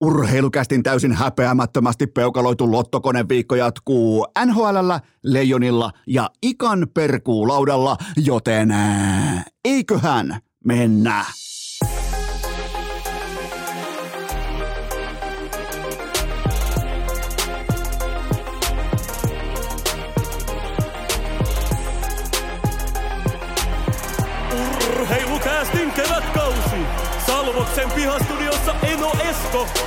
[0.00, 8.74] Urheilukästin täysin häpeämättömästi peukaloitu lottokoneviikko jatkuu NHLllä, Leijonilla ja Ikan perkuulaudalla, joten
[9.64, 11.24] eiköhän mennä.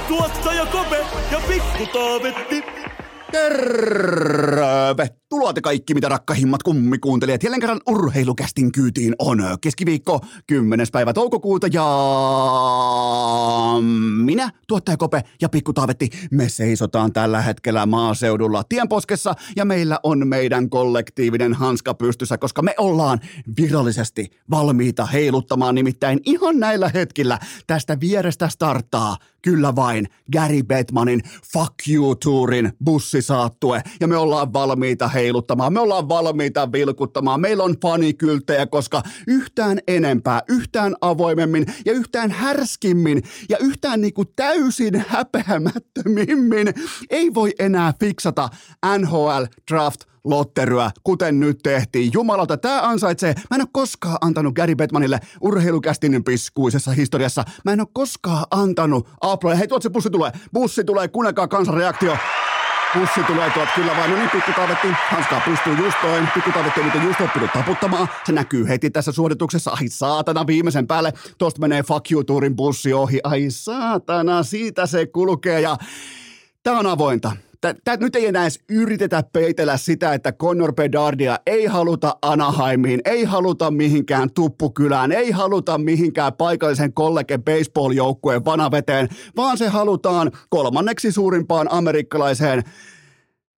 [0.08, 2.64] Tuottaja Kope ja Pikku Taavetti.
[3.32, 7.44] Tervetuloa te kaikki, mitä rakkahimmat kummikuuntelijat.
[7.44, 10.88] Jälleen kerran urheilukästin kyytiin on keskiviikko 10.
[10.92, 11.86] päivä toukokuuta ja
[14.24, 20.28] minä, tuottaja Kope ja Pikku Taavetti, me seisotaan tällä hetkellä maaseudulla tienposkessa ja meillä on
[20.28, 23.20] meidän kollektiivinen hanska pystyssä, koska me ollaan
[23.62, 30.08] virallisesti valmiita heiluttamaan nimittäin ihan näillä hetkillä tästä vierestä starttaa kyllä vain.
[30.34, 31.22] Gary Bettmanin
[31.54, 38.68] Fuck You-tuurin bussisaattue ja me ollaan valmiita heiluttamaan, me ollaan valmiita vilkuttamaan, meillä on fanikylttejä,
[38.68, 46.74] koska yhtään enempää, yhtään avoimemmin ja yhtään härskimmin ja yhtään niinku täysin häpeämättömimmin
[47.10, 48.50] ei voi enää fiksata
[48.98, 52.12] NHL Draft lotteryä, kuten nyt tehtiin.
[52.14, 53.34] Jumalauta, tämä ansaitsee.
[53.50, 57.44] Mä en ole koskaan antanut Gary Bettmanille urheilukästinen piskuisessa historiassa.
[57.66, 59.56] Mä en ole koskaan antanut aploja.
[59.56, 60.32] Hei, tuot se bussi tulee.
[60.54, 62.18] Bussi tulee, kuunnelkaa kansanreaktio.
[62.94, 67.04] Pussi tulee tuot kyllä vain, no niin pikkutaavetti, hanskaa pystyy just toin, pikkutaavetti on nyt
[67.04, 72.12] just oppinut taputtamaan, se näkyy heti tässä suorituksessa, ai saatana viimeisen päälle, tosta menee fuck
[72.12, 75.78] you tuurin bussi ohi, ai saatana, siitä se kulkee ja
[76.64, 81.66] tää on avointa, Tää, nyt ei enää edes yritetä peitellä sitä, että Connor Bedardia ei
[81.66, 89.68] haluta Anaheimiin, ei haluta mihinkään tuppukylään, ei haluta mihinkään paikallisen kollege baseball-joukkueen vanaveteen, vaan se
[89.68, 92.64] halutaan kolmanneksi suurimpaan amerikkalaiseen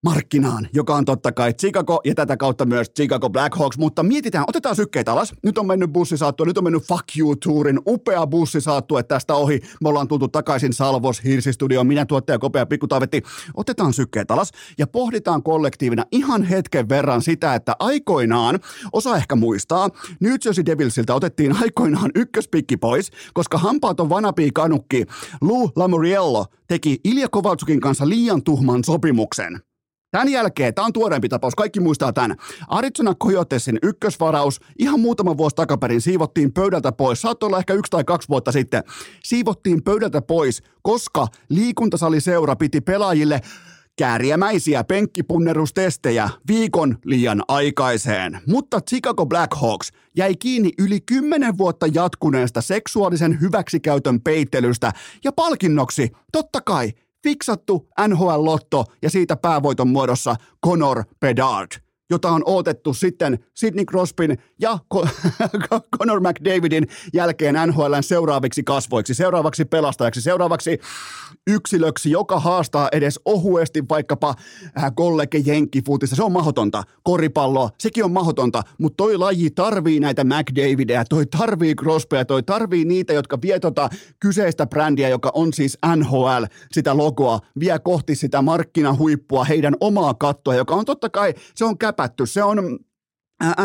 [0.04, 4.76] markkinaan, joka on totta kai Chicago ja tätä kautta myös Chicago Blackhawks, mutta mietitään, otetaan
[4.76, 5.34] sykkeet alas.
[5.44, 9.60] Nyt on mennyt bussisaattue, nyt on mennyt Fuck You-tuurin upea bussisaattue tästä ohi.
[9.82, 13.22] Me ollaan tultu takaisin Salvos Hirsistudioon, minä tuottaja Kopea Pikku Taavetti.
[13.54, 18.60] Otetaan sykkeet alas ja pohditaan kollektiivina ihan hetken verran sitä, että aikoinaan,
[18.94, 25.06] osa ehkä muistaa, New Jersey Devilsiltä otettiin aikoinaan ykköspikki pois, koska hampaaton vanapii kanukki
[25.42, 29.71] Lou Lamoriello teki Ilja Kovaltsukin kanssa liian tuhman sopimuksen.
[30.12, 32.38] Tämän jälkeen, tämä on tuoreempi tapaus, kaikki muistaa tämän.
[32.68, 37.22] Arizona Coyotesin ykkösvaraus ihan muutama vuosi takaperin siivottiin pöydältä pois.
[37.22, 38.84] Saattoi olla ehkä yksi tai kaksi vuotta sitten.
[39.24, 43.42] Siivottiin pöydältä pois, koska liikuntasaliseura piti pelaajille
[43.96, 48.40] kääriämäisiä penkkipunnerustestejä viikon liian aikaiseen.
[48.48, 54.92] Mutta Chicago Blackhawks jäi kiinni yli kymmenen vuotta jatkuneesta seksuaalisen hyväksikäytön peittelystä
[55.24, 56.92] ja palkinnoksi, totta kai,
[57.24, 61.72] fiksattu NHL-lotto ja siitä päävoiton muodossa Conor Bedard
[62.12, 64.80] jota on odotettu sitten Sidney Crosbyn ja
[65.98, 70.80] Conor McDavidin jälkeen NHLn seuraaviksi kasvoiksi, seuraavaksi pelastajaksi, seuraavaksi
[71.48, 74.36] yksilöksi, joka haastaa edes ohuesti vaikkapa
[74.78, 76.16] äh, kollege jenkkifutissa.
[76.16, 76.84] Se on mahdotonta.
[77.04, 82.86] Koripalloa, sekin on mahdotonta, mutta toi laji tarvii näitä McDavideja, toi tarvii Crosbya, toi tarvii
[82.86, 83.90] niitä, jotka vie tota
[84.20, 90.56] kyseistä brändiä, joka on siis NHL, sitä logoa, vie kohti sitä markkinahuippua, heidän omaa kattoa,
[90.56, 92.80] joka on totta kai, se on käpätty, se on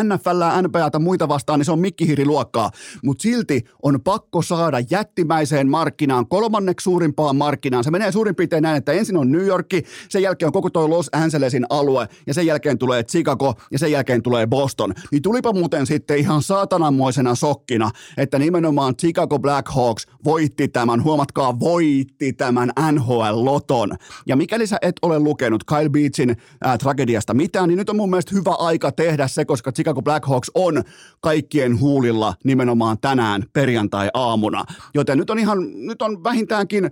[0.04, 2.70] NFL, NBA tai muita vastaan, niin se on mikkihiriluokkaa,
[3.04, 7.84] mutta silti on pakko saada jättimäiseen markkinaan, kolmanneksi suurimpaan markkinaan.
[7.84, 9.66] Se menee suurin piirtein näin, että ensin on New York,
[10.08, 13.92] sen jälkeen on koko toi Los Angelesin alue, ja sen jälkeen tulee Chicago, ja sen
[13.92, 14.94] jälkeen tulee Boston.
[15.10, 22.32] Niin tulipa muuten sitten ihan saatananmoisena sokkina, että nimenomaan Chicago Blackhawks voitti tämän, huomatkaa, voitti
[22.32, 23.96] tämän NHL-loton.
[24.26, 28.10] Ja mikäli sä et ole lukenut Kyle Beachin ää, tragediasta mitään, niin nyt on mun
[28.10, 30.82] mielestä hyvä aika tehdä se, koska koska Chicago Blackhawks on
[31.20, 34.64] kaikkien huulilla nimenomaan tänään perjantai-aamuna.
[34.94, 36.90] Joten nyt on ihan, nyt on vähintäänkin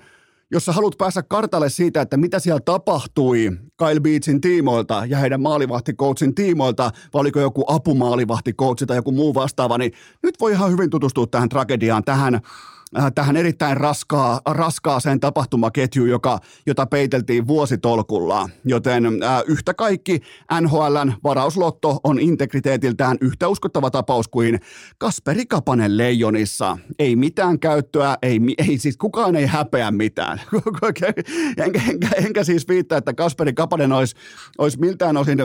[0.51, 5.41] jos sä haluat päästä kartalle siitä, että mitä siellä tapahtui Kyle Beatsin tiimoilta ja heidän
[5.41, 10.91] maalivahtikoutsin tiimoilta, vai oliko joku apumaalivahtikoutsi tai joku muu vastaava, niin nyt voi ihan hyvin
[10.91, 12.74] tutustua tähän tragediaan, tähän Äh,
[13.15, 18.49] tähän erittäin raskaa, raskaaseen tapahtumaketjuun, joka, jota peiteltiin vuositolkulla.
[18.65, 20.21] Joten äh, yhtä kaikki
[20.61, 24.61] NHLn varauslotto on integriteetiltään yhtä uskottava tapaus kuin
[24.99, 26.79] Kasperi Kapanen Leijonissa.
[26.99, 30.41] Ei mitään käyttöä, ei, ei siis kukaan ei häpeä mitään.
[31.65, 34.17] enkä, enkä, enkä siis viittaa, että Kasperi Kapanen olisi,
[34.59, 35.39] olisi miltään osin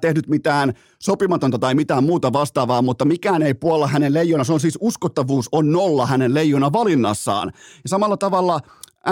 [0.00, 4.44] tehnyt mitään sopimatonta tai mitään muuta vastaavaa, mutta mikään ei puolla hänen leijona.
[4.44, 7.52] Se on siis uskottavuus on nolla hänen leijona valinnassaan.
[7.54, 8.60] Ja samalla tavalla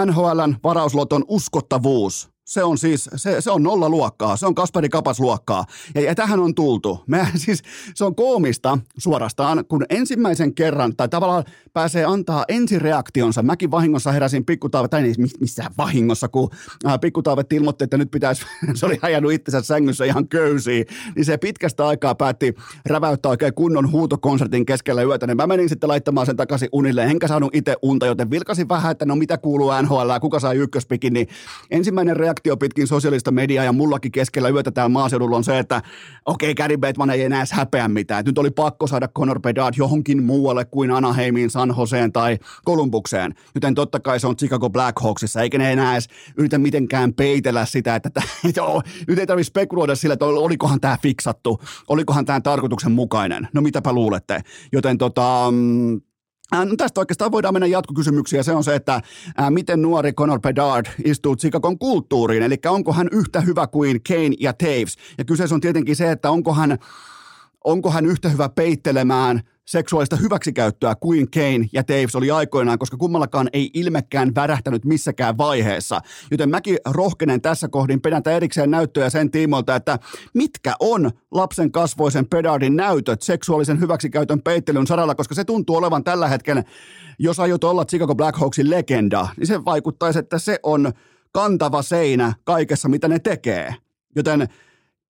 [0.05, 5.19] NHLn varausloton uskottavuus se on siis, se, se on nolla luokkaa, se on Kasperi Kapas
[5.19, 5.65] luokkaa.
[5.95, 7.03] Ja, ja tähän on tultu.
[7.07, 7.63] Me, siis,
[7.95, 13.43] se on koomista suorastaan, kun ensimmäisen kerran, tai tavallaan pääsee antaa ensireaktionsa.
[13.43, 16.49] Mäkin vahingossa heräsin pikkutaavet, tai niin missään vahingossa, kun
[16.85, 20.85] äh, pikkutaavet ilmoitti, että nyt pitäisi, se oli ajanut itsensä sängyssä ihan köysiin,
[21.15, 22.55] niin se pitkästä aikaa päätti
[22.85, 27.27] räväyttää oikein kunnon huutokonsertin keskellä yötä, niin mä menin sitten laittamaan sen takaisin unille, enkä
[27.27, 31.27] saanut itse unta, joten vilkasin vähän, että no mitä kuuluu NHL, kuka sai ykköspikin, niin
[31.71, 35.81] ensimmäinen reaktio reaktio pitkin sosiaalista mediaa ja mullakin keskellä yötä täällä maaseudulla on se, että
[36.25, 38.25] okei, okay, Gary Bettman ei enää häpeä mitään.
[38.25, 43.33] nyt oli pakko saada Conor Bedard johonkin muualle kuin Anaheimiin, San Joseen tai Kolumbukseen.
[43.55, 46.07] Joten totta kai se on Chicago Blackhawksissa, eikä ne enää edes
[46.37, 48.21] yritä mitenkään peitellä sitä, että, että
[49.07, 53.47] nyt ei tarvitse spekuloida sillä, että olikohan tämä fiksattu, olikohan tämä tarkoituksenmukainen.
[53.53, 54.41] No mitäpä luulette.
[54.71, 56.01] Joten tota, mm,
[56.51, 58.43] No tästä oikeastaan voidaan mennä jatkokysymyksiä.
[58.43, 59.01] Se on se, että
[59.37, 64.35] ää, miten nuori Conor Bedard istuu Chicagon kulttuuriin, eli onko hän yhtä hyvä kuin Kane
[64.39, 64.95] ja Taves.
[65.17, 66.77] Ja kyseessä on tietenkin se, että onko hän,
[67.67, 73.49] onko hän yhtä hyvä peittelemään– seksuaalista hyväksikäyttöä kuin Kane ja Taves oli aikoinaan, koska kummallakaan
[73.53, 75.99] ei ilmekään värähtänyt missäkään vaiheessa.
[76.31, 79.99] Joten mäkin rohkenen tässä kohdin pedäntä erikseen näyttöjä sen tiimoilta, että
[80.33, 86.27] mitkä on lapsen kasvoisen pedardin näytöt seksuaalisen hyväksikäytön peittelyn saralla, koska se tuntuu olevan tällä
[86.27, 86.63] hetkellä,
[87.19, 90.91] jos aiot olla Chicago Blackhawksin legenda, niin se vaikuttaisi, että se on
[91.31, 93.75] kantava seinä kaikessa, mitä ne tekee.
[94.15, 94.47] Joten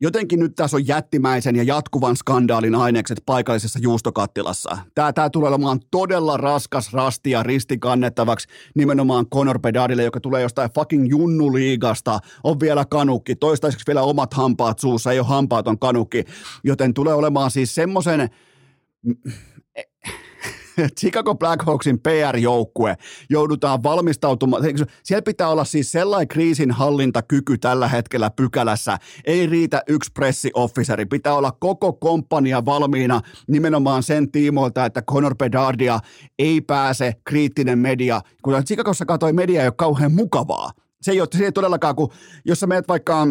[0.02, 4.78] Jotenkin nyt tässä on jättimäisen ja jatkuvan skandaalin ainekset paikallisessa juustokattilassa.
[4.96, 8.48] Tämä, tämä tulee olemaan todella raskas rasti ja risti kannettavaksi.
[8.76, 14.80] Nimenomaan Conor Bedardille, joka tulee jostain fucking junnuliigasta, on vielä kanukki, toistaiseksi vielä omat hampaat
[14.80, 16.24] suussa, ei ole hampaaton kanukki,
[16.64, 18.30] joten tulee olemaan siis semmoisen
[21.00, 22.98] Chicago Blackhawksin PR-joukkue
[23.30, 24.64] joudutaan valmistautumaan.
[25.04, 28.98] Siellä pitää olla siis sellainen kriisinhallintakyky tällä hetkellä pykälässä.
[29.26, 31.06] Ei riitä yksi pressioffiseri.
[31.06, 36.00] Pitää olla koko komppania valmiina nimenomaan sen tiimoilta, että Conor Bedardia
[36.40, 38.22] ei pääse kriittinen media.
[38.42, 40.72] Kun Chicagossa katsoi media ei ole kauhean mukavaa.
[41.02, 42.10] Se ei ole, se ei todellakaan, kun
[42.46, 43.28] jos sä menet vaikka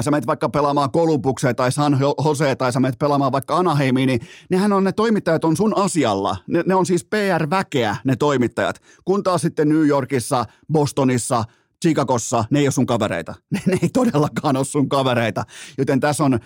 [0.00, 4.20] sä menet vaikka pelaamaan Kolumbukseen tai San Jose tai sä menet pelaamaan vaikka Anaheimiin, niin
[4.50, 6.36] nehän on ne toimittajat on sun asialla.
[6.46, 8.82] Ne, ne on siis PR-väkeä ne toimittajat.
[9.04, 11.44] Kun taas sitten New Yorkissa, Bostonissa,
[11.84, 13.34] Chicagossa, ne ei ole sun kavereita.
[13.50, 15.44] Ne, ne ei todellakaan ole sun kavereita.
[15.78, 16.38] Joten tässä on,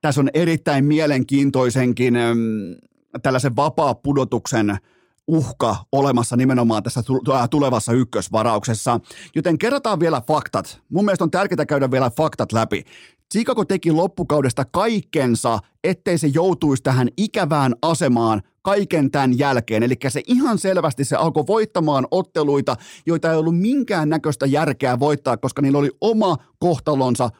[0.00, 2.14] tässä on erittäin mielenkiintoisenkin
[3.22, 4.76] tällaisen vapaa pudotuksen
[5.26, 7.02] uhka olemassa nimenomaan tässä
[7.50, 9.00] tulevassa ykkösvarauksessa.
[9.34, 10.80] Joten kerrotaan vielä faktat.
[10.92, 12.84] Mun mielestä on tärkeää käydä vielä faktat läpi.
[13.32, 19.82] Chicago teki loppukaudesta kaikkensa, ettei se joutuisi tähän ikävään asemaan kaiken tämän jälkeen.
[19.82, 22.76] Eli se ihan selvästi se alkoi voittamaan otteluita,
[23.06, 27.30] joita ei ollut minkään näköistä järkeä voittaa, koska niillä oli oma kohtalonsa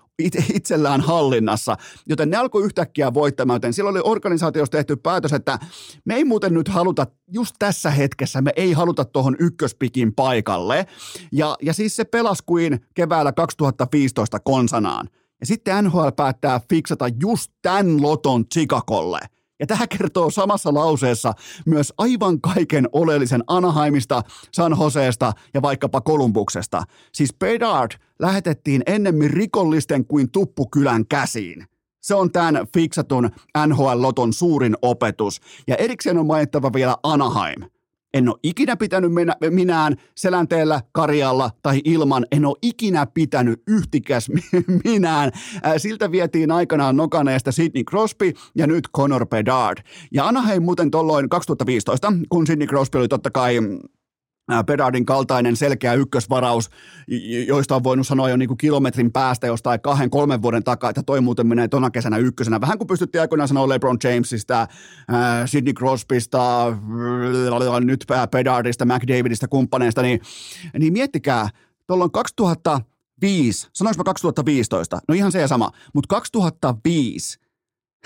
[0.54, 1.76] itsellään hallinnassa,
[2.06, 5.58] joten ne alkoi yhtäkkiä voittamaan, joten silloin oli organisaatiossa tehty päätös, että
[6.04, 10.86] me ei muuten nyt haluta, just tässä hetkessä me ei haluta tuohon ykköspikin paikalle,
[11.32, 15.08] ja, ja siis se pelasi kuin keväällä 2015 konsanaan.
[15.40, 19.20] Ja sitten NHL päättää fiksata just tämän loton Chicagolle–
[19.60, 21.32] ja tämä kertoo samassa lauseessa
[21.66, 24.22] myös aivan kaiken oleellisen Anaheimista,
[24.52, 26.82] San Joseesta ja vaikkapa Kolumbuksesta.
[27.12, 31.66] Siis Bedard lähetettiin ennemmin rikollisten kuin tuppukylän käsiin.
[32.00, 33.30] Se on tämän fiksatun
[33.66, 35.40] NHL-loton suurin opetus.
[35.68, 37.62] Ja erikseen on mainittava vielä Anaheim–
[38.16, 42.26] en ole ikinä pitänyt minä, minään selänteellä, karjalla tai ilman.
[42.32, 44.30] En ole ikinä pitänyt yhtikäs
[44.84, 45.30] minään.
[45.76, 49.78] Siltä vietiin aikanaan nokaneesta Sidney Crosby ja nyt Conor Bedard.
[50.12, 53.58] Ja Anaheim muuten tolloin 2015, kun Sidney Crosby oli totta kai
[54.66, 56.70] Bedardin kaltainen selkeä ykkösvaraus,
[57.46, 61.02] joista on voinut sanoa jo niin kuin kilometrin päästä jostain kahden, kolmen vuoden takaa, että
[61.02, 62.60] toi muuten menee tona kesänä ykkösenä.
[62.60, 64.66] Vähän kuin pystyttiin aikoinaan sanoa LeBron Jamesista,
[65.46, 66.72] Sidney Crosbysta,
[67.84, 70.20] nyt Bedardista, McDavidista, kumppaneista, niin,
[70.78, 71.48] niin miettikää,
[71.86, 74.98] tuolloin 2005, sanoinko mä 2015?
[75.08, 77.45] No ihan se ja sama, mutta 2005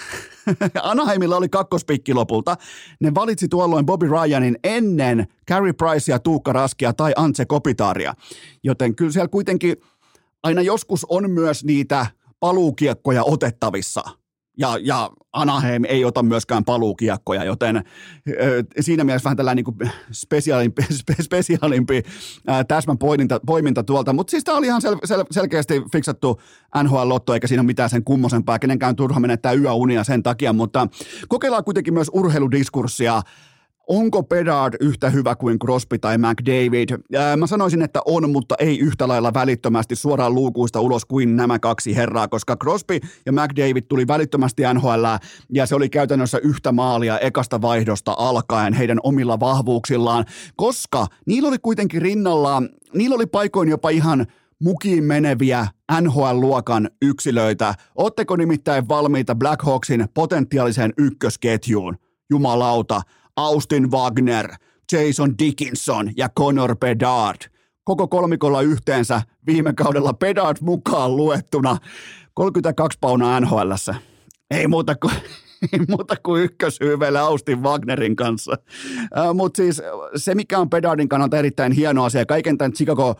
[0.83, 2.57] Anaheimilla oli kakkospikki lopulta.
[3.00, 8.14] Ne valitsi tuolloin Bobby Ryanin ennen Carey Pricea, Tuukka Raskia tai Antse Kopitaria.
[8.62, 9.76] Joten kyllä siellä kuitenkin
[10.42, 12.07] aina joskus on myös niitä
[12.40, 14.02] paluukiekkoja otettavissa–
[14.60, 17.84] ja, ja Anaheim ei ota myöskään paluukiekkoja, joten
[18.80, 22.02] siinä mielessä vähän tällainen niin spesiaalimpi, spe, spesiaalimpi
[22.68, 26.40] täsmän poiminta, poiminta tuolta, mutta siis tämä oli ihan sel, sel, selkeästi fiksattu
[26.82, 30.88] NHL-lotto, eikä siinä ole mitään sen kummosempaa, kenenkään turha menettää yöunia sen takia, mutta
[31.28, 33.22] kokeillaan kuitenkin myös urheiludiskurssia
[33.90, 36.88] onko Bedard yhtä hyvä kuin Crosby tai McDavid?
[37.16, 41.59] Ää, mä sanoisin, että on, mutta ei yhtä lailla välittömästi suoraan luukuista ulos kuin nämä
[41.59, 45.04] kaksi herraa, koska Crosby ja McDavid tuli välittömästi NHL
[45.52, 50.25] ja se oli käytännössä yhtä maalia ekasta vaihdosta alkaen heidän omilla vahvuuksillaan,
[50.56, 54.26] koska niillä oli kuitenkin rinnallaan, niillä oli paikoin jopa ihan
[54.62, 55.66] mukiin meneviä
[56.00, 57.75] NHL-luokan yksilöitä.
[57.94, 61.97] Otteko nimittäin valmiita Blackhawksin potentiaaliseen ykkösketjuun?
[62.30, 63.02] Jumalauta,
[63.40, 64.54] Austin Wagner,
[64.92, 67.37] Jason Dickinson ja Connor Bedard.
[67.85, 71.76] Koko kolmikolla yhteensä viime kaudella Bedard mukaan luettuna
[72.35, 73.73] 32 paunaa nhl
[74.50, 75.12] Ei muuta kuin
[75.73, 78.59] ei muuta kuin ykköshyveellä Austin Wagnerin kanssa.
[79.35, 79.82] Mutta siis
[80.16, 83.14] se, mikä on Bedardin kannalta erittäin hieno asia, kaiken tämän Chicago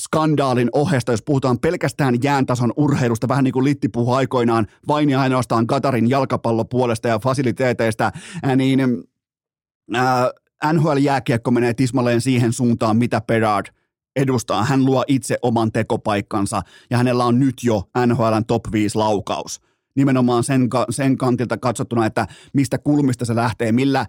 [0.00, 5.20] skandaalin ohesta, jos puhutaan pelkästään jääntason urheilusta, vähän niin kuin Litti puhui aikoinaan vain ja
[5.20, 8.12] ainoastaan Katarin jalkapallopuolesta ja fasiliteeteista,
[8.56, 8.80] niin
[10.72, 13.66] NHL-jääkiekko menee tismalleen siihen suuntaan, mitä Bedard
[14.16, 14.64] edustaa.
[14.64, 19.60] Hän luo itse oman tekopaikkansa ja hänellä on nyt jo NHLn top 5 laukaus.
[19.96, 24.06] Nimenomaan sen, sen kantilta katsottuna, että mistä kulmista se lähtee, millä,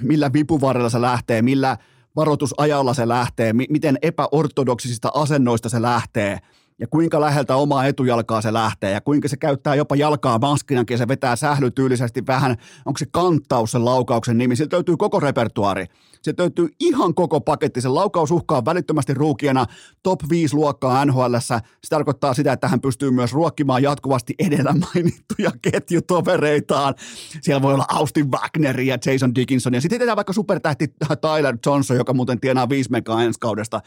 [0.00, 1.76] millä vipuvarrella se lähtee, millä
[2.16, 6.38] varoitusajalla se lähtee, miten epäortodoksisista asennoista se lähtee–
[6.80, 10.98] ja kuinka läheltä omaa etujalkaa se lähtee ja kuinka se käyttää jopa jalkaa maskinakin ja
[10.98, 12.56] se vetää sählytyylisesti vähän,
[12.86, 15.86] onko se kanttaus sen laukauksen nimi, sieltä löytyy koko repertuari.
[16.22, 17.80] Se löytyy ihan koko paketti.
[17.80, 19.66] Se laukaus uhkaa välittömästi ruukiena
[20.02, 21.36] top 5 luokkaa NHL.
[21.38, 21.58] Se
[21.88, 26.94] tarkoittaa sitä, että hän pystyy myös ruokkimaan jatkuvasti edellä mainittuja ketjutovereitaan.
[27.40, 29.74] Siellä voi olla Austin Wagner ja Jason Dickinson.
[29.74, 30.86] Ja sitten vaikka supertähti
[31.20, 33.80] Tyler Johnson, joka muuten tienaa 5 megaa ensi kaudesta.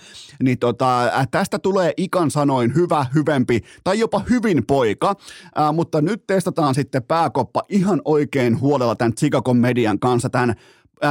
[0.44, 2.83] Niin tota, tästä tulee ikan sanoin hyvä,
[3.16, 5.10] hyvempi tai jopa hyvin poika.
[5.10, 10.56] Äh, mutta nyt testataan sitten pääkoppa ihan oikein huolella tämän Chicago median kanssa, tämän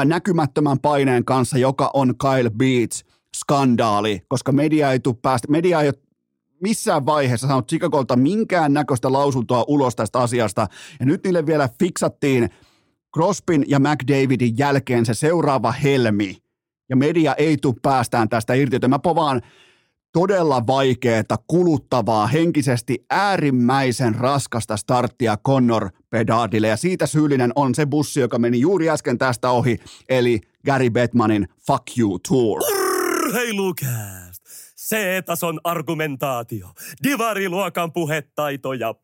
[0.04, 3.04] näkymättömän paineen kanssa, joka on Kyle Beats
[3.36, 5.94] skandaali, koska media ei tule päästä, media ei ole
[6.62, 10.66] missään vaiheessa saanut Chicagolta minkään näköistä lausuntoa ulos tästä asiasta.
[11.00, 12.50] Ja nyt niille vielä fiksattiin
[13.14, 16.36] Crospin ja McDavidin jälkeen se seuraava helmi.
[16.88, 19.42] Ja media ei tule päästään tästä irti, joten mä povaan
[20.12, 26.68] todella vaikeaa, kuluttavaa, henkisesti äärimmäisen raskasta starttia Connor Bedardille.
[26.68, 29.78] Ja siitä syyllinen on se bussi, joka meni juuri äsken tästä ohi,
[30.08, 32.60] eli Gary Bettmanin Fuck You Tour.
[32.62, 34.42] Urheilukääst!
[34.88, 36.68] C-tason argumentaatio,
[37.02, 38.94] divariluokan puhetaito ja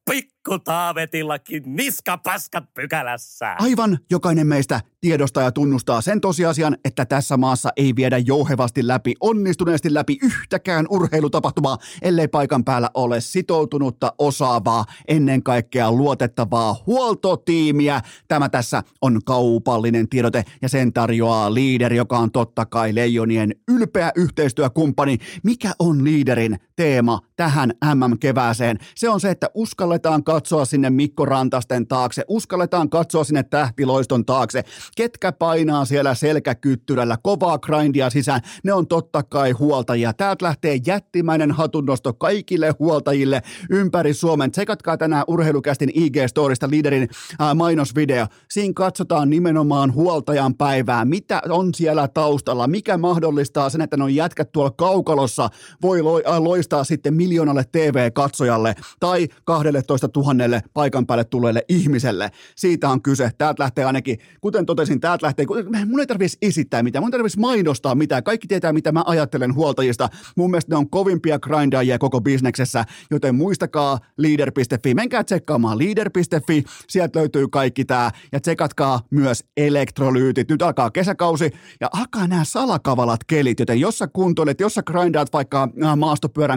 [0.49, 3.57] pikku taavetillakin niskapaskat pykälässä.
[3.59, 9.15] Aivan jokainen meistä tiedostaa ja tunnustaa sen tosiasian, että tässä maassa ei viedä jouhevasti läpi,
[9.21, 18.01] onnistuneesti läpi yhtäkään urheilutapahtumaa, ellei paikan päällä ole sitoutunutta, osaavaa, ennen kaikkea luotettavaa huoltotiimiä.
[18.29, 24.13] Tämä tässä on kaupallinen tiedote ja sen tarjoaa liideri, joka on totta kai Leijonien ylpeä
[24.17, 25.19] yhteistyökumppani.
[25.43, 28.79] Mikä on liiderin teema tähän MM-kevääseen?
[28.95, 34.65] Se on se, että uskalletaan katsoa sinne Mikko Rantasten taakse, uskalletaan katsoa sinne tähtiloiston taakse
[34.97, 40.13] ketkä painaa siellä selkäkyttyrällä kovaa grindia sisään, ne on totta kai huoltajia.
[40.13, 44.51] Täältä lähtee jättimäinen hatunnosto kaikille huoltajille ympäri Suomen.
[44.51, 47.09] Tsekatkaa tänään urheilukästin IG-storista liiderin
[47.39, 48.27] ää, mainosvideo.
[48.51, 54.15] Siinä katsotaan nimenomaan huoltajan päivää, mitä on siellä taustalla, mikä mahdollistaa sen, että ne on
[54.15, 55.51] jätkät tuolla kaukalossa
[55.83, 56.03] voi
[56.39, 62.31] loistaa sitten miljoonalle TV-katsojalle tai 12 tuhannelle paikan päälle tulleelle ihmiselle.
[62.57, 63.31] Siitä on kyse.
[63.39, 65.47] Täältä lähtee ainakin, kuten totesin, täältä lähtee,
[65.87, 69.55] mun ei tarvitsisi esittää mitään, mun ei tarvitsisi mainostaa mitään, kaikki tietää mitä mä ajattelen
[69.55, 70.09] huoltajista.
[70.37, 77.19] Mun mielestä ne on kovimpia grindaajia koko bisneksessä, joten muistakaa leader.fi, menkää tsekkaamaan leader.fi, sieltä
[77.19, 78.11] löytyy kaikki tää.
[78.33, 80.51] Ja tsekatkaa myös elektrolyytit.
[80.51, 81.51] Nyt alkaa kesäkausi.
[81.81, 85.97] Ja alkaa nämä salakavalat kelit, joten jos sä kuntoilet, jos sä grindaat vaikka äh,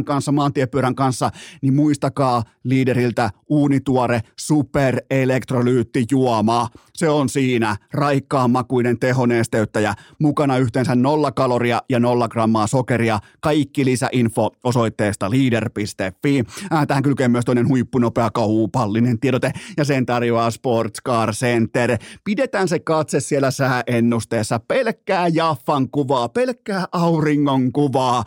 [0.01, 1.31] maastopyörän kanssa, maantiepyörän kanssa,
[1.61, 6.69] niin muistakaa liideriltä uunituore superelektrolyyttijuoma.
[6.93, 13.19] Se on siinä raikkaan makuinen tehonesteyttäjä, mukana yhteensä nolla kaloria ja nolla grammaa sokeria.
[13.39, 16.43] Kaikki lisäinfo osoitteesta leader.fi.
[16.73, 21.97] Äh, tähän kylkee myös toinen huippunopea kaupallinen tiedote ja sen tarjoaa Sports Car Center.
[22.23, 24.59] Pidetään se katse siellä sääennusteessa.
[24.59, 28.23] Pelkkää Jaffan kuvaa, pelkkää auringon kuvaa.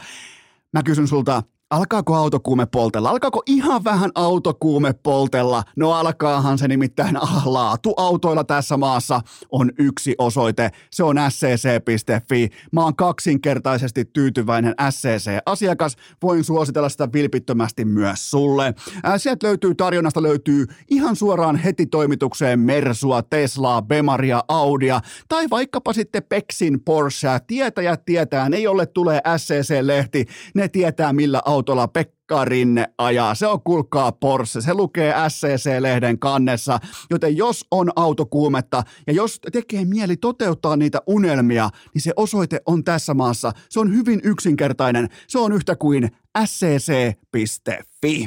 [0.73, 1.43] Mä kysyn sulta,
[1.75, 3.11] Alkaako autokuume poltella?
[3.11, 5.63] Alkaako ihan vähän autokuume poltella?
[5.77, 10.71] No alkaahan se nimittäin ah, laatu autoilla tässä maassa on yksi osoite.
[10.91, 12.51] Se on scc.fi.
[12.73, 15.97] Mä oon kaksinkertaisesti tyytyväinen SCC-asiakas.
[16.23, 18.75] Voin suositella sitä vilpittömästi myös sulle.
[19.17, 26.23] Sieltä löytyy tarjonnasta löytyy ihan suoraan heti toimitukseen Mersua, Teslaa, Bemaria, Audia tai vaikkapa sitten
[26.23, 27.41] Peksin Porschea.
[27.41, 33.35] Tietäjät tietää, ne jolle tulee SCC-lehti, ne tietää millä autolla Pekka Rinne ajaa.
[33.35, 36.79] Se on kulkaa Porsche, se lukee SCC-lehden kannessa,
[37.11, 42.85] joten jos on autokuumetta ja jos tekee mieli toteuttaa niitä unelmia, niin se osoite on
[42.85, 43.53] tässä maassa.
[43.69, 45.09] Se on hyvin yksinkertainen.
[45.29, 46.11] Se on yhtä kuin
[46.47, 48.25] scc.fi.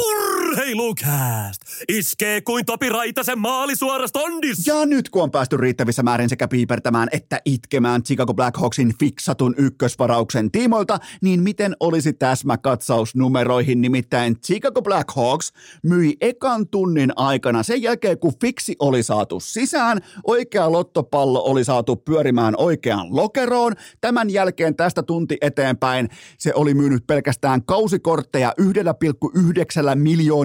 [0.57, 1.61] Urheilukääst!
[1.87, 4.67] Iskee kuin Topi Raitasen maali suorasta ondis!
[4.67, 10.51] Ja nyt kun on päästy riittävissä määrin sekä piipertämään että itkemään Chicago Blackhawksin fiksatun ykkösvarauksen
[10.51, 13.81] tiimoilta, niin miten olisi täsmäkatsaus numeroihin?
[13.81, 20.71] Nimittäin Chicago Blackhawks myi ekan tunnin aikana sen jälkeen, kun fiksi oli saatu sisään, oikea
[20.71, 23.73] lottopallo oli saatu pyörimään oikeaan lokeroon.
[24.01, 28.67] Tämän jälkeen tästä tunti eteenpäin se oli myynyt pelkästään kausikortteja 1,9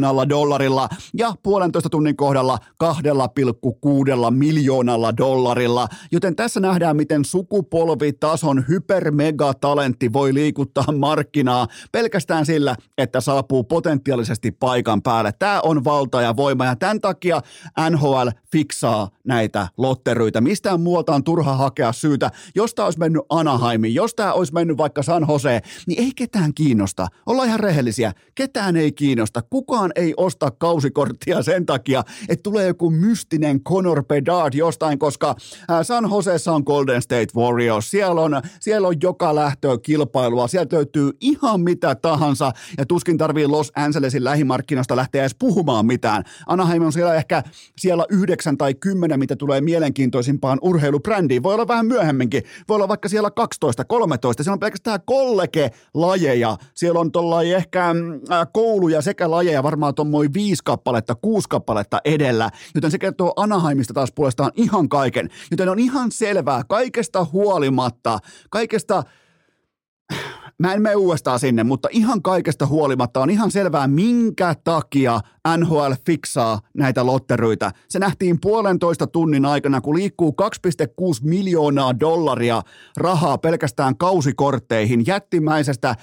[0.03, 5.89] miljoonalla dollarilla ja puolentoista tunnin kohdalla 2,6 miljoonalla dollarilla.
[6.13, 15.03] Joten tässä nähdään, miten sukupolvitason hypermegatalentti voi liikuttaa markkinaa pelkästään sillä, että saapuu potentiaalisesti paikan
[15.03, 15.33] päälle.
[15.39, 17.41] Tämä on valta ja voima ja tämän takia
[17.91, 20.41] NHL fiksaa näitä lotteryitä.
[20.41, 22.31] Mistään muualta on turha hakea syytä.
[22.55, 26.55] Jos tämä olisi mennyt Anaheimiin, jos tämä olisi mennyt vaikka San Jose, niin ei ketään
[26.55, 27.07] kiinnosta.
[27.27, 28.13] Ollaan ihan rehellisiä.
[28.35, 29.43] Ketään ei kiinnosta.
[29.43, 35.37] Kukaan ei osta kausikorttia sen takia, että tulee joku mystinen Conor Bedard jostain, koska
[35.83, 37.91] San Joseessa on Golden State Warriors.
[37.91, 40.49] Siellä on, siellä on joka lähtöä kilpailua.
[40.49, 46.25] Sieltä löytyy ihan mitä tahansa ja tuskin tarvii Los Angelesin lähimarkkinoista lähteä edes puhumaan mitään.
[46.47, 47.43] Anaheim on siellä ehkä
[47.79, 51.43] siellä yhdeksän tai kymmenen, mitä tulee mielenkiintoisimpaan urheilubrändiin.
[51.43, 52.43] Voi olla vähän myöhemminkin.
[52.69, 54.43] Voi olla vaikka siellä 12, 13.
[54.43, 56.57] Siellä on pelkästään kollege-lajeja.
[56.75, 62.51] Siellä on tuollainen ehkä äh, kouluja sekä lajeja varmaan tuommoin viisi kappaletta, kuusi kappaletta edellä,
[62.75, 65.31] joten se kertoo Anaheimista taas puolestaan ihan kaiken.
[65.51, 68.19] Joten on ihan selvää kaikesta huolimatta,
[68.51, 69.03] kaikesta
[70.59, 75.21] Mä en mene uudestaan sinne, mutta ihan kaikesta huolimatta on ihan selvää, minkä takia
[75.59, 77.73] NHL fiksaa näitä lotteryitä.
[77.89, 80.49] Se nähtiin puolentoista tunnin aikana, kun liikkuu 2,6
[81.23, 82.63] miljoonaa dollaria
[82.97, 85.95] rahaa pelkästään kausikortteihin jättimäisestä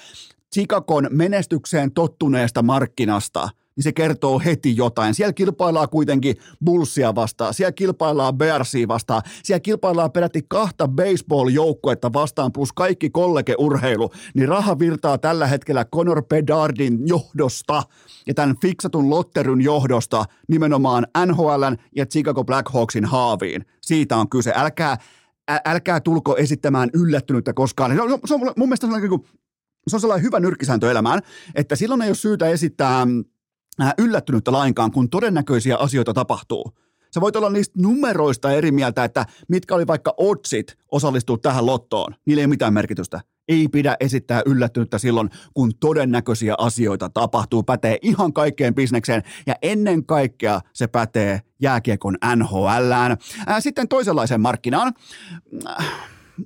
[0.54, 3.48] Chicagon menestykseen tottuneesta markkinasta–
[3.80, 5.14] niin se kertoo heti jotain.
[5.14, 12.52] Siellä kilpaillaan kuitenkin Bullsia vastaan, siellä kilpaillaan Bearsia vastaan, siellä kilpaillaan peräti kahta baseball-joukkuetta vastaan
[12.52, 17.82] plus kaikki kollegeurheilu, niin raha virtaa tällä hetkellä Conor Bedardin johdosta
[18.26, 23.64] ja tämän fiksatun lotteryn johdosta nimenomaan NHLn ja Chicago Blackhawksin haaviin.
[23.82, 24.52] Siitä on kyse.
[24.56, 24.96] Älkää,
[25.64, 27.94] älkää tulko esittämään yllättynyttä koskaan.
[27.94, 29.10] Se on, se on mun mielestä sellainen,
[29.88, 31.20] se on sellainen hyvä nyrkkisääntö elämään,
[31.54, 33.06] että silloin ei ole syytä esittää
[33.82, 36.72] Äh, yllättynyttä lainkaan, kun todennäköisiä asioita tapahtuu.
[37.14, 42.14] Sä voit olla niistä numeroista eri mieltä, että mitkä oli vaikka otsit osallistua tähän lottoon.
[42.26, 43.20] Niillä ei mitään merkitystä.
[43.48, 47.62] Ei pidä esittää yllättynyttä silloin, kun todennäköisiä asioita tapahtuu.
[47.62, 53.16] Pätee ihan kaikkeen bisnekseen ja ennen kaikkea se pätee jääkiekon NHLään.
[53.48, 54.92] Äh, sitten toisenlaiseen markkinaan
[55.66, 55.86] äh,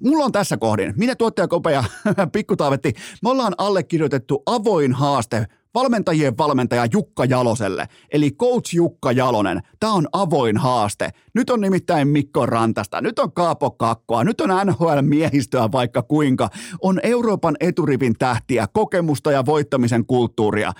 [0.01, 1.85] mulla on tässä kohdin, minä tuottajakope ja
[2.33, 2.93] pikkutaavetti,
[3.23, 9.61] me ollaan allekirjoitettu avoin haaste valmentajien valmentaja Jukka Jaloselle, eli coach Jukka Jalonen.
[9.81, 11.11] Tämä on avoin haaste.
[11.35, 16.49] Nyt on nimittäin Mikko Rantasta, nyt on Kaapo Kakkoa, nyt on NHL-miehistöä vaikka kuinka.
[16.83, 20.73] On Euroopan eturivin tähtiä, kokemusta ja voittamisen kulttuuria.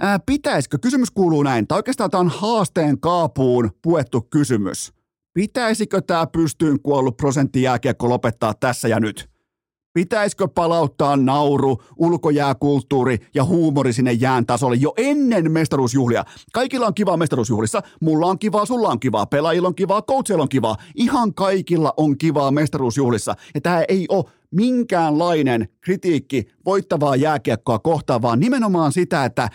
[0.00, 4.92] Ää, pitäisikö, kysymys kuuluu näin, tai oikeastaan tämä on haasteen kaapuun puettu kysymys.
[5.34, 9.33] Pitäisikö tämä pystyyn kuollut prosenttijääkiekko lopettaa tässä ja nyt?
[9.94, 16.24] Pitäisikö palauttaa nauru, ulkojääkulttuuri ja huumori sinne jään tasolle jo ennen mestaruusjuhlia?
[16.52, 17.82] Kaikilla on kivaa mestaruusjuhlissa.
[18.00, 20.76] Mulla on kivaa, sulla on kivaa, pelaajilla on kivaa, coachilla on kivaa.
[20.94, 23.34] Ihan kaikilla on kivaa mestaruusjuhlissa.
[23.54, 29.48] Ja tämä ei ole minkäänlainen kritiikki voittavaa jääkiekkoa kohtaan, vaan nimenomaan sitä, että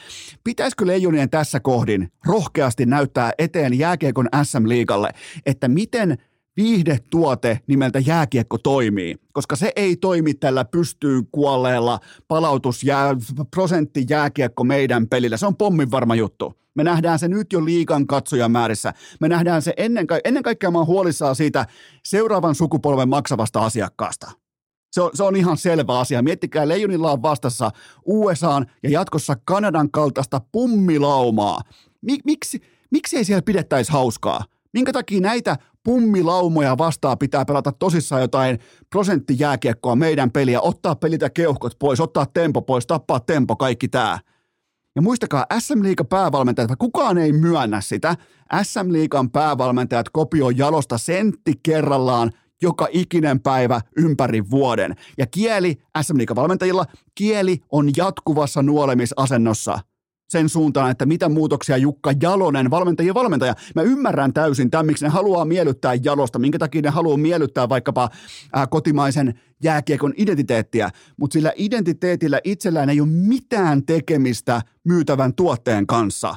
[0.43, 5.09] pitäisikö leijonien tässä kohdin rohkeasti näyttää eteen jääkiekon SM-liigalle,
[5.45, 6.17] että miten–
[6.59, 13.15] viihdetuote nimeltä jääkiekko toimii, koska se ei toimi tällä pystyyn kuolleella palautus jää,
[13.55, 15.37] prosentti jääkiekko meidän pelillä.
[15.37, 16.53] Se on pommin varma juttu.
[16.75, 18.93] Me nähdään se nyt jo liikan katsojamäärissä.
[19.19, 21.65] Me nähdään se ennen, ka- ennen kaikkea mä oon huolissaan siitä
[22.05, 24.31] seuraavan sukupolven maksavasta asiakkaasta.
[24.91, 26.21] Se on, se on ihan selvä asia.
[26.21, 27.71] Miettikää, Leijonilla on vastassa
[28.05, 31.61] USAn ja jatkossa Kanadan kaltaista pummilaumaa.
[32.25, 34.43] Miksi, miksi ei siellä pidettäisi hauskaa?
[34.73, 35.57] Minkä takia näitä
[35.89, 42.61] pummilaumoja vastaan pitää pelata tosissaan jotain prosenttijääkiekkoa meidän peliä, ottaa pelitä keuhkot pois, ottaa tempo
[42.61, 44.19] pois, tappaa tempo, kaikki tää.
[44.95, 48.15] Ja muistakaa, SM Liiga päävalmentajat, kukaan ei myönnä sitä,
[48.63, 54.95] SM Liigan päävalmentajat kopioi jalosta sentti kerrallaan joka ikinen päivä ympäri vuoden.
[55.17, 59.79] Ja kieli, SM Liigan valmentajilla, kieli on jatkuvassa nuolemisasennossa
[60.29, 63.55] sen suuntaan, että mitä muutoksia Jukka Jalonen, valmentajien valmentaja.
[63.75, 68.09] Mä ymmärrän täysin tämän, miksi ne haluaa miellyttää Jalosta, minkä takia ne haluaa miellyttää vaikkapa
[68.53, 76.35] ää, kotimaisen jääkiekon identiteettiä, mutta sillä identiteetillä itsellään ei ole mitään tekemistä myytävän tuotteen kanssa.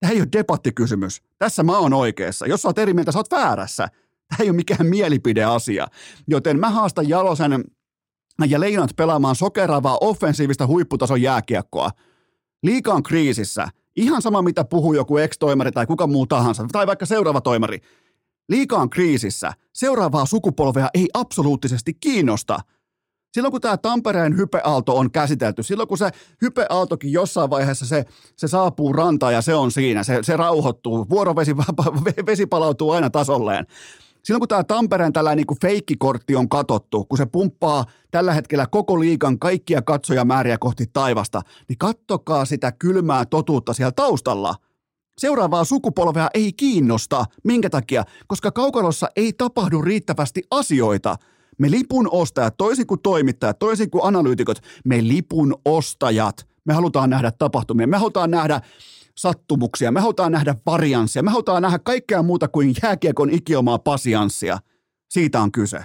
[0.00, 1.22] Tämä ei ole debattikysymys.
[1.38, 2.46] Tässä mä oon oikeassa.
[2.46, 3.88] Jos sä oot eri mieltä, sä oot väärässä.
[4.28, 5.86] Tämä ei ole mikään mielipideasia.
[6.28, 7.64] Joten mä haastan Jalosen
[8.48, 11.90] ja Leinat pelaamaan sokeravaa offensiivista huipputason jääkiekkoa–
[12.62, 13.68] Liika on kriisissä.
[13.96, 17.80] Ihan sama, mitä puhuu joku ex-toimari tai kuka muu tahansa, tai vaikka seuraava toimari.
[18.48, 19.52] Liika on kriisissä.
[19.72, 22.58] Seuraavaa sukupolvea ei absoluuttisesti kiinnosta.
[23.32, 26.10] Silloin kun tämä Tampereen hypeaalto on käsitelty, silloin kun se
[26.42, 28.04] hypeaaltokin jossain vaiheessa se,
[28.36, 31.56] se saapuu rantaan ja se on siinä, se, se rauhoittuu, vuorovesi
[32.26, 33.66] vesi palautuu aina tasolleen,
[34.24, 39.00] silloin kun tämä Tampereen tällainen niin feikkikortti on katottu, kun se pumppaa tällä hetkellä koko
[39.00, 44.54] liikan kaikkia katsojamääriä kohti taivasta, niin kattokaa sitä kylmää totuutta siellä taustalla.
[45.18, 47.24] Seuraavaa sukupolvea ei kiinnosta.
[47.44, 48.04] Minkä takia?
[48.26, 51.16] Koska kaukalossa ei tapahdu riittävästi asioita.
[51.58, 57.30] Me lipun ostajat, toisin kuin toimittajat, toisin kuin analyytikot, me lipun ostajat, me halutaan nähdä
[57.30, 58.60] tapahtumia, me halutaan nähdä
[59.18, 64.58] sattumuksia, me halutaan nähdä varianssia, me halutaan nähdä kaikkea muuta kuin jääkiekon ikiomaa pasianssia.
[65.08, 65.84] Siitä on kyse.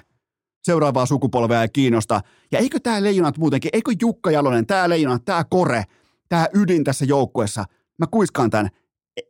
[0.64, 2.22] Seuraavaa sukupolvea ei kiinnosta.
[2.52, 5.84] Ja eikö tämä leijonat muutenkin, eikö Jukka Jalonen, tämä leijonat, tämä kore,
[6.30, 7.66] tämä ydin tässä joukkuessa,
[8.00, 8.70] mä kuiskaan tämän,
[9.18, 9.22] e,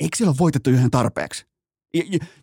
[0.00, 1.46] eikö siellä ole voitettu yhden tarpeeksi?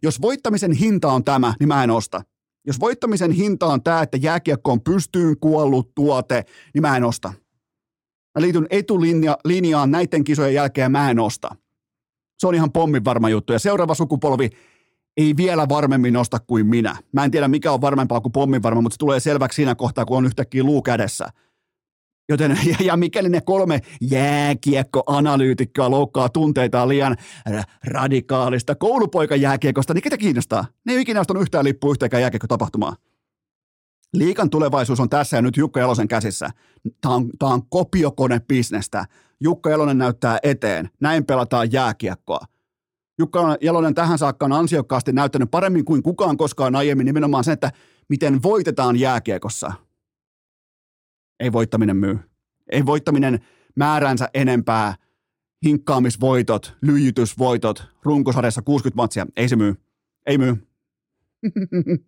[0.04, 2.22] Jos voittamisen hinta on tämä, niin mä en osta.
[2.67, 6.43] Jos voittamisen hinta on tämä, että jääkiekko on pystyyn kuollut tuote,
[6.74, 7.34] niin mä en osta.
[8.38, 11.56] Mä liityn etulinjaan näiden kisojen jälkeen mä en osta.
[12.39, 13.54] Se on ihan pommin varma juttu.
[13.54, 14.50] Ja seuraava sukupolvi
[15.17, 16.95] ei vielä varmemmin nosta kuin minä.
[17.13, 20.06] Mä en tiedä, mikä on varmempaa kuin pommin varma, mutta se tulee selväksi siinä kohtaa,
[20.06, 21.30] kun on yhtäkkiä luu kädessä.
[22.30, 27.15] Joten, ja, ja mikäli ne kolme jääkiekkoanalyytikkoa loukkaa tunteitaan liian
[27.86, 30.65] radikaalista koulupoikajääkiekosta, niin ketä kiinnostaa?
[30.86, 32.95] Ne ei ikinä ostanut yhtään lippua yhteenkään jääkiekkotapahtumaan.
[34.13, 36.50] Liikan tulevaisuus on tässä ja nyt Jukka Jalosen käsissä.
[37.02, 39.06] Tämä on, tämä on kopiokone-bisnestä.
[39.39, 40.89] Jukka Jalonen näyttää eteen.
[41.00, 42.39] Näin pelataan jääkiekkoa.
[43.20, 47.72] Jukka Jalonen tähän saakka on ansiokkaasti näyttänyt paremmin kuin kukaan koskaan aiemmin nimenomaan sen, että
[48.10, 49.74] miten voitetaan jääkiekossa.
[51.39, 52.20] Ei voittaminen myy.
[52.72, 53.39] Ei voittaminen
[53.76, 54.96] määränsä enempää.
[55.65, 59.26] Hinkkaamisvoitot, lyijytysvoitot, runkosarjassa 60 matsia.
[59.36, 59.76] Ei se myy.
[60.26, 60.67] Ei myy.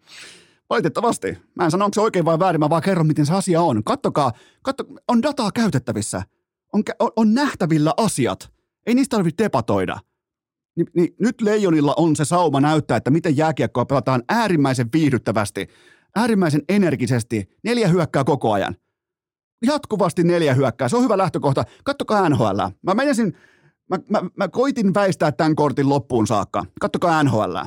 [0.69, 1.38] Valitettavasti.
[1.55, 3.84] Mä en sano, onko se oikein vai väärin, mä vaan kerron, miten se asia on.
[3.84, 6.21] Kattokaa, katto, on dataa käytettävissä.
[6.73, 8.51] On, on, on nähtävillä asiat.
[8.86, 9.99] Ei niistä tarvitse debatoida.
[10.75, 15.67] Ni, niin nyt Leijonilla on se sauma näyttää, että miten jääkiekkoa pelataan äärimmäisen viihdyttävästi,
[16.15, 17.49] äärimmäisen energisesti.
[17.63, 18.75] Neljä hyökkää koko ajan.
[19.65, 20.89] Jatkuvasti neljä hyökkää.
[20.89, 21.63] Se on hyvä lähtökohta.
[21.84, 22.60] Kattokaa NHL.
[22.82, 23.38] Mä menisin,
[23.89, 26.65] mä, mä, mä koitin väistää tämän kortin loppuun saakka.
[26.79, 27.58] Kattokaa NHL.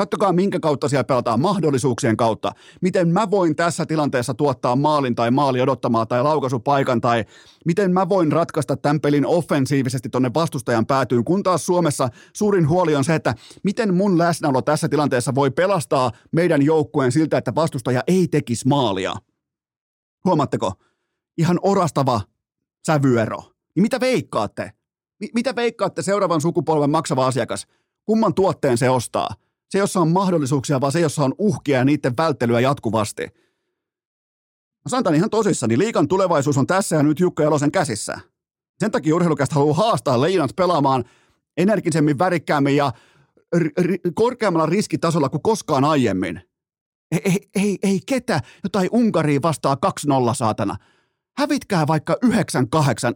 [0.00, 2.52] Kattokaa, minkä kautta siellä pelataan mahdollisuuksien kautta.
[2.80, 7.24] Miten mä voin tässä tilanteessa tuottaa maalin tai maali odottamaan tai laukaisupaikan tai
[7.66, 12.94] miten mä voin ratkaista tämän pelin offensiivisesti tonne vastustajan päätyyn, kun taas Suomessa suurin huoli
[12.94, 18.02] on se, että miten mun läsnäolo tässä tilanteessa voi pelastaa meidän joukkueen siltä, että vastustaja
[18.06, 19.14] ei tekisi maalia.
[20.24, 20.72] Huomaatteko?
[21.38, 22.20] Ihan orastava
[22.86, 23.38] sävyero.
[23.74, 24.72] Niin mitä veikkaatte?
[25.22, 27.66] M- mitä veikkaatte seuraavan sukupolven maksava asiakas?
[28.04, 29.28] Kumman tuotteen se ostaa?
[29.70, 33.22] Se, jossa on mahdollisuuksia, vaan se, jossa on uhkia ja niiden välttelyä jatkuvasti.
[34.84, 35.78] Mä sanon tämän ihan tosissani.
[35.78, 38.20] Liikan tulevaisuus on tässä ja nyt Jukka Jalosen käsissä.
[38.78, 41.04] Sen takia urheilukästä haluaa haastaa Leijonat pelaamaan
[41.56, 42.92] energisemmin, värikkäämmin ja
[43.56, 46.40] r- r- korkeammalla riskitasolla kuin koskaan aiemmin.
[47.12, 49.76] Ei, ei, ei, ei ketä jotain Unkaria vastaa
[50.30, 50.76] 2-0 saatana.
[51.38, 52.28] Hävitkää vaikka 9-8,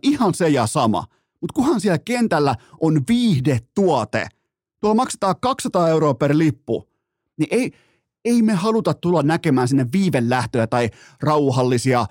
[0.03, 1.05] ihan se ja sama.
[1.41, 4.29] Mutta kuhan siellä kentällä on viihdetuote–
[4.85, 6.89] tuolla maksetaan 200 euroa per lippu,
[7.39, 7.73] niin ei,
[8.25, 12.07] ei me haluta tulla näkemään sinne viivelähtöjä tai rauhallisia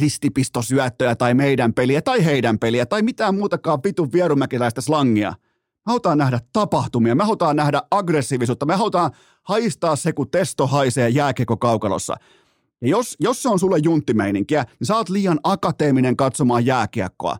[0.00, 5.30] ristipistosyöttöjä tai meidän peliä tai heidän peliä tai mitään muutakaan vitun vierumäkiläistä slangia.
[5.30, 9.10] Me halutaan nähdä tapahtumia, me halutaan nähdä aggressiivisuutta, me halutaan
[9.42, 12.16] haistaa se, kun testo haisee jääkeko kaukalossa.
[12.80, 17.36] Ja jos, jos se on sulle junttimeininkiä, niin sä oot liian akateeminen katsomaan jääkiekkoa.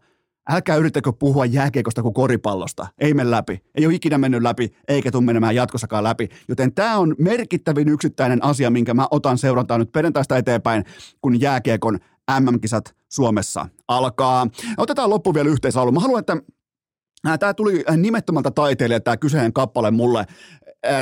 [0.50, 2.86] Älkää yrittäkö puhua jääkiekosta kuin koripallosta.
[2.98, 3.62] Ei mene läpi.
[3.74, 6.28] Ei ole ikinä mennyt läpi, eikä tule menemään jatkossakaan läpi.
[6.48, 10.84] Joten tämä on merkittävin yksittäinen asia, minkä mä otan seurantaa nyt perjantaista eteenpäin,
[11.20, 11.98] kun jääkiekon
[12.40, 14.46] MM-kisat Suomessa alkaa.
[14.76, 15.92] Otetaan loppu vielä yhteislaulu.
[15.92, 16.36] Mä haluan, että
[17.40, 20.24] Tämä tuli nimettömältä taiteilijalta tämä kyseinen kappale mulle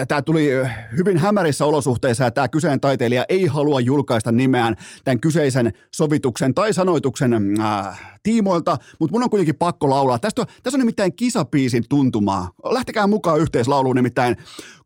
[0.08, 0.50] tämä tuli
[0.96, 6.72] hyvin hämärissä olosuhteissa ja tämä kyseinen taiteilija ei halua julkaista nimeään tämän kyseisen sovituksen tai
[6.72, 10.18] sanoituksen äh, tiimoilta, mutta mun on kuitenkin pakko laulaa.
[10.18, 12.50] Tästä on, tässä on nimittäin kisapiisin tuntumaa.
[12.64, 14.36] Lähtekää mukaan yhteislauluun nimittäin.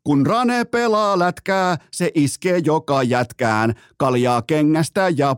[0.04, 3.74] Kun Rane pelaa lätkää, se iskee joka jätkään.
[3.96, 5.36] Kaljaa kengästä ja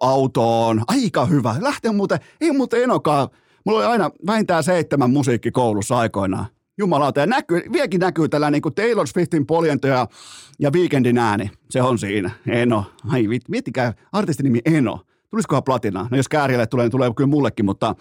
[0.00, 0.82] autoon.
[0.88, 1.56] Aika hyvä.
[1.60, 3.28] Lähtee muuten, ei muuten enokaa.
[3.64, 6.46] Mulla oli aina vähintään seitsemän musiikkikoulussa aikoinaan.
[6.78, 10.06] Jumalauta, ja näkyy, vieläkin näkyy tällä niin kuin Taylor Swiftin poljento ja,
[10.58, 11.50] ja Weekendin ääni.
[11.70, 12.30] Se on siinä.
[12.46, 12.84] Eno.
[13.08, 15.00] Ai, miettikää, artistinimi Eno.
[15.30, 16.08] Tulisikohan platinaa?
[16.10, 17.94] No jos Kääriälle tulee, niin tulee kyllä mullekin, mutta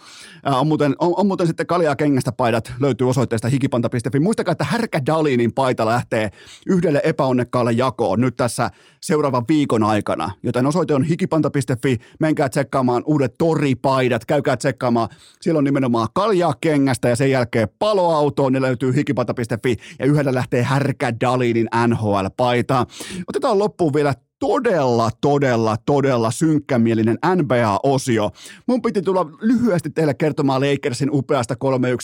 [0.46, 4.20] on muuten, on, on muuten sitten kaljaa kengästä paidat löytyy osoitteesta hikipanta.fi.
[4.20, 6.30] Muistakaa, että Härkä Dalinin paita lähtee
[6.68, 8.70] yhdelle epäonnekkaalle jakoon nyt tässä
[9.02, 10.32] seuraavan viikon aikana.
[10.44, 11.98] Joten osoite on hikipanta.fi.
[12.20, 15.10] Menkää tsekkaamaan uudet toripaidat, käykää tsekkaamaan.
[15.42, 20.63] Siellä on nimenomaan kaljaa kengästä ja sen jälkeen paloautoon, ne löytyy hikipanta.fi ja yhdellä lähtee
[20.63, 22.86] Härkä Dalinin NHL-paita.
[23.28, 28.32] Otetaan loppuun vielä todella, todella, todella synkkämielinen NBA-osio.
[28.67, 31.58] Mun piti tulla lyhyesti teille kertomaan Lakersin upeasta 3-1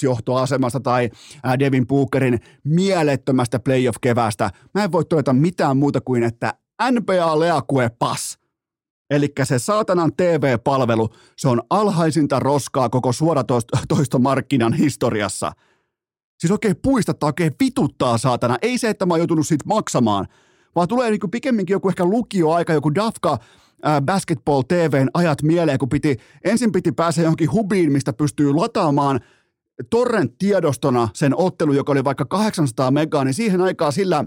[0.04, 1.10] johtoasemasta tai
[1.60, 4.50] Devin Bookerin mielettömästä playoff-kevästä.
[4.74, 6.54] Mä en voi todeta mitään muuta kuin, että
[6.91, 8.38] NBA Leakue Pass.
[9.10, 15.52] Eli se saatanan TV-palvelu, se on alhaisinta roskaa koko suoratoistomarkkinan historiassa.
[16.39, 18.58] Siis oikein puistattaa, oikein vituttaa saatana.
[18.62, 20.28] Ei se, että mä oon joutunut siitä maksamaan–
[20.76, 23.38] vaan tulee niin pikemminkin joku ehkä lukioaika, joku Dafka
[24.06, 29.20] Basketball TVn ajat mieleen, kun piti, ensin piti päästä johonkin hubiin, mistä pystyy lataamaan
[29.90, 34.26] torrent-tiedostona sen ottelu, joka oli vaikka 800 megaa, niin siihen aikaan sillä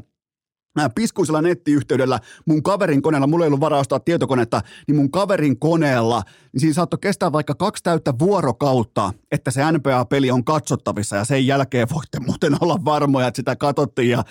[0.94, 6.22] piskuisella nettiyhteydellä mun kaverin koneella, mulla ei ollut varaa ostaa tietokonetta, niin mun kaverin koneella,
[6.52, 11.46] niin siinä saattoi kestää vaikka kaksi täyttä vuorokautta, että se NBA-peli on katsottavissa ja sen
[11.46, 14.24] jälkeen voitte muuten olla varmoja, että sitä katsottiin ja,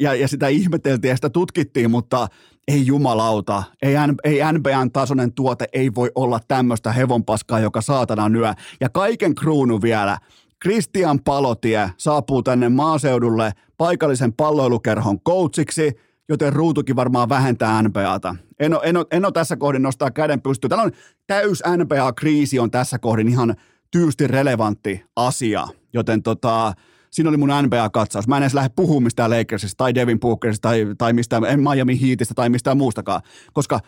[0.00, 2.28] ja, ja sitä ihmeteltiin ja sitä tutkittiin, mutta
[2.68, 8.54] ei jumalauta, ei, ei NBAn tasoinen tuote ei voi olla tämmöistä hevonpaskaa, joka saatana nyö.
[8.80, 10.18] Ja kaiken kruunu vielä,
[10.62, 15.92] Christian Palotie saapuu tänne maaseudulle paikallisen palloilukerhon coachiksi,
[16.28, 18.36] joten ruutukin varmaan vähentää NBAta.
[18.58, 20.68] En ole, en ole, en ole tässä kohdin nostaa käden pystyyn.
[20.68, 20.92] Täällä on
[21.26, 23.54] täys NBA-kriisi on tässä kohdin ihan
[23.90, 26.72] tyysti relevantti asia, joten tota,
[27.10, 28.28] siinä oli mun NBA-katsaus.
[28.28, 32.00] Mä en edes lähde puhumaan mistään Lakersista tai Devin Bookerista tai, tai mistään en Miami
[32.00, 33.20] Heatista tai mistään muustakaan,
[33.52, 33.80] koska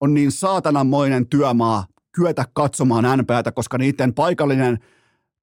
[0.00, 4.78] on niin saatananmoinen työmaa kyetä katsomaan NBAtä, koska niiden paikallinen–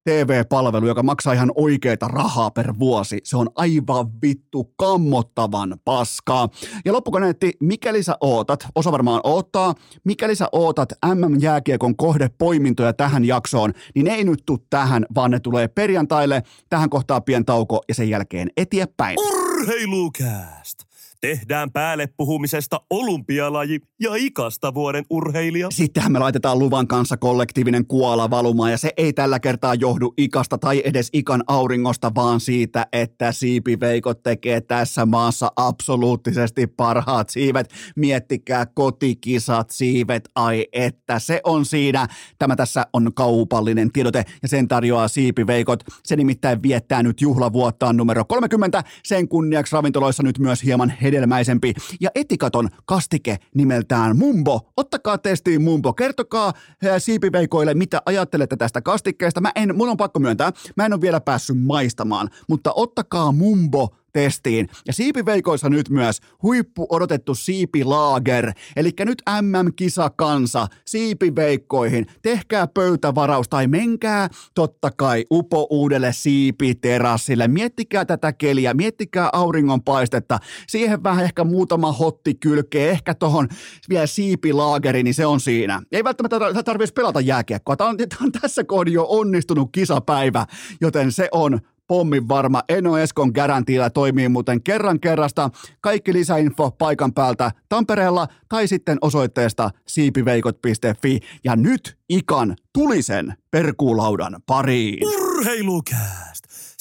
[0.04, 3.20] TV-palvelu, joka maksaa ihan oikeita rahaa per vuosi.
[3.24, 6.48] Se on aivan vittu kammottavan paskaa.
[6.84, 13.72] Ja loppukaneetti, mikäli sä ootat, osa varmaan oottaa, mikäli sä ootat MM-jääkiekon kohdepoimintoja tähän jaksoon,
[13.94, 18.08] niin ei nyt tuu tähän, vaan ne tulee perjantaille, tähän kohtaa pien tauko ja sen
[18.08, 19.16] jälkeen eteenpäin.
[19.18, 20.93] Urheilukääst!
[21.24, 25.68] Tehdään päälle puhumisesta olympialaji ja ikasta vuoden urheilija.
[25.70, 30.58] Sittenhän me laitetaan luvan kanssa kollektiivinen kuola valumaan ja se ei tällä kertaa johdu ikasta
[30.58, 37.70] tai edes ikan auringosta, vaan siitä, että siipiveikot tekee tässä maassa absoluuttisesti parhaat siivet.
[37.96, 42.06] Miettikää kotikisat siivet, ai että se on siinä.
[42.38, 45.84] Tämä tässä on kaupallinen tiedote ja sen tarjoaa siipiveikot.
[46.02, 48.84] Se nimittäin viettää nyt juhlavuottaan numero 30.
[49.04, 54.72] Sen kunniaksi ravintoloissa nyt myös hieman hedelmäisempi ja etikaton kastike nimeltään Mumbo.
[54.76, 55.92] Ottakaa testiin Mumbo.
[55.92, 56.52] Kertokaa
[56.98, 59.40] siipiveikoille, mitä ajattelette tästä kastikkeesta.
[59.40, 63.96] Mä en, mun on pakko myöntää, mä en ole vielä päässyt maistamaan, mutta ottakaa Mumbo
[64.14, 64.68] testiin.
[64.86, 68.52] Ja siipiveikoissa nyt myös huippu odotettu siipilaager.
[68.76, 72.06] Eli nyt MM-kisa kansa siipiveikkoihin.
[72.22, 77.48] Tehkää pöytävaraus tai menkää totta kai upo uudelle siipiterassille.
[77.48, 80.38] Miettikää tätä keliä, miettikää auringonpaistetta.
[80.68, 83.48] Siihen vähän ehkä muutama hotti kylkee, ehkä tohon
[83.88, 85.82] vielä siipilaageri, niin se on siinä.
[85.92, 87.76] Ei välttämättä tarvitsisi pelata jääkiekkoa.
[87.76, 90.46] Tämä on, tämä on tässä kohdin jo onnistunut kisapäivä,
[90.80, 92.62] joten se on pommin varma.
[92.68, 95.50] Eno Eskon garantiilla toimii muuten kerran kerrasta.
[95.80, 101.20] Kaikki lisäinfo paikan päältä Tampereella tai sitten osoitteesta siipiveikot.fi.
[101.44, 105.06] Ja nyt Ikan tulisen perkuulaudan pariin.
[105.06, 106.33] Urheilukääst!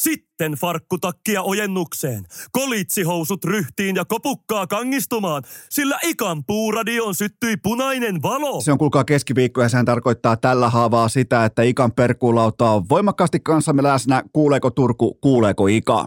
[0.03, 8.61] Sitten farkkutakkia ojennukseen, kolitsihousut ryhtiin ja kopukkaa kangistumaan, sillä ikan puuradioon syttyi punainen valo.
[8.61, 13.39] Se on kuulkaa keskiviikko ja sehän tarkoittaa tällä haavaa sitä, että ikan perkuulauta on voimakkaasti
[13.39, 14.23] kanssamme läsnä.
[14.33, 16.05] Kuuleeko Turku, kuuleeko Ika?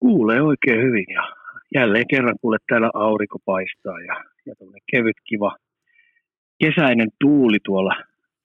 [0.00, 1.22] Kuulee oikein hyvin ja
[1.74, 4.54] jälleen kerran kuule täällä aurinko paistaa ja, ja
[4.92, 5.56] kevyt kiva
[6.58, 7.94] kesäinen tuuli tuolla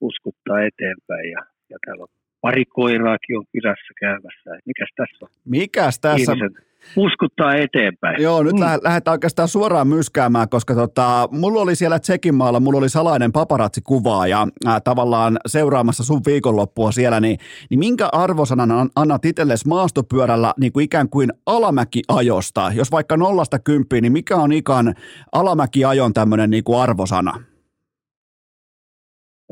[0.01, 4.49] uskuttaa eteenpäin ja, ja täällä on pari koiraakin on kylässä käymässä.
[4.65, 5.29] Mikäs tässä on?
[5.45, 6.31] Mikäs tässä?
[6.31, 8.21] Ihmiset uskuttaa eteenpäin.
[8.21, 8.59] Joo, nyt mm.
[8.59, 14.27] lähdetään oikeastaan suoraan myskäämään, koska tota, mulla oli siellä Tsekin maalla, mulla oli salainen paparazzikuvaa
[14.27, 17.37] ja ää, tavallaan seuraamassa sun viikonloppua siellä, niin,
[17.69, 22.71] niin minkä arvosanan annat itsellesi maastopyörällä niin kuin ikään kuin alamäkiajosta?
[22.75, 24.93] Jos vaikka nollasta kymppiin, niin mikä on ikan
[25.31, 27.52] alamäkiajon tämmöinen niin kuin arvosana?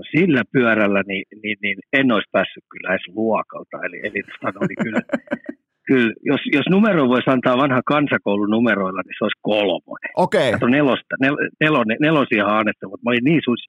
[0.02, 3.78] No sillä pyörällä niin, niin, niin en olisi päässyt kyllä edes luokalta.
[3.86, 5.02] Eli, eli tota, oli kyllä,
[5.88, 10.12] kyllä jos, jos numero voisi antaa vanha kansakoulun numeroilla, niin se olisi kolmonen.
[10.26, 10.54] Okei.
[10.54, 10.70] Okay.
[10.70, 13.62] nelosta, nel, nelonen, nelosia annettu, mutta mä olin niin sus,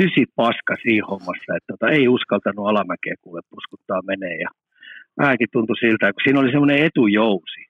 [0.00, 4.36] sysi paska siinä hommassa, että tota, ei uskaltanut alamäkeä kuule puskuttaa menee.
[4.44, 4.50] Ja
[5.20, 7.62] vähänkin tuntui siltä, kun siinä oli semmoinen etujousi.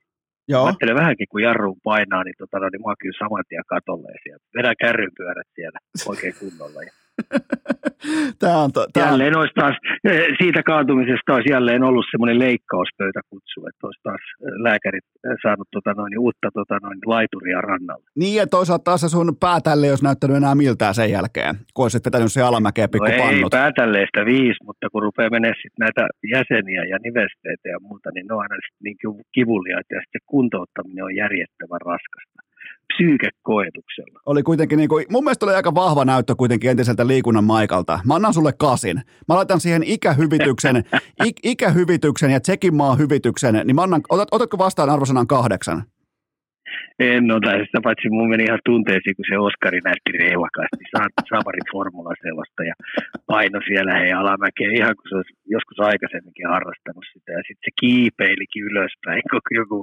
[0.49, 0.63] Joo.
[0.63, 4.09] Mä ajattelen vähänkin, kun jarruun painaa, niin, tota, no, niin mä kyllä saman tien katolle
[4.23, 4.45] sieltä.
[4.57, 5.79] Vedän kärrypyörät siellä
[6.11, 6.81] oikein kunnolla.
[6.89, 6.93] Ja
[8.43, 9.07] Tämä on to, tämä...
[9.07, 14.53] Jälleen olisi taas, eh, siitä kaatumisesta olisi jälleen ollut semmoinen leikkauspöytäkutsu, että olisi taas eh,
[14.67, 18.07] lääkärit eh, saanut tota noin, uutta tota noin, laituria rannalle.
[18.17, 21.85] Niin ja toisaalta taas se sun päätälle ei olisi näyttänyt enää miltään sen jälkeen, kun
[21.85, 26.03] olisit vetänyt se alamäkeä pikku no ei päätälleestä viisi, mutta kun rupeaa menemään sitten näitä
[26.35, 28.97] jäseniä ja nivesteitä ja muuta, niin ne on aina niin
[29.33, 32.48] kivuliaita ja sitten kuntouttaminen on järjettävän raskasta
[32.95, 34.21] psyykekoetuksella.
[34.27, 38.01] Oli kuitenkin, niin kuin, mun mielestä oli aika vahva näyttö kuitenkin entiseltä liikunnan maikalta.
[38.07, 38.97] Mä annan sulle kasin.
[39.29, 40.77] Mä laitan siihen ikähyvityksen,
[41.27, 45.83] ik, ikähyvityksen ja tsekin maa hyvityksen, niin mä annan, otat, otatko vastaan arvosanan kahdeksan?
[46.99, 50.85] En ota sitä, paitsi mun meni ihan tunteisiin, kun se Oskari näytti reivakaasti
[51.31, 52.75] Saaparin formula sellaista ja
[53.33, 57.73] paino siellä hei alamäkeen ihan kun se olisi joskus aikaisemminkin harrastanut sitä ja sitten se
[57.81, 59.79] kiipeilikin ylöspäin koko joku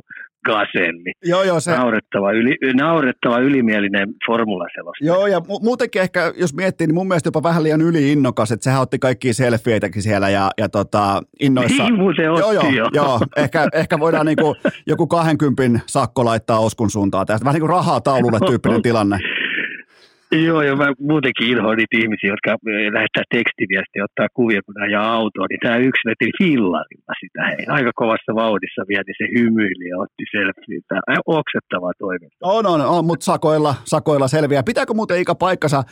[0.46, 1.12] gaselli.
[1.26, 1.72] Joo, joo, se...
[1.72, 5.06] naurettava, yli, naurettava ylimielinen formula sellaista.
[5.06, 8.64] Joo, ja mu- muutenkin ehkä, jos miettii, niin mun mielestä jopa vähän liian yli-innokas, että
[8.64, 11.84] sehän otti kaikkia selfieitäkin siellä ja, ja tota, innoissa.
[11.84, 12.90] Niin, se otti joo, joo, jo.
[12.94, 13.20] joo.
[13.36, 14.56] Ehkä, ehkä voidaan niinku,
[14.88, 17.46] joku 20 sakko laittaa Oskun suuntaan tästä.
[17.46, 19.20] Vähän niin kuin rahaa taululle tyyppinen tilanne.
[20.32, 22.58] Joo, ja mä muutenkin inhoan niitä ihmisiä, jotka
[22.94, 27.40] lähettää tekstiviestiä ottaa kuvia, kun ajaa autoa, niin tämä yksi veti fillarilla sitä.
[27.48, 30.80] Hei, aika kovassa vauhdissa vielä, niin se hymyili ja otti selfie.
[30.88, 32.52] Tämä on oksettavaa toimintaa.
[32.52, 34.64] On, on, on, mutta sakoilla, sakoilla selviää.
[34.64, 35.84] Pitääkö muuten Ika paikkansa?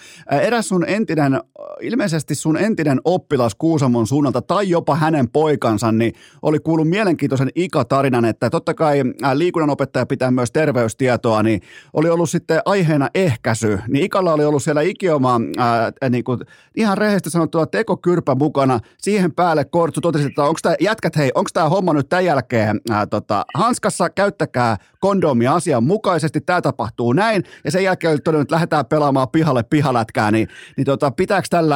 [0.42, 1.40] Eräs sun entinen,
[1.82, 8.26] ilmeisesti sun entinen oppilas Kuusamon suunnalta tai jopa hänen poikansa, niin oli kuullut mielenkiintoisen Ika-tarinan,
[8.26, 8.98] että totta kai
[9.34, 11.62] liikunnanopettaja pitää myös terveystietoa, niin
[11.94, 13.80] oli ollut sitten aiheena ehkäisy.
[13.88, 16.40] Niin Ikalla oli ollut siellä ikioma ää, niin kuin,
[16.76, 18.80] ihan rehellisesti sanottuna tekokyrpä mukana.
[18.98, 22.80] Siihen päälle Kortsu totesi, että onko tämä, jätkät hei, onko tämä homma nyt tämän jälkeen
[22.92, 27.44] ää, tota, hanskassa, käyttäkää kondomia asianmukaisesti, tämä tapahtuu näin.
[27.66, 31.76] Ja sen jälkeen oli todennut, että lähdetään pelaamaan pihalle pihalätkää, niin, niin tota, pitääkö tällä,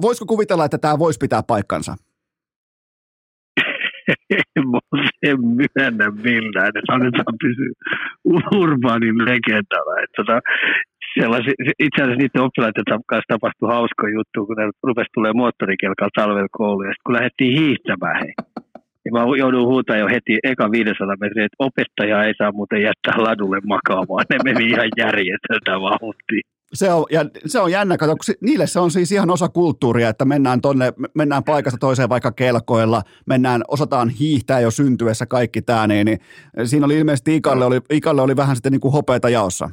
[0.00, 1.96] voisiko kuvitella, että tämä voisi pitää paikkansa?
[5.22, 7.72] en myönnä millään, että annetaan pysyä
[8.54, 10.02] urbaanin legendalla.
[10.02, 10.40] Että tota,
[11.20, 11.54] sellaisia,
[11.86, 16.86] itse asiassa niiden oppilaiden kanssa tapahtui hauska juttu, kun ne rupesi tulee moottorikelkalla talvella kouluun,
[16.86, 18.34] ja sitten kun lähdettiin hiihtämään, hei,
[19.04, 23.22] niin mä joudun huutamaan jo heti eka 500 metriä, että opettaja ei saa muuten jättää
[23.22, 24.24] ladulle makaamaan.
[24.30, 26.42] Ne meni ihan järjetöntä vauhtia.
[26.74, 30.24] Se on, ja se on jännä, kato, niille se on siis ihan osa kulttuuria, että
[30.24, 36.04] mennään tonne, mennään paikasta toiseen vaikka kelkoilla, mennään, osataan hiihtää jo syntyessä kaikki tämä, niin,
[36.04, 36.18] niin
[36.64, 39.70] siinä oli ilmeisesti Ikalle oli, Ikalle oli vähän sitten niin kuin hopeita jaossa.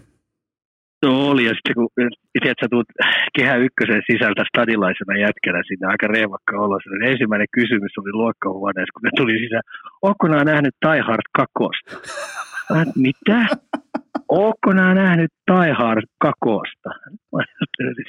[1.06, 1.90] No oli, ja sitten kun
[2.34, 2.88] tiedät, sä tulet
[3.38, 9.04] kehä ykkösen sisältä stadilaisena jätkänä sinne aika reivakka olossa, niin ensimmäinen kysymys oli luokkahuoneessa, kun
[9.04, 9.66] ne tuli sisään,
[10.02, 11.54] onko nämä nähnyt Die Hard 2?
[13.06, 13.40] Mitä?
[14.32, 16.90] Ootko nämä nähnyt Die Hard kakosta?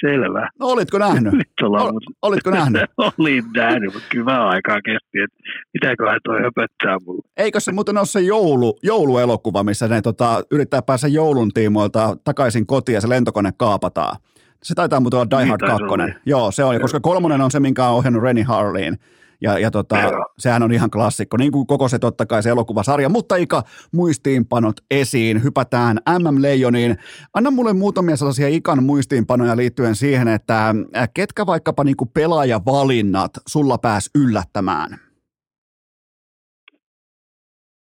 [0.01, 0.49] Selvä.
[0.61, 1.35] No olitko nähnyt?
[1.63, 2.83] Ol, olitko nähnyt?
[3.19, 5.37] Olin nähnyt, mutta kyllä vähän aikaa kesti, että
[5.75, 7.23] mitäköhän toi höpöttää mulle.
[7.37, 12.67] Eikö se muuten ole se joulu, jouluelokuva, missä ne tota, yrittää päästä joulun tiimoilta takaisin
[12.67, 14.17] kotiin ja se lentokone kaapataan?
[14.63, 16.21] Se taitaa muuten olla Die Hard 2.
[16.27, 18.99] Joo, se on, koska kolmonen on se, minkä on ohjannut Renny Harleen.
[19.43, 19.97] Ja, ja tota,
[20.39, 23.09] sehän on ihan klassikko, niin kuin koko se totta kai se elokuvasarja.
[23.09, 26.97] Mutta Ika, muistiinpanot esiin, hypätään MM-leijoniin.
[27.35, 30.75] Anna mulle muutamia sellaisia Ikan muistiinpanoja liittyen siihen, että
[31.15, 34.91] ketkä vaikkapa niin kuin pelaajavalinnat sulla pääs yllättämään?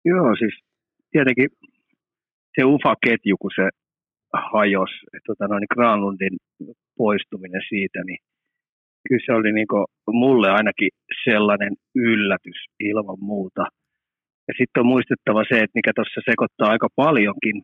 [0.06, 0.54] Joo, siis
[1.12, 1.50] tietenkin
[2.56, 3.70] se UFA-ketju, kun se
[4.54, 6.38] hajos, että tota, noin Granlundin
[6.98, 8.18] poistuminen siitä, niin
[9.08, 9.68] kyllä se oli niin
[10.24, 10.90] mulle ainakin
[11.30, 13.64] sellainen yllätys ilman muuta.
[14.48, 17.58] Ja sitten on muistettava se, että mikä tuossa sekoittaa aika paljonkin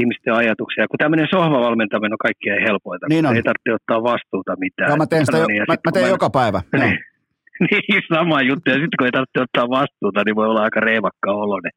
[0.00, 0.90] ihmisten ajatuksia.
[0.90, 3.36] Kun tämmöinen sohvavalmentaminen on kaikkein helpointa, niin on.
[3.36, 4.88] ei tarvitse ottaa vastuuta mitään.
[4.88, 6.60] Joo, mä teen, sitä jo, niin, mä, mä teen joka päivä.
[7.60, 8.70] Niin, niin, sama juttu.
[8.70, 11.72] Ja sitten kun ei tarvitse ottaa vastuuta, niin voi olla aika reivakka oloinen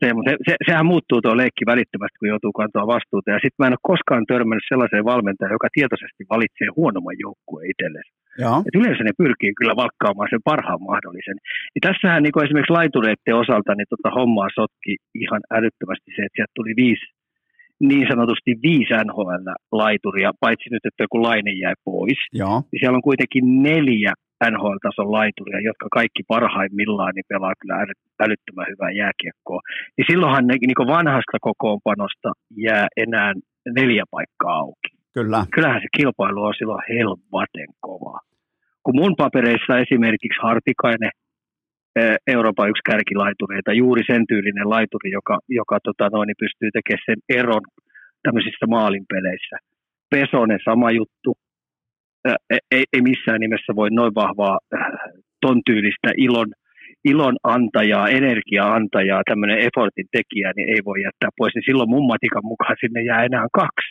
[0.00, 3.30] se, mutta se, sehän muuttuu tuo leikki välittömästi, kun joutuu kantaa vastuuta.
[3.30, 8.12] Ja sitten mä en ole koskaan törmännyt sellaiseen valmentajaan, joka tietoisesti valitsee huonomman joukkueen itsellensä.
[8.66, 11.38] Et yleensä ne pyrkii kyllä valkkaamaan sen parhaan mahdollisen.
[11.74, 14.92] Ja tässähän niin esimerkiksi laitureiden osalta niin tota hommaa sotki
[15.24, 17.06] ihan älyttömästi se, että sieltä tuli viisi
[17.80, 22.20] niin sanotusti viisi NHL-laituria, paitsi nyt, että joku laine jäi pois.
[22.32, 22.56] Joo.
[22.70, 24.12] Niin siellä on kuitenkin neljä
[24.52, 27.76] NHL-tason laituria, jotka kaikki parhaimmillaan niin pelaa kyllä
[28.24, 29.60] älyttömän hyvää jääkiekkoa.
[29.96, 33.32] Niin silloinhan ne niin vanhasta kokoonpanosta jää enää
[33.78, 34.90] neljä paikkaa auki.
[35.14, 35.44] Kyllä.
[35.54, 38.20] Kyllähän se kilpailu on silloin helvaten kovaa.
[38.82, 41.10] Kun mun papereissa esimerkiksi Hartikainen,
[42.26, 47.20] Euroopan yksi kärkilaitureita, juuri sen tyylinen laituri, joka, joka tota noin, niin pystyy tekemään sen
[47.40, 47.64] eron
[48.22, 49.56] tämmöisissä maalinpeleissä.
[50.10, 51.30] Pesonen sama juttu,
[52.70, 54.58] ei, ei missään nimessä voi noin vahvaa
[55.40, 56.46] ton tyylistä ilon,
[57.04, 61.54] ilon antajaa, energia antajaa, tämmöinen effortin tekijä, niin ei voi jättää pois.
[61.54, 63.88] Niin silloin mun matikan mukaan sinne jää enää kaksi.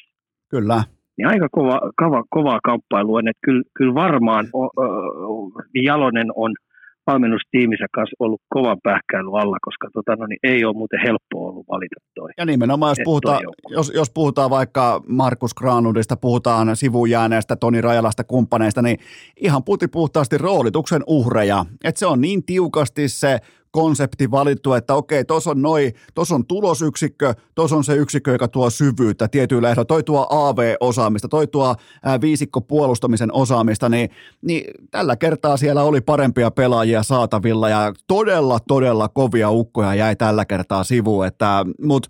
[0.51, 0.83] Kyllä.
[1.17, 5.51] Niin aika kova, kova, kovaa kamppailua, että kyllä, kyllä varmaan o, o,
[5.83, 6.51] Jalonen on–
[7.07, 11.65] valmennustiimissä kanssa ollut kovan pähkäily alla, koska tota, no, niin ei ole muuten helppoa ollut
[11.67, 12.31] valita toi.
[12.37, 13.39] Ja nimenomaan, jos puhutaan,
[13.69, 18.97] jos, jos puhutaan vaikka Markus Granudista, puhutaan sivujääneestä, Toni Rajalasta, kumppaneista, niin
[19.41, 21.65] ihan puti puhtaasti roolituksen uhreja.
[21.83, 23.39] Että se on niin tiukasti se
[23.75, 28.47] konsepti valittu, että okei, tuossa on, noi, tuossa on tulosyksikkö, tuossa on se yksikkö, joka
[28.47, 31.75] tuo syvyyttä tietyillä ehdoilla, toi tuo AV-osaamista, toi tuo
[32.21, 34.09] viisikko puolustamisen osaamista, niin,
[34.41, 40.45] niin tällä kertaa siellä oli parempia pelaajia saatavilla ja todella, todella kovia ukkoja jäi tällä
[40.45, 42.07] kertaa sivuun, että, mut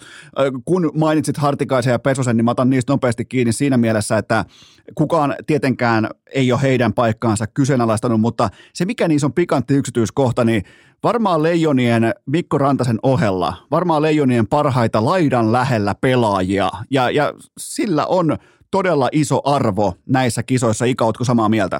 [0.65, 4.45] kun mainitsit Hartikaisen ja Pesosen, niin mä otan niistä nopeasti kiinni siinä mielessä, että
[4.95, 10.63] kukaan tietenkään ei ole heidän paikkaansa kyseenalaistanut, mutta se mikä niissä on pikantti yksityiskohta, niin
[11.09, 18.27] varmaan Leijonien Mikko Rantasen ohella, varmaan Leijonien parhaita laidan lähellä pelaajia, ja, ja sillä on
[18.71, 20.85] todella iso arvo näissä kisoissa.
[20.85, 21.77] Ika, ootko samaa mieltä?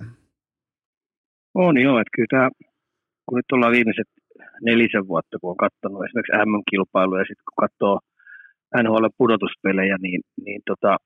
[1.54, 2.50] On joo, että kyllä tämä,
[3.26, 4.10] kun nyt ollaan viimeiset
[4.62, 8.00] nelisen vuotta, kun on katsonut esimerkiksi M-kilpailuja, ja sitten kun katsoo
[8.84, 10.98] NHL-pudotuspelejä, niin, niin tota,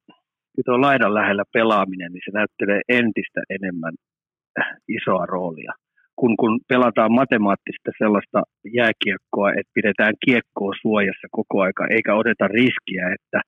[0.65, 3.93] tuo laidan lähellä pelaaminen, niin se näyttelee entistä enemmän
[4.97, 5.73] isoa roolia
[6.19, 8.39] kun, kun pelataan matemaattista sellaista
[8.79, 13.39] jääkiekkoa, että pidetään kiekkoa suojassa koko aika, eikä odeta riskiä, että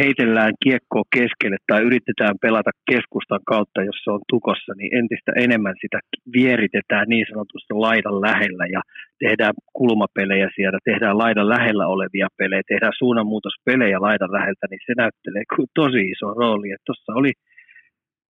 [0.00, 5.76] heitellään kiekkoa keskelle tai yritetään pelata keskustan kautta, jos se on tukossa, niin entistä enemmän
[5.82, 5.98] sitä
[6.36, 8.80] vieritetään niin sanotusti laidan lähellä ja
[9.24, 15.44] tehdään kulmapelejä siellä, tehdään laidan lähellä olevia pelejä, tehdään suunnanmuutospelejä laidan läheltä, niin se näyttelee
[15.74, 16.68] tosi iso rooli.
[16.86, 17.32] Tuossa oli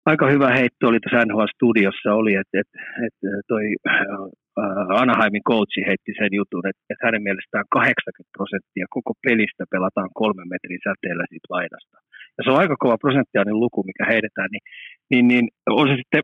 [0.05, 6.13] aika hyvä heitto oli tuossa NHL-studiossa oli, että, että, että toi äh, Anaheimin coachi heitti
[6.19, 11.47] sen jutun, että, että hänen mielestään 80 prosenttia koko pelistä pelataan kolmen metrin säteellä siitä
[11.55, 11.97] laidasta.
[12.35, 14.65] Ja se on aika kova prosenttiainen luku, mikä heitetään, niin,
[15.11, 15.45] niin, niin
[15.81, 16.23] on se sitten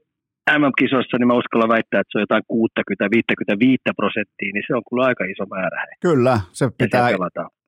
[0.59, 2.45] MM-kisoissa, niin mä uskallan väittää, että se on jotain
[3.91, 5.78] 60-55 prosenttia, niin se on kyllä aika iso määrä.
[6.01, 7.09] Kyllä, se pitää.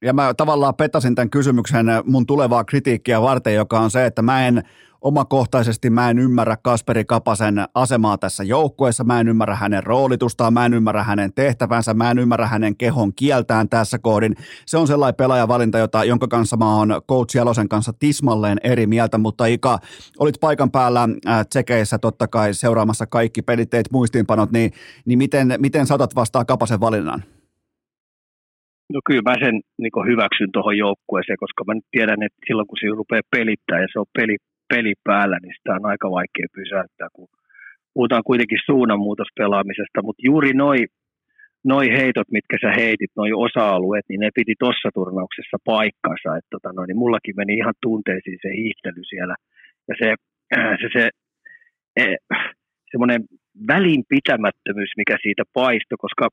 [0.02, 4.48] Ja mä tavallaan petasin tämän kysymyksen mun tulevaa kritiikkiä varten, joka on se, että mä
[4.48, 4.62] en
[5.02, 10.66] omakohtaisesti mä en ymmärrä Kasperi Kapasen asemaa tässä joukkueessa, mä en ymmärrä hänen roolitustaan, mä
[10.66, 14.36] en ymmärrä hänen tehtävänsä, mä en ymmärrä hänen kehon kieltään tässä kohdin.
[14.66, 19.18] Se on sellainen pelaajavalinta, jota, jonka kanssa mä oon Coach Jalosen kanssa tismalleen eri mieltä,
[19.18, 19.80] mutta Ika,
[20.20, 24.72] olit paikan päällä äh, tsekeissä totta kai seuraamassa kaikki pelit, muistiinpanot, niin,
[25.06, 27.24] niin miten, miten saatat vastaa Kapasen valinnan?
[28.94, 32.78] No kyllä mä sen niin hyväksyn tuohon joukkueeseen, koska mä nyt tiedän, että silloin kun
[32.82, 34.38] se rupeaa pelittää ja se on peli,
[34.74, 37.28] peli päällä, niin sitä on aika vaikea pysäyttää, kun
[37.94, 40.78] puhutaan kuitenkin suunnanmuutospelaamisesta, mutta juuri noi,
[41.64, 46.70] noi heitot, mitkä sä heitit, noi osa-alueet, niin ne piti tuossa turnauksessa paikkansa, että tota,
[46.74, 49.36] no, niin mullakin meni ihan tunteisiin se hiihtely siellä,
[49.88, 50.08] ja se,
[50.58, 51.10] äh, se, se
[52.02, 52.16] e,
[52.92, 53.22] semmoinen
[53.68, 56.28] välinpitämättömyys, mikä siitä paistoi, koska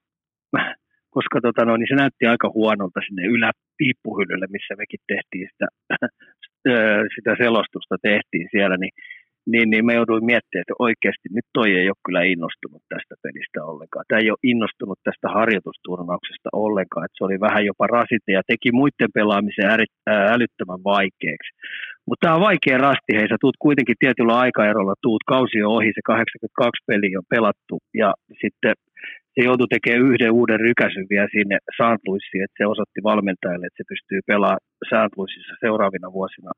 [1.17, 5.67] koska tota, no, niin se näytti aika huonolta sinne yläpiippuhyllylle, missä mekin tehtiin sitä
[7.15, 8.95] sitä selostusta tehtiin siellä, niin
[9.53, 13.65] niin, niin me jouduin miettimään, että oikeasti nyt toi ei ole kyllä innostunut tästä pelistä
[13.71, 14.05] ollenkaan.
[14.09, 18.71] Tämä ei ole innostunut tästä harjoitusturnauksesta ollenkaan, että se oli vähän jopa rasite ja teki
[18.81, 19.69] muiden pelaamisen
[20.35, 21.51] älyttömän vaikeaksi.
[22.07, 25.91] Mutta tämä on vaikea rasti, hei sä tuut kuitenkin tietyllä aikaerolla, tuut kausi on ohi,
[25.95, 28.09] se 82 peli on pelattu ja
[28.43, 28.75] sitten
[29.35, 32.01] se joutui tekemään yhden uuden rykäsyn vielä sinne St.
[32.09, 35.13] Louisiin, että se osoitti valmentajalle, että se pystyy pelaamaan St.
[35.17, 36.51] Louisissa seuraavina vuosina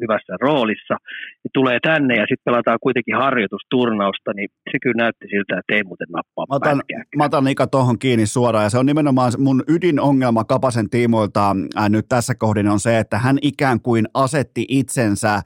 [0.00, 0.96] hyvässä roolissa.
[1.44, 5.84] Ja tulee tänne ja sitten pelataan kuitenkin harjoitusturnausta, niin se kyllä näytti siltä, että ei
[5.84, 6.80] muuten nappaa Mä otan,
[7.16, 11.88] mä otan Ika tuohon kiinni suoraan ja se on nimenomaan mun ydinongelma Kapasen tiimoilta ää,
[11.88, 15.42] nyt tässä kohdin on se, että hän ikään kuin asetti itsensä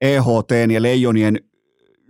[0.00, 1.36] EHT ja Leijonien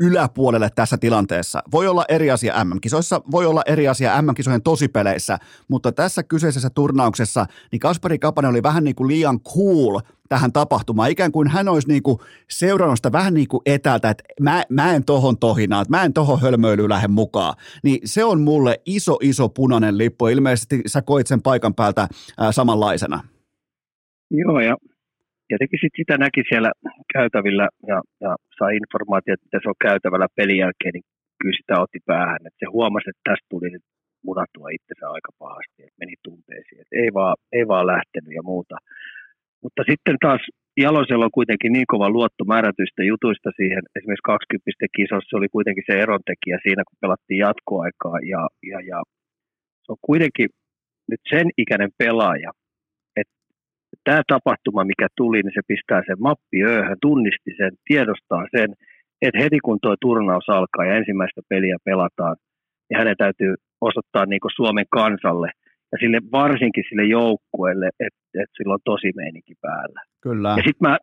[0.01, 1.62] yläpuolelle tässä tilanteessa.
[1.72, 5.38] Voi olla eri asia MM-kisoissa, voi olla eri asia MM-kisojen tosipeleissä,
[5.68, 11.11] mutta tässä kyseisessä turnauksessa niin Kasperi Kapanen oli vähän niin kuin liian cool tähän tapahtumaan.
[11.11, 12.18] Ikään kuin hän olisi niin kuin
[12.51, 16.12] seurannut sitä vähän niin kuin etäältä, että mä, mä en tohon tohinaan, että mä en
[16.12, 17.55] tohon hölmöilyyn lähde mukaan.
[17.82, 20.26] Niin se on mulle iso, iso punainen lippu.
[20.26, 23.24] Ilmeisesti sä koit sen paikan päältä ää, samanlaisena.
[24.30, 24.76] Joo, ja
[25.49, 26.70] tietenkin sit sitä näki siellä
[27.14, 31.07] käytävillä ja, ja sai informaatiota, että se on käytävällä pelin jälkeen, niin
[31.40, 32.46] kyllä sitä otti päähän.
[32.46, 33.86] Että se huomasi, että tästä tuli nyt
[34.28, 36.80] munatua itsensä aika pahasti, että meni tunteisiin.
[36.80, 38.76] Että ei, vaan, ei vaan lähtenyt ja muuta.
[39.62, 40.42] Mutta sitten taas
[40.84, 43.82] Jalosella on kuitenkin niin kova luotto määrätyistä jutuista siihen.
[43.96, 48.18] Esimerkiksi 20 kisossa oli kuitenkin se erontekijä siinä, kun pelattiin jatkoaikaa.
[48.32, 48.99] Ja, ja, ja
[49.84, 50.49] se on kuitenkin
[51.11, 52.51] nyt sen ikäinen pelaaja,
[54.09, 58.68] tämä tapahtuma, mikä tuli, niin se pistää sen mappi ööhön, tunnisti sen, tiedostaa sen,
[59.22, 62.36] että heti kun tuo turnaus alkaa ja ensimmäistä peliä pelataan,
[62.88, 65.48] niin hänen täytyy osoittaa niin kuin Suomen kansalle
[65.92, 70.00] ja sille, varsinkin sille joukkueelle, että, että sillä on tosi meininki päällä.
[70.22, 70.48] Kyllä.
[70.48, 70.98] Ja sitten mä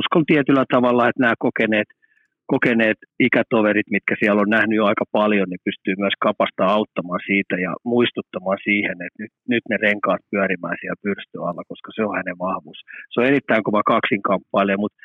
[0.00, 1.88] uskon tietyllä tavalla, että nämä kokeneet–
[2.54, 7.54] kokeneet ikätoverit, mitkä siellä on nähnyt jo aika paljon, niin pystyy myös kapasta auttamaan siitä
[7.66, 12.38] ja muistuttamaan siihen, että nyt, nyt ne renkaat pyörimään siellä pyrstöalla, koska se on hänen
[12.46, 12.80] vahvuus.
[13.10, 14.98] Se on erittäin kova kaksinkamppailija, mutta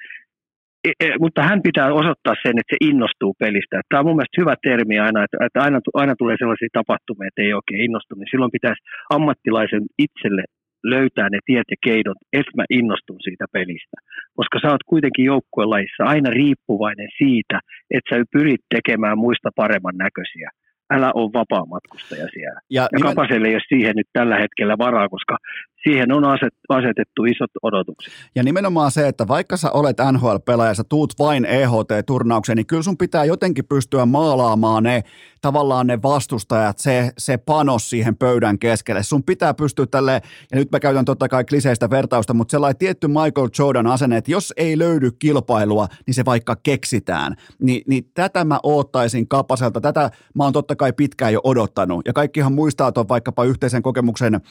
[0.87, 3.75] e, e, mutta hän pitää osoittaa sen, että se innostuu pelistä.
[3.77, 7.41] Tämä on mun mielestä hyvä termi aina, että, että aina, aina tulee sellaisia tapahtumia, että
[7.41, 8.81] ei oikein innostu, niin silloin pitäisi
[9.17, 10.43] ammattilaisen itselle
[10.83, 13.97] löytää ne tiet ja keidot, että mä innostun siitä pelistä.
[14.35, 17.59] Koska sä oot kuitenkin joukkuelajissa aina riippuvainen siitä,
[17.91, 20.49] että sä pyrit tekemään muista paremman näköisiä.
[20.89, 22.59] Älä ole vapaa matkustaja siellä.
[22.69, 23.15] Ja, ja nimen...
[23.15, 25.37] Kapaselle ei ole siihen nyt tällä hetkellä varaa, koska
[25.83, 26.23] siihen on
[26.69, 28.13] asetettu isot odotukset.
[28.35, 32.97] Ja nimenomaan se, että vaikka sä olet NHL-pelaaja, sä tuut vain EHT-turnaukseen, niin kyllä sun
[32.97, 35.01] pitää jotenkin pystyä maalaamaan ne
[35.47, 39.03] tavallaan ne vastustajat, se, se panos siihen pöydän keskelle.
[39.03, 40.21] Sun pitää pystyä tälle,
[40.51, 44.31] ja nyt mä käytän totta kai kliseistä vertausta, mutta sellainen tietty Michael Jordan asenne, että
[44.31, 47.35] jos ei löydy kilpailua, niin se vaikka keksitään.
[47.59, 52.01] Ni, niin tätä mä oottaisin Kapaselta, tätä mä oon totta kai pitkään jo odottanut.
[52.05, 54.41] Ja kaikkihan muistaa tuon vaikkapa yhteisen kokemuksen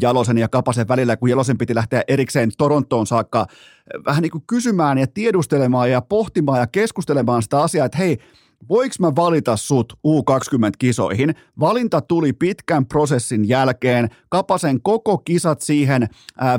[0.00, 3.46] Jalosen ja Kapasen välillä, kun Jalosen piti lähteä erikseen Torontoon saakka
[4.06, 8.18] vähän niin kuin kysymään ja tiedustelemaan ja pohtimaan ja keskustelemaan sitä asiaa, että hei,
[8.68, 11.34] voiko mä valita sut U20-kisoihin?
[11.60, 16.08] Valinta tuli pitkän prosessin jälkeen, kapasen koko kisat siihen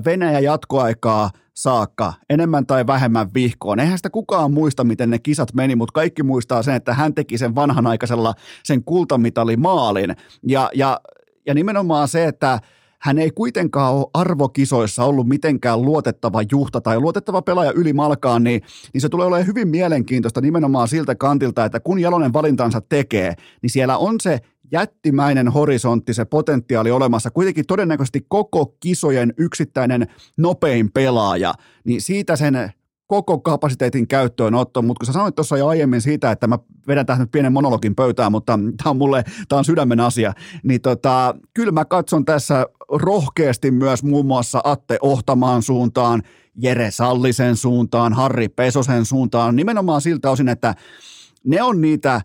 [0.05, 3.79] Venäjä jatkoaikaa saakka, enemmän tai vähemmän vihkoon.
[3.79, 7.37] Eihän sitä kukaan muista, miten ne kisat meni, mutta kaikki muistaa sen, että hän teki
[7.37, 8.33] sen vanhanaikaisella
[8.63, 10.15] sen kultamitali maalin.
[10.47, 10.99] Ja, ja,
[11.45, 12.59] ja nimenomaan se, että
[13.01, 18.61] hän ei kuitenkaan ole arvokisoissa ollut mitenkään luotettava juhta tai luotettava pelaaja yli malkaan, niin,
[18.93, 23.69] niin se tulee olemaan hyvin mielenkiintoista nimenomaan siltä kantilta, että kun Jalonen valintansa tekee, niin
[23.69, 24.39] siellä on se
[24.71, 32.71] jättimäinen horisontti, se potentiaali olemassa, kuitenkin todennäköisesti koko kisojen yksittäinen nopein pelaaja, niin siitä sen
[33.07, 37.19] koko kapasiteetin käyttöönotto, mutta kun sä sanoit tuossa jo aiemmin siitä, että mä vedän tähän
[37.19, 40.33] nyt pienen monologin pöytään, mutta tämä on mulle, tämä on sydämen asia,
[40.63, 46.21] niin tota, kyllä mä katson tässä rohkeasti myös muun muassa Atte Ohtamaan suuntaan,
[46.55, 50.75] Jere Sallisen suuntaan, Harri Pesosen suuntaan, nimenomaan siltä osin, että
[51.43, 52.21] ne on niitä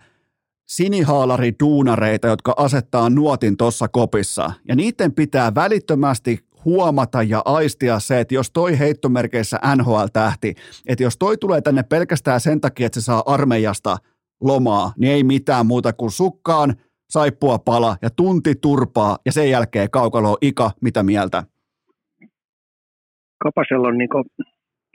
[0.67, 4.53] sinihaalari duunareita, jotka asettaa nuotin tuossa kopissa.
[4.69, 10.55] Ja niiden pitää välittömästi huomata ja aistia se, että jos toi heittomerkeissä NHL-tähti,
[10.87, 13.97] että jos toi tulee tänne pelkästään sen takia, että se saa armeijasta
[14.41, 16.75] lomaa, niin ei mitään muuta kuin sukkaan,
[17.11, 21.43] saippua pala ja tunti turpaa ja sen jälkeen kaukalo Ika, mitä mieltä?
[23.45, 24.09] Kapasella on niin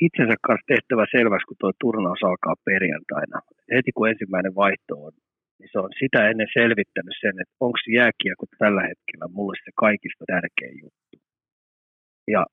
[0.06, 3.38] itsensä kanssa tehtävä selväksi, kun tuo turnaus alkaa perjantaina.
[3.74, 5.14] Heti kun ensimmäinen vaihto on,
[5.60, 10.24] niin se on sitä ennen selvittänyt sen, että onko jääkiekko tällä hetkellä mulle se kaikista
[10.34, 11.07] tärkein juttu.
[12.28, 12.46] Ja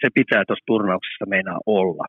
[0.00, 2.04] se pitää tuossa turnauksessa meinaa olla.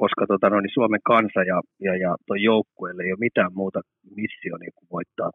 [0.00, 3.80] koska tota, no, niin Suomen kansa ja, ja, ja tuo joukkueelle ei ole mitään muuta
[4.16, 5.30] missionia kuin voittaa,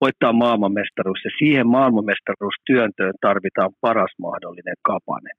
[0.00, 1.20] voittaa maailmanmestaruus.
[1.24, 5.30] Ja siihen maailmanmestaruustyöntöön tarvitaan paras mahdollinen kapane.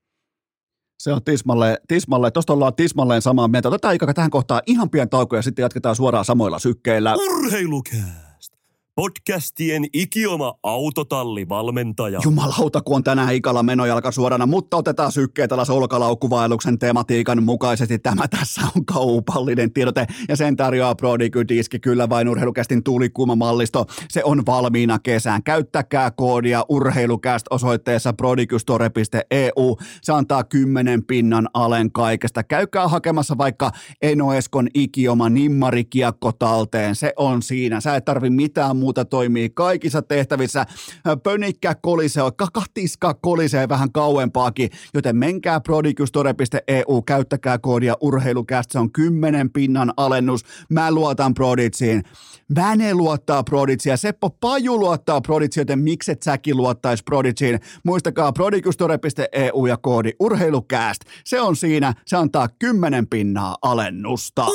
[1.00, 2.32] Se on tismalle, tismalle.
[2.32, 3.68] tuosta ollaan tismalleen samaa mieltä.
[3.68, 7.14] Otetaan Ika tähän kohtaan ihan pian tauko ja sitten jatketaan suoraan samoilla sykkeillä.
[7.16, 8.29] Urheilukää!
[9.00, 12.20] Podcastien ikioma autotallivalmentaja.
[12.24, 18.00] Jumalauta, kun on tänään ikalla menojalka suorana, mutta otetaan sykkeet alas olkalaukkuvaelluksen tematiikan mukaisesti.
[18.00, 21.80] Tämä tässä on kaupallinen tiedote ja sen tarjoaa Prodigy-diski.
[21.80, 23.86] Kyllä vain urheilukästin tuulikuuma mallisto.
[24.10, 25.44] Se on valmiina kesään.
[25.44, 29.78] Käyttäkää koodia urheilukäst osoitteessa prodigystore.eu.
[30.02, 32.44] Se antaa kymmenen pinnan alen kaikesta.
[32.44, 33.72] Käykää hakemassa vaikka
[34.02, 36.96] Enoeskon ikioma nimmarikiekko talteen.
[36.96, 37.82] Se on siinä.
[37.82, 40.66] Sä et tarvi mitään muuta muuta toimii kaikissa tehtävissä.
[41.24, 42.24] Pönikkä kolisee,
[42.54, 50.46] katiska kolisee vähän kauempaakin, joten menkää prodigustore.eu, käyttäkää koodia urheilukästä, se on 10 pinnan alennus.
[50.70, 52.04] Mä luotan Proditsiin.
[52.56, 57.60] Väne luottaa Proditsiin Seppo Paju luottaa Proditsiin, joten mikset säkin luottaisi Proditsiin.
[57.84, 61.02] Muistakaa prodigustore.eu ja koodi urheilukääst.
[61.26, 64.46] Se on siinä, se antaa 10 pinnaa alennusta.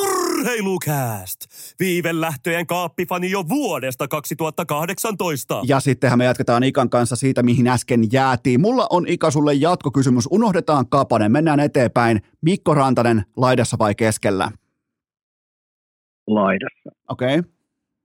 [0.44, 1.40] Urheilukääst!
[1.80, 5.62] Viivelähtöjen kaappifani jo vuodesta 2018.
[5.66, 8.60] Ja sittenhän me jatketaan Ikan kanssa siitä, mihin äsken jäätiin.
[8.60, 10.28] Mulla on Ika sulle jatkokysymys.
[10.30, 12.22] Unohdetaan Kapanen, mennään eteenpäin.
[12.40, 14.50] Mikko Rantanen, laidassa vai keskellä?
[16.26, 16.90] Laidassa.
[17.08, 17.38] Okei.
[17.38, 17.50] Okay.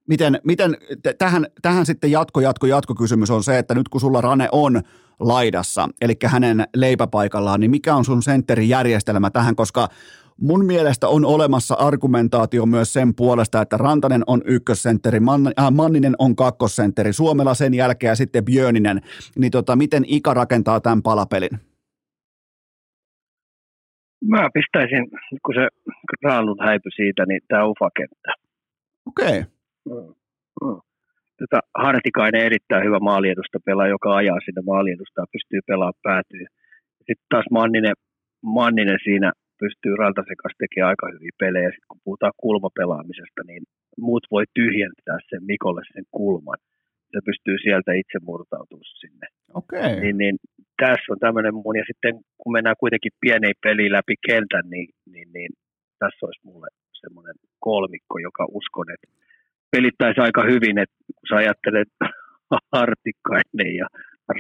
[0.08, 4.22] Miten, miten t- tähän, tähän sitten jatko, jatko, jatkokysymys on se, että nyt kun sulla
[4.22, 4.82] Rane on
[5.20, 9.90] laidassa, eli hänen leipäpaikallaan, niin mikä on sun sentterijärjestelmä tähän, koska
[10.42, 15.18] Mun mielestä on olemassa argumentaatio myös sen puolesta, että Rantanen on ykkössentteri,
[15.60, 19.02] äh, Manninen on kakkosentteri, Suomella sen jälkeen ja sitten Björninen.
[19.40, 21.50] Niin tota, miten Ika rakentaa tämän palapelin?
[24.26, 25.08] Mä pistäisin,
[25.46, 25.68] kun se
[26.24, 28.34] Raallun häipy siitä, niin tämä ufakenttä.
[29.06, 29.40] Okei.
[29.40, 29.44] Okay.
[29.90, 30.14] Mm.
[30.64, 30.82] Mm.
[31.40, 36.46] Tota, Hartikainen erittäin hyvä maaliedusta pelaa, joka ajaa sinne maaliedusta ja pystyy pelaamaan päätyy.
[36.98, 37.94] Sitten taas Manninen,
[38.44, 39.32] Manninen siinä
[39.64, 41.70] pystyy Rantasen kanssa tekemään aika hyviä pelejä.
[41.70, 43.64] Sitten kun puhutaan kulmapelaamisesta, niin
[44.06, 46.60] muut voi tyhjentää sen Mikolle sen kulman.
[47.12, 49.28] Se pystyy sieltä itse murtautumaan sinne.
[49.60, 50.00] Okay.
[50.02, 50.36] Niin, niin,
[50.84, 55.30] tässä on tämmöinen mun, ja sitten kun mennään kuitenkin pieneen peliin läpi kentän, niin, niin,
[55.36, 55.52] niin
[56.00, 56.68] tässä olisi mulle
[57.02, 59.08] semmoinen kolmikko, joka uskon, että
[59.72, 61.92] pelittäisi aika hyvin, että kun sä ajattelet
[62.74, 63.88] Hartikainen ja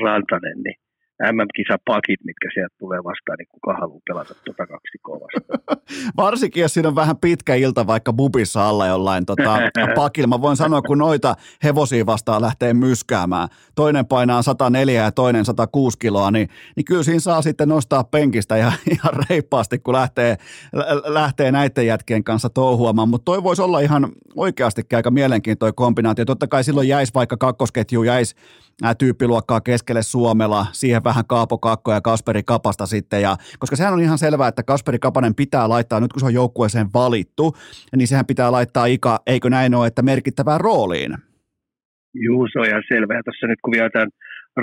[0.03, 0.77] Rantanen, niin
[1.23, 5.79] MM-kisapakit, mitkä sieltä tulee vastaan, niin kuka haluaa pelata tuota kaksi vastaan.
[6.17, 9.57] Varsinkin, jos siinä on vähän pitkä ilta vaikka bubissa alla jollain tota,
[9.95, 10.27] pakilla.
[10.27, 13.49] Mä voin sanoa, kun noita hevosia vastaan lähtee myskäämään.
[13.75, 18.57] Toinen painaa 104 ja toinen 106 kiloa, niin, niin kyllä siinä saa sitten nostaa penkistä
[18.57, 20.37] ja ihan reippaasti, kun lähtee,
[21.05, 23.09] lähtee näiden jätkien kanssa touhuamaan.
[23.09, 26.25] Mutta toi voisi olla ihan oikeasti aika mielenkiintoinen kombinaatio.
[26.25, 28.35] Totta kai silloin jäisi vaikka kakkosketju, jäisi
[28.99, 34.01] tyyppiluokkaa keskelle Suomella, siihen vähän Kaapo Kakko ja Kasperi Kapasta sitten, ja, koska sehän on
[34.01, 37.53] ihan selvää, että Kasperi Kapanen pitää laittaa, nyt kun se on joukkueeseen valittu,
[37.95, 41.11] niin sehän pitää laittaa Ika, eikö näin ole, että merkittävään rooliin?
[42.13, 43.21] Juu, se on ihan selvää.
[43.25, 44.11] Tuossa nyt kun vielä tämän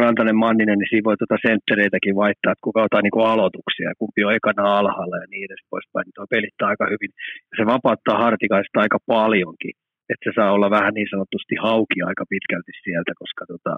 [0.01, 4.37] Rantanen Manninen, niin siinä voi tuota senttereitäkin vaihtaa, että kuka ottaa niin aloituksia, kumpi on
[4.39, 7.13] ekana alhaalla ja niin edes poispäin, niin tuo pelittää aika hyvin.
[7.49, 9.75] Ja se vapauttaa Hartikaista aika paljonkin,
[10.11, 13.75] että se saa olla vähän niin sanotusti hauki aika pitkälti sieltä, koska tota,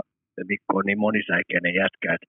[0.49, 2.26] Mikko on niin monisäikeinen jätkä, että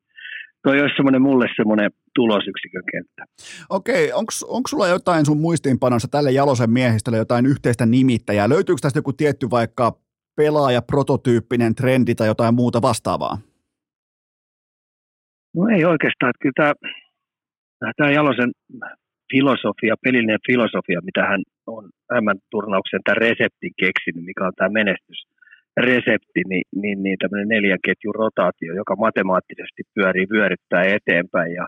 [0.63, 3.23] toi olisi semmoinen mulle semmoinen tulosyksikön kenttä.
[3.69, 4.11] Okei,
[4.47, 8.49] onko sulla jotain sun muistiinpanossa tälle Jalosen miehistölle jotain yhteistä nimittäjää?
[8.49, 9.93] Löytyykö tästä joku tietty vaikka
[10.35, 13.37] pelaaja, prototyyppinen trendi tai jotain muuta vastaavaa?
[15.55, 16.33] No ei oikeastaan.
[16.41, 16.73] Kyllä tämä,
[17.97, 18.51] tämä Jalosen
[19.31, 21.89] filosofia, pelillinen filosofia, mitä hän on
[22.21, 25.19] M-turnauksen tämän reseptin keksinyt, mikä on tämä menestys,
[25.79, 31.65] resepti, niin, niin, niin tämmöinen neljän ketjun rotaatio, joka matemaattisesti pyörii, vyöryttää eteenpäin ja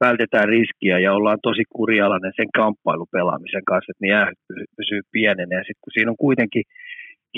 [0.00, 4.40] vältetään riskiä ja ollaan tosi kurialainen sen kamppailupelaamisen kanssa, että niin äähyt
[4.76, 5.56] pysyy pienenä.
[5.56, 6.64] Ja sitten kun siinä on kuitenkin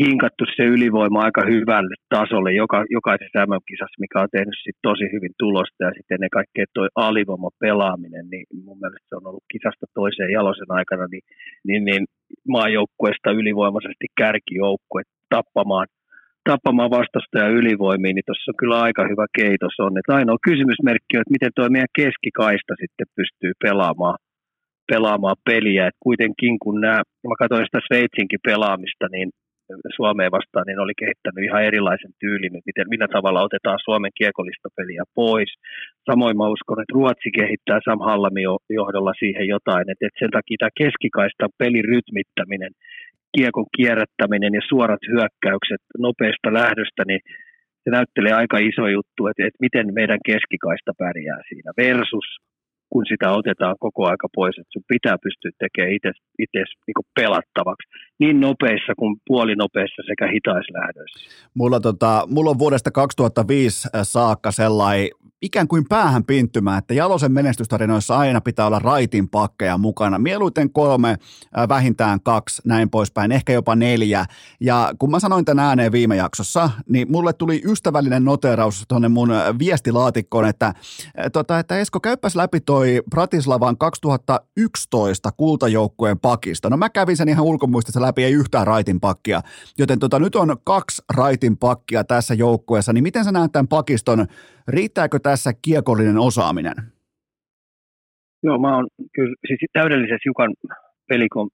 [0.04, 5.34] hinkattu se ylivoima aika hyvälle tasolle joka, jokaisessa MM-kisassa, mikä on tehnyt sit tosi hyvin
[5.38, 9.86] tulosta ja sitten ennen kaikkea tuo alivoima pelaaminen, niin mun mielestä se on ollut kisasta
[9.94, 11.24] toiseen jalosen aikana, niin,
[11.68, 12.04] niin, niin
[12.48, 15.02] maajoukkueesta ylivoimaisesti kärkijoukkue
[15.34, 15.86] tappamaan
[16.50, 19.98] tappamaan vastustaja ylivoimiin, niin tuossa on kyllä aika hyvä keitos on.
[19.98, 24.18] Että ainoa kysymysmerkki on, että miten tuo meidän keskikaista sitten pystyy pelaamaan,
[24.92, 25.86] pelaamaan peliä.
[25.86, 29.28] Et kuitenkin kun nämä, mä katsoin sitä Sveitsinkin pelaamista, niin
[29.96, 35.02] Suomeen vastaan, niin oli kehittänyt ihan erilaisen tyylin, miten, millä tavalla otetaan Suomen kiekollista peliä
[35.14, 35.50] pois.
[36.10, 38.42] Samoin mä uskon, että Ruotsi kehittää Sam Hallami
[38.80, 42.72] johdolla siihen jotain, että, että sen takia tämä keskikaista pelin rytmittäminen,
[43.36, 47.20] kiekon kierrättäminen ja suorat hyökkäykset nopeasta lähdöstä, niin
[47.82, 52.28] se näyttelee aika iso juttu, että, että miten meidän keskikaista pärjää siinä versus
[52.92, 56.10] kun sitä otetaan koko aika pois, että sun pitää pystyä tekemään itse
[56.86, 61.48] niin pelattavaksi niin nopeissa kuin puolinopeissa sekä hitaislähdöissä.
[61.54, 65.08] Mulla, tota, mulla on vuodesta 2005 saakka sellainen
[65.42, 70.18] ikään kuin päähän pinttymä, että Jalosen menestystarinoissa aina pitää olla raitin pakkeja mukana.
[70.18, 71.16] Mieluiten kolme,
[71.68, 74.24] vähintään kaksi, näin poispäin, ehkä jopa neljä.
[74.60, 79.30] Ja kun mä sanoin tämän ääneen viime jaksossa, niin mulle tuli ystävällinen noteraus tuonne mun
[79.58, 80.74] viestilaatikkoon, että,
[81.32, 86.70] tota, että Esko, käypäs läpi toi Bratislavan 2011 kultajoukkueen pakista.
[86.70, 89.42] No mä kävin sen ihan ulkomuistissa läpi, ei yhtään raitin pakkia.
[89.78, 94.26] Joten tota, nyt on kaksi raitin pakkia tässä joukkueessa, niin miten sä näet tämän pakiston
[94.68, 96.74] Riittääkö tässä kiekollinen osaaminen?
[98.42, 100.52] Joo, mä oon kyllä siis täydellisessä Jukan
[101.08, 101.48] pelikon,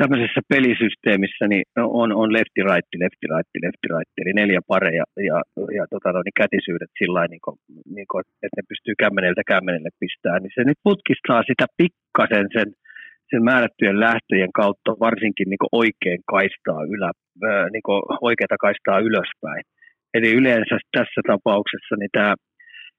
[0.00, 1.64] tämmöisessä pelisysteemissä niin
[2.00, 5.38] on, on lefti, right, lefti, right, lefti, right, eli neljä pareja ja,
[5.78, 7.46] ja tota, no, niin kätisyydet sillä niin
[7.94, 8.08] niin
[8.44, 12.68] että ne pystyy kämmeneltä kämmenelle pistää, niin se nyt putkistaa sitä pikkasen sen,
[13.30, 17.10] sen määrättyjen lähtöjen kautta varsinkin niin oikein kaistaa ylä,
[17.72, 17.84] niin
[18.28, 19.64] oikeata kaistaa ylöspäin.
[20.14, 22.34] Eli yleensä tässä tapauksessa niin tämä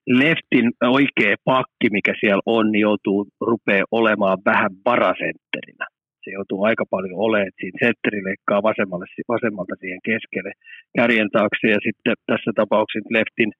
[0.07, 0.68] leftin
[0.99, 5.86] oikea pakki, mikä siellä on, niin joutuu rupeaa olemaan vähän varasentterinä.
[6.24, 9.05] Se joutuu aika paljon olemaan, siinä sentteri leikkaa vasemmalle,
[9.36, 10.51] vasemmalta siihen keskelle
[10.97, 13.51] kärjen taakse ja sitten tässä tapauksessa leftin,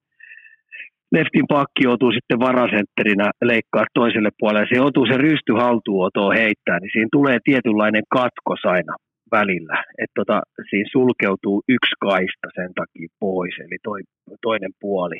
[1.16, 4.66] leftin pakki joutuu sitten varasentterinä leikkaa toiselle puolelle.
[4.72, 8.94] Se joutuu se rysty haltuunotoon heittää, niin siinä tulee tietynlainen katkos aina
[9.38, 9.76] välillä.
[10.02, 10.36] Että tota,
[10.70, 14.00] siinä sulkeutuu yksi kaista sen takia pois, eli toi,
[14.46, 15.18] toinen puoli.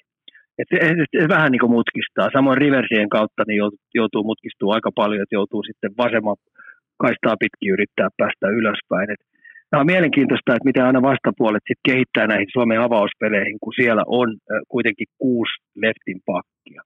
[0.58, 2.34] Et se, se, se vähän niin kuin mutkistaa.
[2.36, 3.60] Samoin riversien kautta niin
[3.94, 6.36] joutuu mutkistua aika paljon, että joutuu sitten vasemman
[7.04, 9.10] kaistaa pitkin yrittää päästä ylöspäin.
[9.10, 9.22] Et
[9.72, 14.28] Tämä on mielenkiintoista, että miten aina vastapuolet sit kehittää näihin Suomen avauspeleihin, kun siellä on
[14.68, 16.82] kuitenkin kuusi leftin pakkia.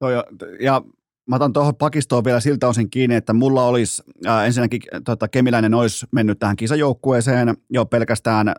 [0.00, 0.24] No ja,
[0.60, 0.80] ja
[1.26, 5.74] mä otan tuohon pakistoon vielä siltä osin kiinni, että mulla olisi äh, ensinnäkin tota, Kemiläinen
[5.74, 8.54] olisi mennyt tähän kisajoukkueeseen jo pelkästään äh,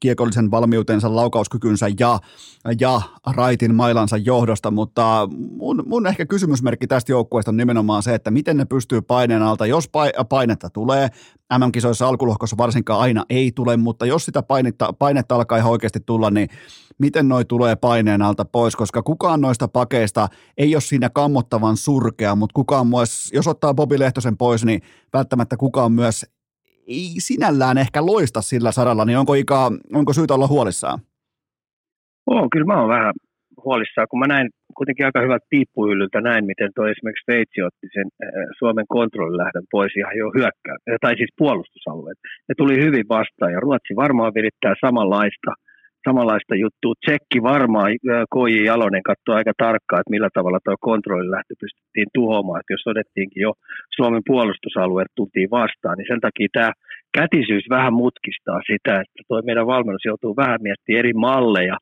[0.00, 2.18] kiekollisen valmiutensa, laukauskykynsä ja,
[2.80, 8.30] ja raitin mailansa johdosta, mutta mun, mun ehkä kysymysmerkki tästä joukkueesta on nimenomaan se, että
[8.30, 9.90] miten ne pystyy paineen alta, jos
[10.28, 11.08] painetta tulee,
[11.58, 16.30] MM-kisoissa alkulohkossa varsinkaan aina ei tule, mutta jos sitä painetta, painetta alkaa ihan oikeasti tulla,
[16.30, 16.48] niin
[16.98, 20.28] miten noi tulee paineen alta pois, koska kukaan noista pakeista
[20.58, 24.80] ei ole siinä kammottavan surkea, mutta kukaan myös, jos ottaa Bobi Lehtosen pois, niin
[25.12, 26.26] välttämättä kukaan myös
[26.86, 30.98] ei sinällään ehkä loista sillä saralla, niin onko, Ika, onko syytä olla huolissaan?
[32.26, 33.14] Oo, kyllä mä oon vähän
[33.64, 38.08] huolissaan, kun mä näin kuitenkin aika hyvät piippuhyllyltä näin, miten tuo esimerkiksi Sveitsi otti sen
[38.58, 42.18] Suomen kontrollilähdön pois ihan jo hyökkää, tai siis puolustusalueet.
[42.48, 45.50] Ne tuli hyvin vastaan ja Ruotsi varmaan virittää samanlaista–
[46.08, 46.94] samanlaista juttua.
[47.04, 47.88] Tsekki varmaan,
[48.34, 52.60] Koji Jalonen katsoi aika tarkkaan, että millä tavalla tuo kontrollilähtö pystyttiin tuhoamaan.
[52.60, 53.52] Että jos todettiinkin jo
[53.96, 56.70] Suomen puolustusalueet tultiin vastaan, niin sen takia tämä
[57.18, 61.76] kätisyys vähän mutkistaa sitä, että tuo meidän valmennus joutuu vähän miettimään eri malleja,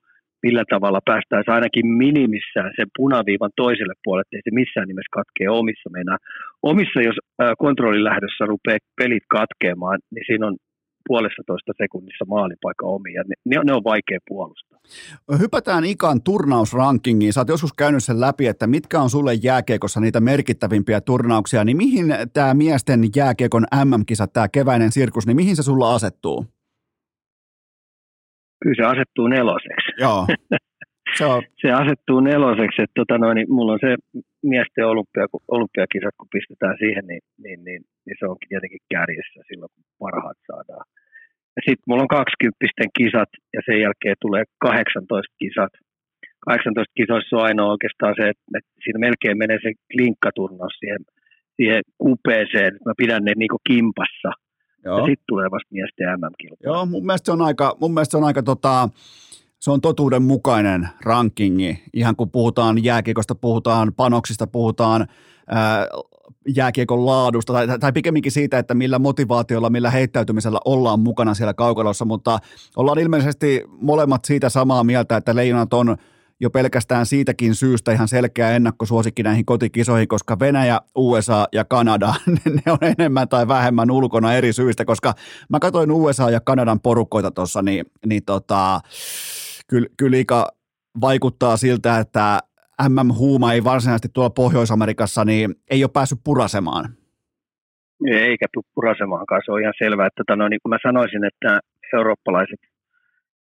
[0.47, 5.49] millä tavalla päästäisiin ainakin minimissään sen punaviivan toiselle puolelle, että ei se missään nimessä katkee
[5.61, 6.19] omissa meinaa.
[6.63, 7.19] Omissa, jos
[7.65, 10.57] kontrollilähdössä rupeaa pelit katkeamaan, niin siinä on
[11.09, 13.23] puolessa toista sekunnissa maalipaikka omia.
[13.45, 14.79] Ne, ne on vaikea puolustaa.
[15.39, 17.33] Hypätään Ikan turnausrankingiin.
[17.33, 21.77] Sä oot joskus käynyt sen läpi, että mitkä on sulle jääkiekossa niitä merkittävimpiä turnauksia, niin
[21.77, 26.47] mihin tämä miesten jääkiekon MM-kisa, tämä keväinen sirkus, niin mihin se sulla asettuu?
[28.63, 29.93] Kyllä se asettuu neloseksi.
[30.01, 30.27] Joo.
[31.19, 31.43] Se, on...
[31.61, 34.21] se asettuu neloseksi, että tota noin, niin mulla on se
[34.53, 35.27] miesten olympia,
[35.57, 40.41] olympiakisat, kun pistetään siihen, niin, niin, niin, niin se on tietenkin kärjessä silloin, kun parhaat
[40.51, 40.87] saadaan.
[41.57, 42.59] Ja sitten mulla on 20
[42.99, 45.73] kisat ja sen jälkeen tulee 18 kisat.
[46.41, 51.03] 18 kisoissa on ainoa oikeastaan se, että, että siinä melkein menee se klinkkaturnaus siihen,
[51.57, 52.73] siihen kupeeseen.
[52.87, 54.31] Mä pidän ne niinku kimpassa.
[54.85, 54.99] Joo.
[54.99, 56.75] Ja sitten tulee vasta miesten MM-kilpailu.
[56.75, 58.89] Joo, mun mielestä se on aika, mun mielestä se on aika tota,
[59.63, 61.83] se on totuudenmukainen rankingi.
[61.93, 65.07] Ihan kun puhutaan jääkiekosta, puhutaan panoksista, puhutaan
[65.47, 65.87] ää,
[66.57, 72.05] jääkiekon laadusta tai, tai pikemminkin siitä, että millä motivaatiolla, millä heittäytymisellä ollaan mukana siellä kaukalossa,
[72.05, 72.39] mutta
[72.77, 75.97] ollaan ilmeisesti molemmat siitä samaa mieltä, että leijonat on
[76.41, 82.15] jo pelkästään siitäkin syystä ihan selkeä ennakkosuosikki näihin kotikisoihin, koska Venäjä, USA ja Kanada,
[82.67, 85.15] ne on enemmän tai vähemmän ulkona eri syistä, koska
[85.49, 88.81] mä katsoin USA ja Kanadan porukoita tuossa, niin, niin tota,
[89.73, 90.17] kyllä, kyllä
[91.01, 92.39] vaikuttaa siltä, että
[92.89, 96.85] MM-huuma ei varsinaisesti tuolla Pohjois-Amerikassa, niin ei ole päässyt purasemaan.
[98.07, 100.07] Eikä tule purasemaankaan, se on ihan selvää.
[100.07, 101.61] Että tota, no, niin kuin mä sanoisin, että
[101.99, 102.61] eurooppalaiset,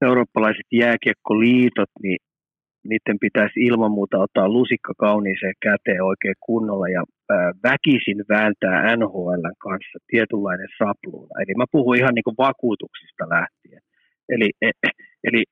[0.09, 2.19] eurooppalaiset jääkiekkoliitot, niin
[2.91, 7.03] niiden pitäisi ilman muuta ottaa lusikka kauniiseen käteen oikein kunnolla ja
[7.69, 11.41] väkisin vääntää NHLn kanssa tietynlainen sapluuna.
[11.43, 13.83] Eli mä puhun ihan niin kuin vakuutuksista lähtien.
[14.29, 14.71] Eli, e,
[15.25, 15.45] eli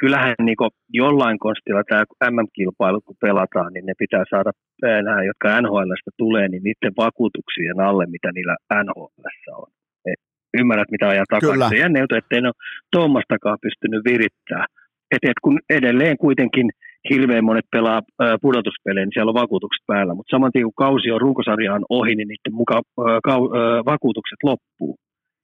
[0.00, 0.56] kyllähän niin
[0.92, 4.50] jollain konstilla tämä MM-kilpailu, kun pelataan, niin ne pitää saada
[4.82, 9.68] nämä, jotka NHLstä tulee, niin niiden vakuutuksien alle, mitä niillä NHLssä on.
[10.10, 10.20] Et
[10.60, 11.68] ymmärrät, mitä ajan takaa.
[11.68, 12.54] Se jännä juttu, ettei ne ole
[12.92, 14.66] Tuomastakaan pystynyt virittämään.
[15.14, 16.70] Et, et kun edelleen kuitenkin
[17.10, 18.02] hirveän monet pelaa
[18.42, 22.28] pudotuspelejä, niin siellä on vakuutukset päällä, mutta saman tien kun kausi on runkosarjaan ohi, niin
[22.28, 23.42] niiden mukaan ää, kau,
[23.92, 24.96] vakuutukset loppuu.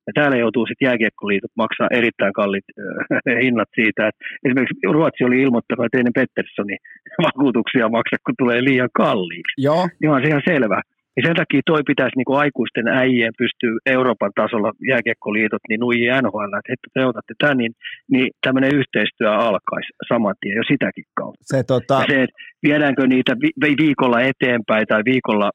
[0.07, 5.43] Ja täällä joutuu sitten jääkiekkoliitot maksaa erittäin kallit äh, hinnat siitä, että esimerkiksi Ruotsi oli
[5.43, 6.79] ilmoittanut, että ei ne Petterssonin
[7.27, 9.57] vakuutuksia maksa, kun tulee liian kalliiksi.
[9.59, 9.89] Joo.
[10.01, 10.83] Niin on se ihan selvä.
[11.17, 16.09] Ja sen takia toi pitäisi niin kuin aikuisten äijien pystyä Euroopan tasolla jääkiekkoliitot niin nuijii
[16.23, 17.73] NHL, että heti te otatte tämän, niin,
[18.11, 21.45] niin tämmöinen yhteistyö alkaisi saman tien jo sitäkin kautta.
[21.53, 21.95] Se, tota...
[21.95, 25.51] ja se, että viedäänkö niitä vi- viikolla eteenpäin tai viikolla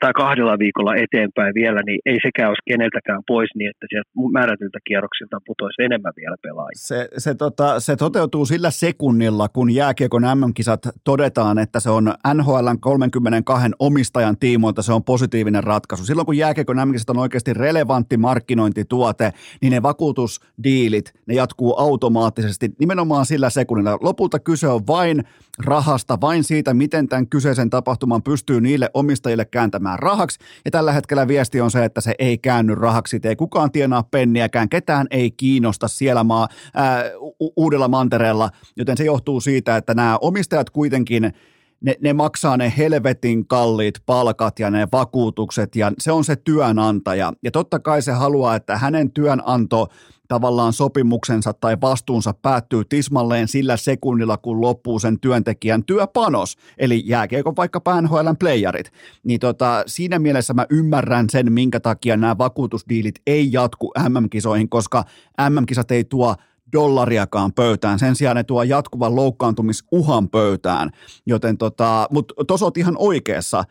[0.00, 4.78] tai kahdella viikolla eteenpäin vielä, niin ei sekään olisi keneltäkään pois niin, että sieltä määrätyltä
[4.86, 6.72] kierroksilta putoisi enemmän vielä pelaajia.
[6.76, 12.80] Se, se, tota, se toteutuu sillä sekunnilla, kun jääkiekon MM-kisat todetaan, että se on NHLn
[12.80, 16.04] 32 omistajan tiimoilta se on positiivinen ratkaisu.
[16.04, 23.26] Silloin kun jääkiekon MM-kisat on oikeasti relevantti markkinointituote, niin ne vakuutusdiilit, ne jatkuu automaattisesti nimenomaan
[23.26, 23.98] sillä sekunnilla.
[24.00, 25.24] Lopulta kyse on vain
[25.58, 30.38] rahasta, vain siitä, miten tämän kyseisen tapahtuman pystyy niille omistajille kääntämään rahaksi.
[30.64, 33.20] Ja tällä hetkellä viesti on se, että se ei käänny rahaksi.
[33.24, 37.04] Ei kukaan tienaa penniäkään, ketään ei kiinnosta siellä maa, ää,
[37.40, 41.32] u- uudella mantereella, joten se johtuu siitä, että nämä omistajat kuitenkin
[41.80, 47.32] ne, ne maksaa ne helvetin kalliit palkat ja ne vakuutukset ja se on se työnantaja.
[47.42, 49.88] Ja totta kai se haluaa, että hänen työnanto
[50.32, 57.52] tavallaan sopimuksensa tai vastuunsa päättyy tismalleen sillä sekunnilla, kun loppuu sen työntekijän työpanos, eli jääkeekö
[57.56, 58.92] vaikka NHLn playerit.
[59.24, 65.04] Niin tota, siinä mielessä mä ymmärrän sen, minkä takia nämä vakuutusdiilit ei jatku MM-kisoihin, koska
[65.50, 66.34] MM-kisat ei tuo
[66.72, 67.98] dollariakaan pöytään.
[67.98, 70.90] Sen sijaan ne tuo jatkuvan loukkaantumisuhan pöytään.
[71.26, 73.64] Joten tota, mutta tuossa ihan oikeassa.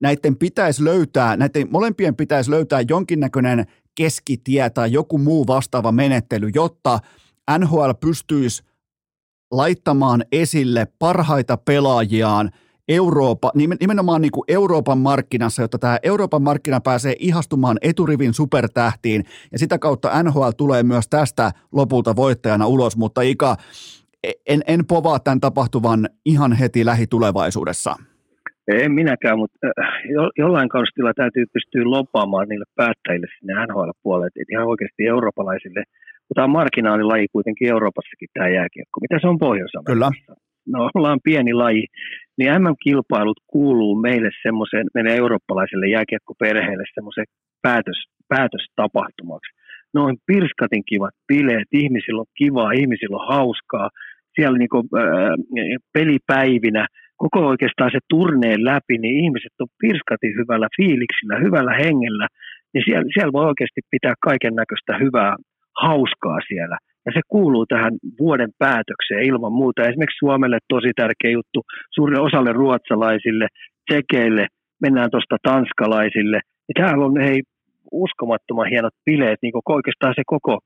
[0.00, 6.98] Näiden pitäisi löytää, näiden molempien pitäisi löytää jonkinnäköinen keskitie tai joku muu vastaava menettely, jotta
[7.58, 8.62] NHL pystyisi
[9.50, 12.50] laittamaan esille parhaita pelaajiaan
[12.88, 19.58] Eurooppa, nimenomaan niin kuin Euroopan markkinassa, jotta tämä Euroopan markkina pääsee ihastumaan eturivin supertähtiin ja
[19.58, 23.56] sitä kautta NHL tulee myös tästä lopulta voittajana ulos, mutta Ika,
[24.46, 27.96] en, en povaa tämän tapahtuvan ihan heti lähitulevaisuudessa.
[28.68, 34.54] En minäkään, mutta äh, jo, jollain kaustilla täytyy pystyä lopaamaan niille päättäjille sinne NHL-puolelle, että
[34.54, 35.82] ihan oikeasti eurooppalaisille,
[36.26, 39.00] mutta tämä on marginaalilaji kuitenkin Euroopassakin tämä jääkiekko.
[39.00, 40.10] Mitä se on pohjois Kyllä.
[40.66, 41.86] No ollaan pieni laji,
[42.38, 47.26] niin MM-kilpailut kuuluu meille semmoiseen, meille eurooppalaisille jääkiekkoperheille semmoiseen
[47.62, 49.50] päätös, päätöstapahtumaksi.
[49.94, 53.90] Ne on pirskatin kivat bileet, ihmisillä on kivaa, ihmisillä on hauskaa,
[54.34, 55.04] siellä niinku, äh,
[55.92, 56.86] pelipäivinä–
[57.24, 62.26] koko oikeastaan se turneen läpi, niin ihmiset on pirskati hyvällä fiiliksillä, hyvällä hengellä,
[62.72, 65.32] niin siellä, siellä voi oikeasti pitää kaiken näköistä hyvää,
[65.84, 66.76] hauskaa siellä.
[67.06, 69.82] Ja se kuuluu tähän vuoden päätökseen ilman muuta.
[69.82, 71.58] Esimerkiksi Suomelle tosi tärkeä juttu,
[71.94, 73.46] suurelle osalle ruotsalaisille,
[73.90, 74.46] tsekeille,
[74.82, 76.38] mennään tuosta tanskalaisille.
[76.68, 77.40] Ja täällä on hei,
[77.92, 80.58] uskomattoman hienot bileet, niin koko, oikeastaan se koko,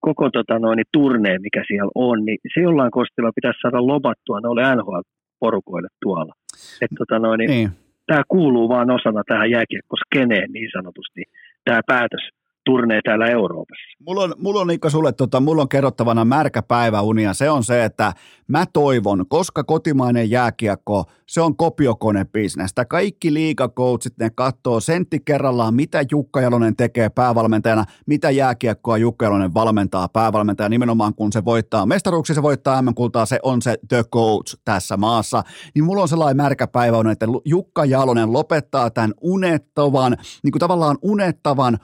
[0.00, 4.76] koko tota noin, turneen, mikä siellä on, niin se jollain kostilla pitäisi saada lobattua noille
[4.76, 6.34] NHL porukoille tuolla.
[6.80, 7.70] Et, tota noin, niin, niin.
[8.06, 11.22] Tämä kuuluu vaan osana tähän jääkiekkoskeneen niin sanotusti,
[11.64, 12.28] tämä päätös
[12.68, 13.96] turnee täällä Euroopassa.
[14.06, 17.34] Mulla on, mulla on Ikka sulle, tota, mulla on kerrottavana märkä päiväunia.
[17.34, 18.12] Se on se, että
[18.48, 22.84] mä toivon, koska kotimainen jääkiekko, se on kopiokonebisnestä.
[22.84, 29.54] Kaikki liikakoutsit, ne katsoo sentti kerrallaan, mitä Jukka Jalonen tekee päävalmentajana, mitä jääkiekkoa Jukka Jalonen
[29.54, 30.68] valmentaa päävalmentaja.
[30.68, 35.42] Nimenomaan kun se voittaa mestaruuksia, se voittaa M-kultaa, se on se the coach tässä maassa.
[35.74, 40.98] Niin mulla on sellainen märkä päiväunia, että Jukka Jalonen lopettaa tämän unettavan, niin kuin tavallaan
[41.02, 41.78] unettavan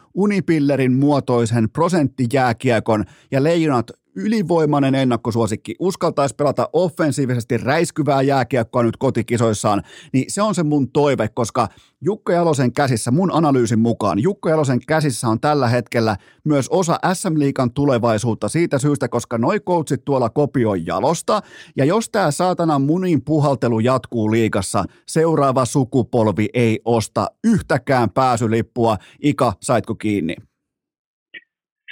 [0.74, 10.24] unipillerin muotoisen prosenttijääkiekon ja leijonat ylivoimainen ennakkosuosikki, uskaltaisi pelata offensiivisesti räiskyvää jääkiekkoa nyt kotikisoissaan, niin
[10.28, 11.68] se on se mun toive, koska
[12.00, 17.38] Jukka Jalosen käsissä, mun analyysin mukaan, Jukka Jalosen käsissä on tällä hetkellä myös osa SM
[17.38, 21.42] Liikan tulevaisuutta siitä syystä, koska noi coachit tuolla kopioi Jalosta,
[21.76, 28.96] ja jos tämä saatana munin puhaltelu jatkuu liikassa, seuraava sukupolvi ei osta yhtäkään pääsylippua.
[29.22, 30.34] Ika, saitko kiinni?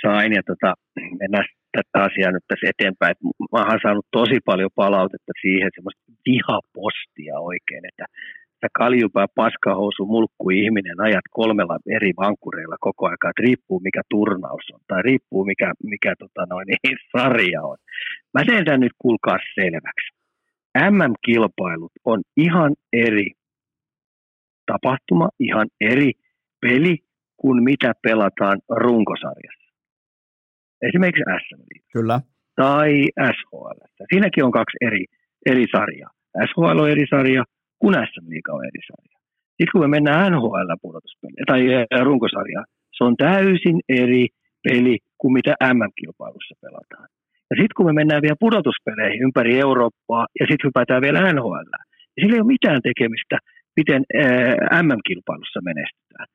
[0.03, 0.75] Sain, ja tota,
[1.21, 1.45] mennään
[1.77, 3.15] tätä asiaa nyt tässä eteenpäin.
[3.53, 8.05] Mä oon saanut tosi paljon palautetta siihen, semmoista vihapostia oikein, että
[8.61, 14.65] sä kaljupää paskahousu mulkku ihminen ajat kolmella eri vankureilla koko ajan, että riippuu mikä turnaus
[14.73, 16.67] on tai riippuu mikä, mikä tota noin,
[17.13, 17.77] sarja on.
[18.35, 20.09] Mä teen tämän nyt kuulkaa selväksi.
[20.91, 23.31] MM-kilpailut on ihan eri
[24.67, 26.13] tapahtuma, ihan eri
[26.61, 26.99] peli
[27.37, 29.62] kuin mitä pelataan runkosarjassa.
[30.89, 31.63] Esimerkiksi SM
[31.93, 32.21] Kyllä.
[32.57, 33.79] tai SHL.
[34.13, 35.05] Siinäkin on kaksi eri,
[35.47, 36.11] eri sarjaa.
[36.49, 37.45] SHL on eri sarja,
[37.79, 39.19] kun SM Liiga on eri sarja.
[39.57, 41.61] Sitten kun me mennään NHL-pudotuspeliin tai
[42.05, 42.67] runkosarjaan,
[42.97, 44.27] se on täysin eri
[44.65, 47.09] peli kuin mitä MM-kilpailussa pelataan.
[47.51, 51.69] Ja sitten kun me mennään vielä pudotuspeleihin ympäri Eurooppaa ja sitten hypätään vielä NHL,
[52.13, 53.37] niin sillä ei ole mitään tekemistä,
[53.77, 54.03] miten
[54.87, 56.27] MM-kilpailussa menestytään.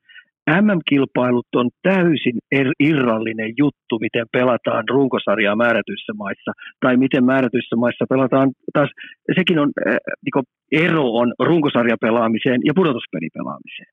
[0.62, 8.04] MM-kilpailut on täysin er, irrallinen juttu, miten pelataan runkosarjaa määrätyissä maissa, tai miten määrätyissä maissa
[8.08, 8.90] pelataan taas,
[9.34, 13.92] sekin on, äh, niin ero on runkosarjapelaamiseen ja pudotuspelipelaamiseen.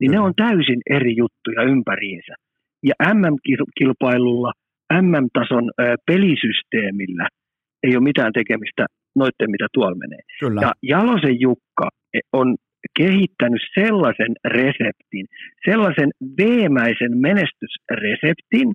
[0.00, 2.34] Niin ne on täysin eri juttuja ympäriinsä.
[2.82, 4.52] Ja MM-kilpailulla,
[5.02, 7.28] MM-tason äh, pelisysteemillä
[7.82, 8.86] ei ole mitään tekemistä
[9.16, 10.22] noitten, mitä tuolla menee.
[10.40, 10.60] Kyllä.
[10.60, 11.88] Ja Jalosen Jukka
[12.32, 12.56] on
[12.96, 15.26] kehittänyt sellaisen reseptin,
[15.70, 18.68] sellaisen veemäisen menestysreseptin,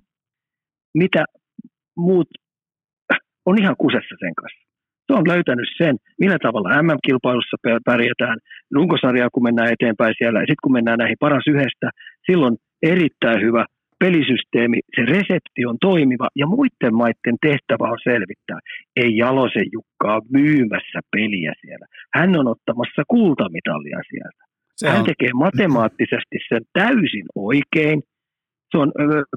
[0.94, 1.24] mitä
[1.96, 2.28] muut
[3.46, 4.62] on ihan kusessa sen kanssa.
[5.06, 8.38] Se on löytänyt sen, millä tavalla MM-kilpailussa pärjätään,
[8.74, 11.90] runkosarjaa kun mennään eteenpäin siellä, ja sitten kun mennään näihin paras yhdestä,
[12.26, 13.64] silloin erittäin hyvä
[14.02, 18.58] pelisysteemi, se resepti on toimiva ja muiden maiden tehtävä on selvittää.
[19.02, 21.86] Ei Jalosen Jukkaa myymässä peliä siellä.
[22.16, 24.42] Hän on ottamassa kultamitalia sieltä.
[24.76, 25.10] Se Hän on.
[25.10, 27.98] tekee matemaattisesti sen täysin oikein.
[28.70, 28.92] Se on,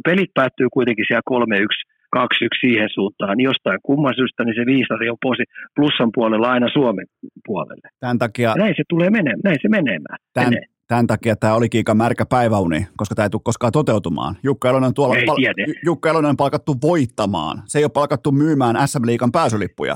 [0.07, 2.22] pelit päättyy kuitenkin siellä 3-1 2-1
[2.61, 5.43] siihen suuntaan, niin jostain kumman syystä niin se viisari on posi
[5.76, 7.07] plussan puolella aina Suomen
[7.45, 7.88] puolelle.
[7.99, 8.49] Tämän takia...
[8.49, 10.20] Ja näin se tulee menemään, näin se menemään.
[10.34, 10.74] Tämän, menee.
[10.88, 14.36] Tämän takia tämä olikin aika märkä päiväuni, koska tämä ei tule koskaan toteutumaan.
[14.43, 17.63] Jukka Elonen, tuolla ei pal- Jukka Elonen on palkattu voittamaan.
[17.65, 19.95] Se ei ole palkattu myymään SM-liigan pääsylippuja.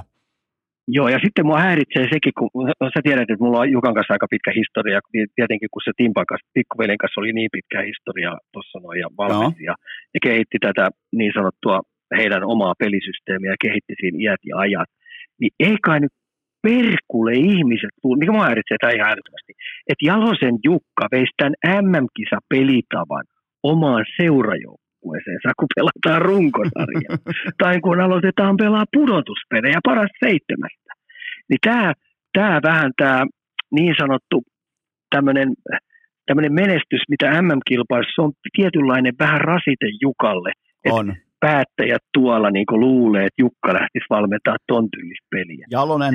[0.98, 2.50] Joo, ja sitten mua häiritsee sekin, kun
[2.94, 5.00] sä tiedät, että mulla on Jukan kanssa aika pitkä historia,
[5.36, 9.60] tietenkin kun se Timpan kanssa, pikkuvelin kanssa oli niin pitkä historia tuossa noin ja valmis,
[9.70, 9.76] ja,
[10.14, 11.82] ja kehitti tätä niin sanottua
[12.18, 14.90] heidän omaa pelisysteemiä ja kehitti siinä iät ja ajat,
[15.40, 16.14] niin ei kai nyt
[16.62, 19.54] perkulle ihmiset, mikä mä häiritsee tämä ihan älyttömästi,
[19.90, 21.56] että Jalosen Jukka veisi tämän
[21.86, 23.26] MM-kisa pelitavan
[23.64, 27.10] omaan seurajoukkueeseensa, kun pelataan runkosarja,
[27.62, 30.92] tai kun aloitetaan pelaa pudotuspelejä paras seitsemästä.
[31.50, 31.94] Niin tämä,
[32.34, 33.26] tämä vähän tämä
[33.72, 34.44] niin sanottu
[35.16, 35.50] tämmöinen
[36.26, 40.52] tämmöinen menestys, mitä MM-kilpailussa on tietynlainen vähän rasite Jukalle.
[40.92, 44.90] On päättäjät tuolla niin luulee, että Jukka lähtisi valmentaa ton
[45.30, 45.66] peliä.
[45.72, 46.14] Jalonen.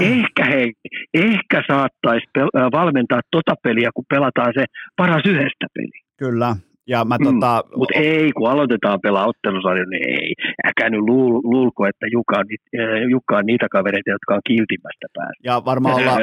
[0.00, 0.72] Ehkä he,
[1.14, 4.64] ehkä saattaisi pel- valmentaa tota peliä, kun pelataan se
[4.96, 6.00] paras yhdestä peli.
[6.18, 6.56] Kyllä,
[6.86, 7.62] ja mä, tota...
[7.64, 10.34] mm, Mutta ei, kun aloitetaan pelaa ottelusarja, niin ei.
[10.68, 12.44] Äkä nyt luul, luulko, että Jukka on,
[12.80, 15.40] äh, Jukka on niitä kavereita, jotka on kiltimmästä päästä.
[15.44, 16.20] Ja varmaan ollaan,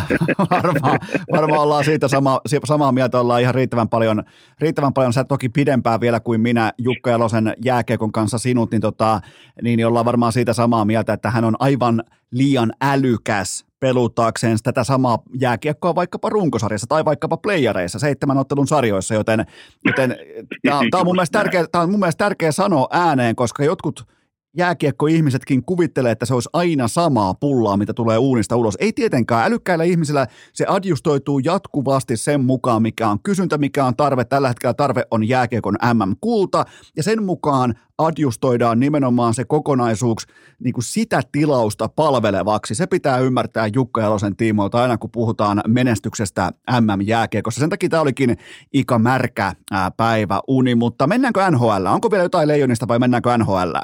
[0.50, 0.98] varmaan,
[1.32, 4.22] varmaan ollaan siitä sama, samaa mieltä, ollaan ihan riittävän paljon,
[4.60, 9.20] riittävän paljon, sä toki pidempään vielä kuin minä Jukka Jalosen jääkiekon kanssa sinut, niin, tota,
[9.62, 12.02] niin ollaan varmaan siitä samaa mieltä, että hän on aivan
[12.32, 19.46] liian älykäs peluttaakseen tätä samaa jääkiekkoa vaikkapa runkosarjassa tai vaikkapa playareissa, seitsemän ottelun sarjoissa, joten,
[19.84, 20.16] joten
[20.62, 24.15] tämä on, on mun mielestä tärkeä, on mun mielestä tärkeä sanoa ääneen, koska jotkut
[24.56, 28.76] jääkiekko-ihmisetkin kuvittelee, että se olisi aina samaa pullaa, mitä tulee uunista ulos.
[28.80, 29.44] Ei tietenkään.
[29.44, 34.24] Älykkäillä ihmisillä se adjustoituu jatkuvasti sen mukaan, mikä on kysyntä, mikä on tarve.
[34.24, 36.64] Tällä hetkellä tarve on jääkiekon MM-kulta,
[36.96, 40.26] ja sen mukaan adjustoidaan nimenomaan se kokonaisuus
[40.64, 42.74] niin kuin sitä tilausta palvelevaksi.
[42.74, 46.50] Se pitää ymmärtää Jukka Jalosen tiimoilta aina, kun puhutaan menestyksestä
[46.80, 47.60] MM-jääkiekossa.
[47.60, 48.36] Sen takia tämä olikin
[48.72, 49.52] Ika Märkä
[49.96, 51.86] päivä uni, mutta mennäänkö NHL?
[51.86, 53.76] Onko vielä jotain leijonista vai mennäänkö NHL?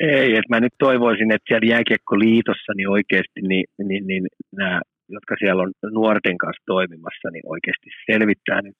[0.00, 4.26] Ei, että mä nyt toivoisin, että siellä jääkiekkoliitossa niin oikeasti niin, niin, niin
[4.56, 8.76] nämä, jotka siellä on nuorten kanssa toimimassa, niin oikeasti selvittää nyt,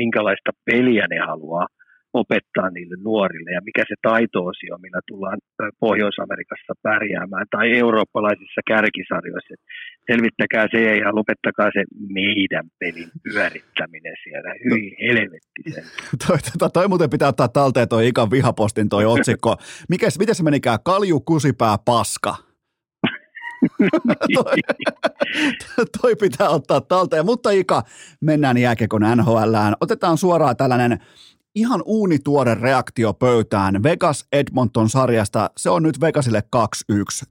[0.00, 1.66] minkälaista peliä ne haluaa
[2.12, 5.38] opettaa niille nuorille ja mikä se taito-osio, millä tullaan
[5.80, 9.54] Pohjois-Amerikassa pärjäämään tai eurooppalaisissa kärkisarjoissa.
[10.10, 14.50] Selvittäkää se ja lopettakaa se meidän pelin pyörittäminen siellä.
[14.64, 15.84] Hyi helvetti sen.
[16.26, 19.56] toi, toi, toi, muuten pitää ottaa talteen toi Ikan vihapostin toi otsikko.
[19.88, 20.78] Mikäs, miten se menikään?
[20.84, 22.34] Kalju, kusipää, paska.
[24.34, 24.56] toi,
[26.02, 27.26] toi pitää ottaa talteen.
[27.26, 27.82] Mutta Ika,
[28.20, 29.74] mennään jääkekon NHLään.
[29.80, 30.98] Otetaan suoraan tällainen
[31.84, 35.50] uunituore reaktio pöytään Vegas Edmonton sarjasta.
[35.56, 36.60] Se on nyt Vegasille 2-1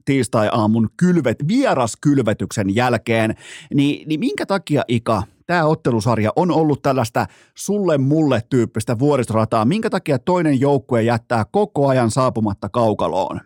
[0.04, 3.34] tiistai-aamun kylvet, vieraskylvetyksen jälkeen.
[3.74, 7.26] Ni, niin minkä takia Ika tämä ottelusarja on ollut tällaista
[7.56, 9.64] sulle mulle tyyppistä vuoristorataa?
[9.64, 13.40] Minkä takia toinen joukkue jättää koko ajan saapumatta kaukaloon?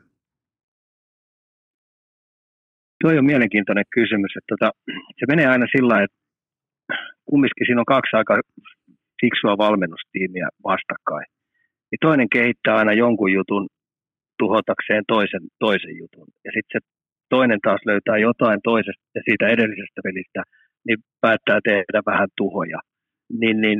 [3.00, 4.32] Tuo on mielenkiintoinen kysymys.
[4.36, 4.72] Että tota,
[5.18, 6.16] se menee aina sillä että
[7.24, 8.40] kumminkin siinä on kaksi aika
[9.24, 11.28] fiksua valmennustiimiä vastakkain.
[11.88, 13.66] Niin toinen kehittää aina jonkun jutun
[14.38, 16.28] tuhotakseen toisen, toisen jutun.
[16.44, 16.80] Ja sitten se
[17.34, 20.40] toinen taas löytää jotain toisesta ja siitä edellisestä pelistä,
[20.86, 22.80] niin päättää tehdä vähän tuhoja.
[23.40, 23.78] Niin, niin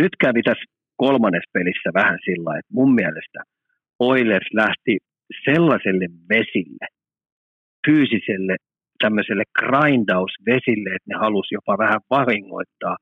[0.00, 0.64] nyt kävi tässä
[0.96, 3.38] kolmannessa pelissä vähän sillä että mun mielestä
[3.98, 4.94] Oilers lähti
[5.44, 6.86] sellaiselle vesille,
[7.86, 8.56] fyysiselle
[9.02, 12.96] tämmöiselle grindausvesille, että ne halusi jopa vähän vahingoittaa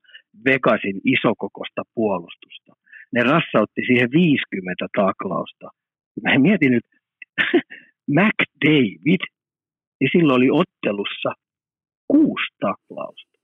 [0.45, 2.73] Vegasin isokokosta puolustusta.
[3.13, 5.67] Ne rassautti siihen 50 taklausta.
[6.23, 6.87] Mä mietin nyt,
[8.17, 9.23] McDavid,
[9.99, 11.31] niin silloin oli ottelussa
[12.07, 13.37] kuusi taklausta.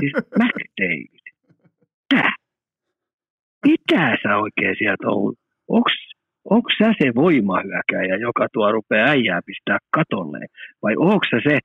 [0.00, 1.26] Siis McDavid.
[2.08, 2.32] Tää.
[3.66, 5.34] Mitä sä oikein sieltä on?
[5.68, 5.92] Onks,
[6.44, 10.38] onks sä se voimahyökäjä, joka tuo rupeaa äijää pistää katolle?
[10.82, 11.58] Vai onko se,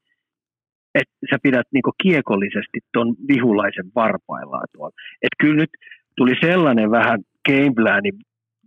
[0.96, 4.96] että sä pidät niinku kiekollisesti ton vihulaisen varpaillaan tuolla.
[5.22, 5.70] Että kyllä nyt
[6.18, 7.20] tuli sellainen vähän
[7.50, 8.14] gameplanin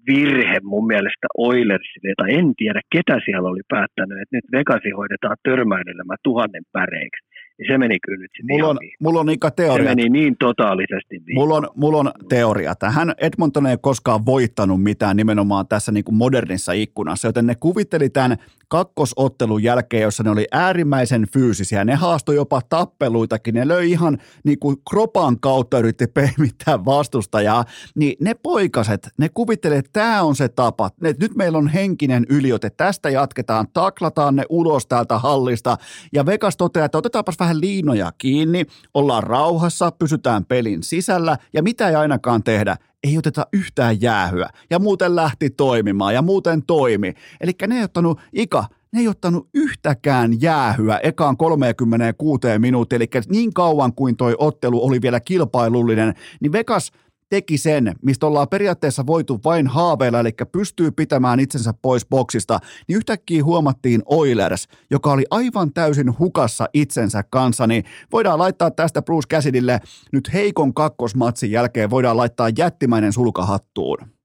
[0.07, 5.37] virhe mun mielestä Oilersille, tai en tiedä ketä siellä oli päättänyt, että nyt Vegasi hoidetaan
[5.43, 7.27] törmäilyllä tuhannen päreiksi
[7.59, 9.90] niin se meni kyllä nyt mulla on, mulla on Ika teoria.
[9.90, 11.20] Se meni niin totaalisesti.
[11.34, 12.74] Mulla on, mulla on teoria.
[12.90, 18.11] Hän Edmonton ei koskaan voittanut mitään nimenomaan tässä niin kuin modernissa ikkunassa, joten ne kuvitteli
[18.11, 18.36] tämän
[18.68, 21.84] kakkosottelun jälkeen, jossa ne oli äärimmäisen fyysisiä.
[21.84, 23.54] Ne haastoi jopa tappeluitakin.
[23.54, 27.64] Ne löi ihan niin kuin kropan kautta yritti pehmittää vastustajaa.
[27.94, 30.90] Niin ne poikaset, ne kuvitteli, että tämä on se tapa.
[31.04, 32.70] Et nyt meillä on henkinen yliote.
[32.70, 35.76] Tästä jatketaan, taklataan ne ulos täältä hallista.
[36.12, 41.88] Ja Vegas toteaa, että otetaanpas vähän liinoja kiinni, ollaan rauhassa, pysytään pelin sisällä ja mitä
[41.88, 44.49] ei ainakaan tehdä, ei oteta yhtään jäähyä.
[44.70, 47.14] Ja muuten lähti toimimaan ja muuten toimi.
[47.40, 53.55] Eli ne ei ottanut, Ika, ne ei ottanut yhtäkään jäähyä ekaan 36 minuuttia, eli niin
[53.55, 56.92] kauan kuin toi ottelu oli vielä kilpailullinen, niin Vegas–
[57.29, 62.59] teki sen, mistä ollaan periaatteessa voitu vain haaveilla, eli pystyy pitämään itsensä pois boksista,
[62.89, 69.03] niin yhtäkkiä huomattiin Oilers, joka oli aivan täysin hukassa itsensä kanssa, niin voidaan laittaa tästä
[69.03, 69.81] Bruce Cassidylle
[70.12, 74.15] nyt heikon kakkosmatsin jälkeen, voidaan laittaa jättimäinen sulkahattuun.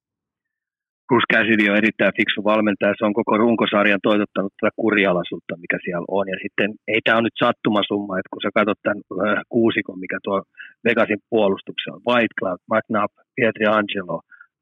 [1.11, 6.07] Bruce Cassidy on erittäin fiksu valmentaja, se on koko runkosarjan toitottanut tätä kurialaisuutta, mikä siellä
[6.17, 6.25] on.
[6.33, 10.17] Ja sitten ei tämä ole nyt sattumasumma, että kun sä katsot tämän äh, kuusikon, mikä
[10.23, 10.37] tuo
[10.85, 14.17] Vegasin puolustuksen on, White Cloud, McNabb, Pietri Angelo,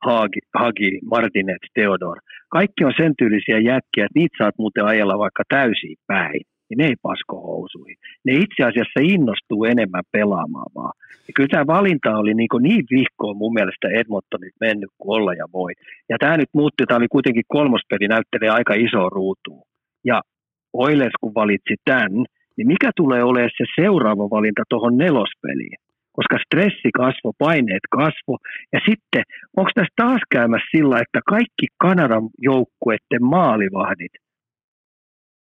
[0.07, 2.17] Hagi, Hagi, Martinet, Theodor.
[2.57, 6.85] Kaikki on sen tyylisiä jätkiä, että niitä saat muuten ajella vaikka täysin päin niin ne
[6.85, 7.97] ei pasko housuihin.
[8.25, 10.93] Ne itse asiassa innostuu enemmän pelaamaan vaan.
[11.27, 15.45] Ja kyllä tämä valinta oli niin, niin vihkoon mun mielestä Edmontonit mennyt kuin olla ja
[15.53, 15.71] voi.
[16.09, 19.63] Ja tämä nyt muutti, tämä oli kuitenkin kolmospeli, näyttelee aika iso ruutuun.
[20.05, 20.21] Ja
[20.73, 22.11] Oilers kun valitsi tämän,
[22.57, 25.79] niin mikä tulee olemaan se seuraava valinta tuohon nelospeliin?
[26.11, 28.37] koska stressi kasvo, paineet kasvo.
[28.73, 29.23] Ja sitten,
[29.57, 34.11] onko tässä taas käymässä sillä, että kaikki Kanadan joukkueiden maalivahdit–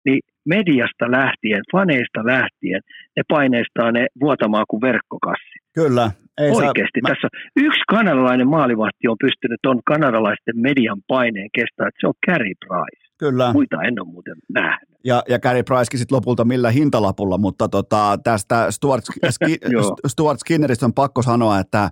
[0.07, 2.81] niin mediasta lähtien, faneista lähtien,
[3.17, 5.55] ne paineistaa ne vuotamaan kuin verkkokassi.
[5.75, 6.11] Kyllä.
[6.37, 6.99] Ei Oikeasti.
[7.01, 12.13] Saa, Tässä yksi kanadalainen maalivahti on pystynyt on kanadalaisten median paineen kestää, että se on
[12.27, 13.03] Carey Price.
[13.19, 13.53] Kyllä.
[13.53, 14.96] Muita en ole muuten nähnyt.
[15.07, 19.57] Ja, ja Carey Price sitten lopulta millä hintalapulla, mutta tota, tästä Stuart, Ski,
[20.07, 21.89] Stuart Skinneristä on pakko sanoa, että,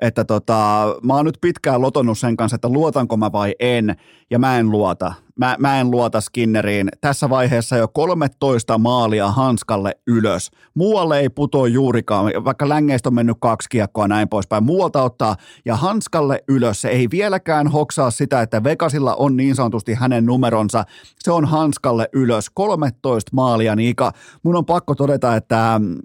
[0.00, 3.96] että tota, mä oon nyt pitkään lotonnut sen kanssa, että luotanko mä vai en,
[4.30, 6.88] ja mä en luota mä, mä en luota Skinneriin.
[7.00, 10.50] Tässä vaiheessa jo 13 maalia hanskalle ylös.
[10.74, 14.64] Muualle ei putoa juurikaan, vaikka längeistä on mennyt kaksi kiekkoa näin poispäin.
[14.64, 16.80] Muualta ottaa ja hanskalle ylös.
[16.80, 20.84] Se ei vieläkään hoksaa sitä, että Vegasilla on niin sanotusti hänen numeronsa.
[21.18, 22.50] Se on hanskalle ylös.
[22.56, 24.12] 13 maalia, Niika.
[24.42, 25.98] Mun on pakko todeta, että mm,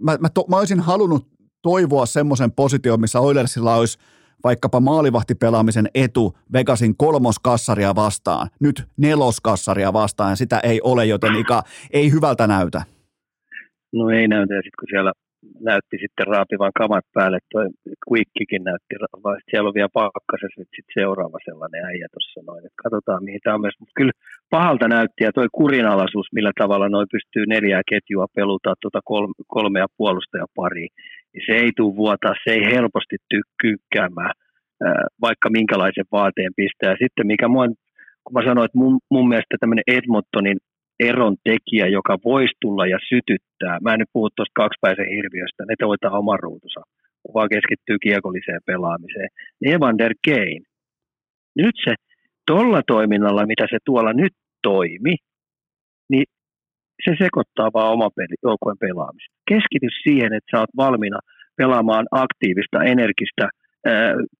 [0.00, 1.26] mä, mä, to, mä olisin halunnut
[1.62, 3.98] toivoa semmoisen position, missä Oilersilla olisi
[4.44, 12.12] vaikkapa maalivahtipelaamisen etu Vegasin kolmoskassaria vastaan, nyt neloskassaria vastaan, sitä ei ole, joten Ika ei
[12.12, 12.82] hyvältä näytä.
[13.92, 15.12] No ei näytä, ja sitten kun siellä
[15.60, 17.66] näytti sitten raapivan kamat päälle, toi
[18.10, 18.94] Quickkikin näytti,
[19.24, 23.40] vaan siellä on vielä pakkasessa nyt sitten seuraava sellainen äijä tuossa noin, että katsotaan mihin
[23.42, 24.14] tämä on myös, mutta kyllä
[24.50, 29.86] pahalta näytti ja toi kurinalaisuus, millä tavalla noin pystyy neljää ketjua peluttaa tuota kolme, kolmea
[29.96, 30.88] puolustajapariin,
[31.32, 34.32] niin se ei tule vuotaa, se ei helposti tykkyykkäämään,
[35.20, 36.94] vaikka minkälaisen vaateen pistää.
[37.02, 37.66] Sitten mikä mua,
[38.24, 40.58] kun mä sanoin, että mun, mun mielestä tämmöinen Edmontonin
[41.00, 43.78] eron tekijä, joka voisi tulla ja sytyttää.
[43.82, 46.80] Mä en nyt puhu tuosta kaksipäisen hirviöstä, ne hoitaa oman ruutunsa,
[47.22, 49.28] kun vaan keskittyy kiekolliseen pelaamiseen.
[49.74, 50.60] Evander Kane,
[51.56, 51.94] nyt se
[52.46, 54.32] tuolla toiminnalla, mitä se tuolla nyt
[54.62, 55.16] toimi,
[56.10, 56.24] niin
[57.04, 59.34] se sekoittaa vaan oma peli, joukkueen pelaamista.
[59.48, 61.18] Keskity siihen, että sä oot valmiina
[61.56, 63.48] pelaamaan aktiivista, energistä,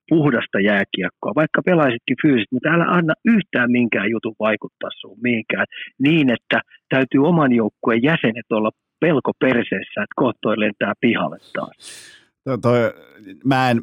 [0.09, 5.66] puhdasta jääkiekkoa, vaikka pelaisitkin fyysisesti, mutta älä anna yhtään minkään jutun vaikuttaa sun mihinkään
[5.99, 8.70] niin, että täytyy oman joukkueen jäsenet olla
[9.01, 11.77] pelko perseessä, että kohtoi lentää pihalle taas.
[12.45, 12.78] Toi, toi,
[13.45, 13.83] mä en,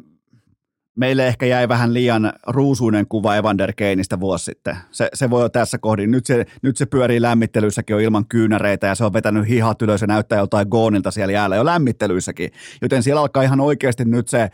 [0.96, 4.76] meille ehkä jäi vähän liian ruusuinen kuva Evander Keinistä vuosi sitten.
[4.90, 6.10] Se, se voi olla tässä kohdin.
[6.10, 10.00] Nyt se, nyt se pyörii lämmittelyissäkin jo ilman kyynäreitä ja se on vetänyt hihat ylös
[10.00, 12.50] ja näyttää joltain goonilta siellä jäällä jo lämmittelyissäkin.
[12.82, 14.50] Joten siellä alkaa ihan oikeasti nyt se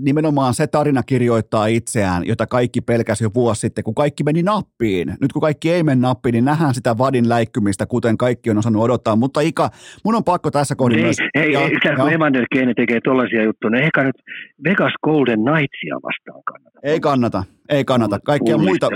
[0.00, 5.16] nimenomaan se tarina kirjoittaa itseään, jota kaikki pelkäsi jo vuosi sitten, kun kaikki meni nappiin.
[5.20, 8.82] Nyt kun kaikki ei mene nappiin, niin nähdään sitä vadin läikkymistä, kuten kaikki on osannut
[8.82, 9.16] odottaa.
[9.16, 9.70] Mutta Ika,
[10.04, 11.16] mun on pakko tässä kohdassa ei, myös...
[11.34, 14.16] Ei, ja, ei, kun Evander Kane tekee tollaisia juttuja, niin ehkä nyt
[14.64, 16.80] Vegas Golden Knightsia vastaan kannata.
[16.82, 18.18] Ei kannata, ei kannata.
[18.20, 18.88] Kaikkia muita,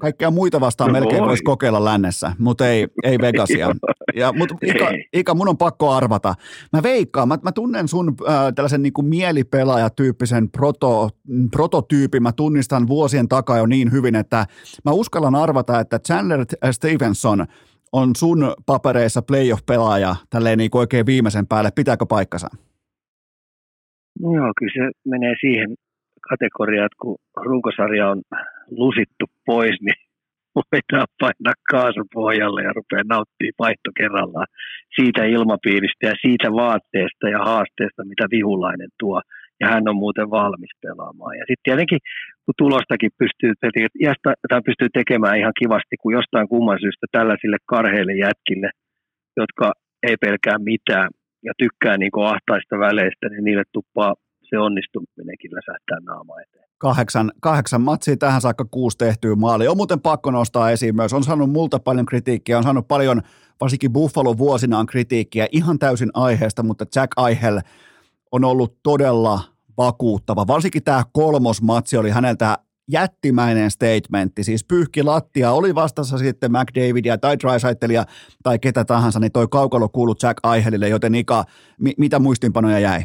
[0.00, 3.68] kaikkia muita vastaan no melkein voisi kokeilla lännessä, mutta ei, ei Vegasia.
[4.14, 6.34] Ja, mutta Ika, Ika, mun on pakko arvata.
[6.72, 11.08] Mä veikkaan, mä, mä tunnen sun äh, tällaisen niin kuin mielipelaajatyyppisen proto,
[11.50, 12.22] prototyypin.
[12.22, 14.46] Mä tunnistan vuosien takaa jo niin hyvin, että
[14.84, 17.46] mä uskallan arvata, että Chandler Stevenson
[17.92, 21.70] on sun papereissa playoff-pelaaja tälleen niin kuin oikein viimeisen päälle.
[21.74, 22.48] Pitääkö paikkansa?
[24.20, 25.74] No joo, kyllä se menee siihen
[26.28, 28.22] kategoriaan, että kun runkosarja on
[28.70, 30.07] lusittu pois, niin
[30.70, 34.50] voidaan painaa kaasupohjalle ja rupeaa nauttimaan vaihto kerrallaan
[34.96, 39.18] siitä ilmapiiristä ja siitä vaatteesta ja haasteesta, mitä vihulainen tuo.
[39.60, 41.34] Ja hän on muuten valmis pelaamaan.
[41.38, 42.00] Ja sitten tietenkin,
[42.44, 43.52] kun tulostakin pystyy,
[44.48, 48.70] tai pystyy tekemään ihan kivasti, kun jostain kumman syystä tällaisille karheille jätkille,
[49.40, 49.66] jotka
[50.08, 51.08] ei pelkää mitään
[51.46, 54.14] ja tykkää niin ahtaista väleistä, niin niille tuppaa
[54.48, 56.67] se onnistuminenkin läsähtää naama eteen.
[56.78, 59.68] Kahdeksan, kahdeksan matsia tähän saakka kuusi tehtyä maali.
[59.68, 61.12] On muuten pakko nostaa esiin myös.
[61.12, 63.22] On saanut multa paljon kritiikkiä, on saanut paljon,
[63.60, 67.60] varsinkin Buffalo vuosinaan kritiikkiä, ihan täysin aiheesta, mutta Jack Eichel
[68.32, 69.40] on ollut todella
[69.78, 70.46] vakuuttava.
[70.46, 77.38] Varsinkin tämä kolmosmatsi oli häneltä jättimäinen statementti, siis pyyhki lattia, oli vastassa sitten McDavidia tai
[77.38, 78.04] Drysaitelia
[78.42, 81.44] tai ketä tahansa, niin toi kaukalo kuului Jack Eichelille, joten Ika,
[81.80, 83.04] mi- mitä muistinpanoja jäi?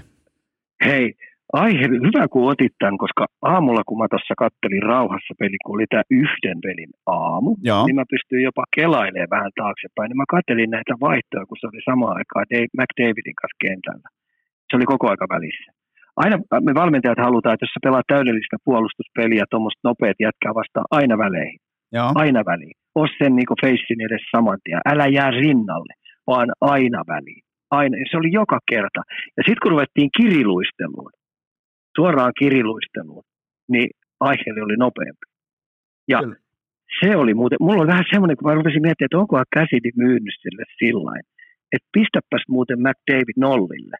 [0.86, 1.14] Hei,
[1.54, 5.88] aihe, hyvä kun otit tämän, koska aamulla kun mä tuossa kattelin rauhassa peli, kun oli
[5.90, 7.86] tämä yhden pelin aamu, Joo.
[7.86, 10.08] niin mä pystyin jopa kelailemaan vähän taaksepäin.
[10.10, 14.08] Niin mä kattelin näitä vaihtoja, kun se oli samaan aikaan Dave, McDavidin kanssa kentällä.
[14.68, 15.70] Se oli koko aika välissä.
[16.24, 16.36] Aina
[16.68, 21.60] me valmentajat halutaan, että jos sä pelaat täydellistä puolustuspeliä, tuommoista nopeat jätkää vastaan aina väleihin.
[21.98, 22.12] Joo.
[22.16, 22.78] Aina väliin.
[22.96, 24.82] Os sen niin feissin edes saman tien.
[24.92, 25.94] Älä jää rinnalle,
[26.28, 27.44] vaan aina väliin.
[27.72, 27.98] Aina.
[28.12, 29.02] Se oli joka kerta.
[29.38, 31.12] Ja sitten kun ruvettiin kiriluisteluun,
[31.96, 33.24] suoraan kiriluisteluun,
[33.72, 33.90] niin
[34.20, 35.26] aiheeli oli nopeampi.
[36.08, 36.36] Ja Kyllä.
[37.00, 40.36] se oli muuten, mulla oli vähän semmoinen, kun mä rupesin miettimään, että onkohan käsidi myynyt
[40.42, 41.22] sille sillä
[41.74, 43.98] että pistäpäs muuten McDavid nollille.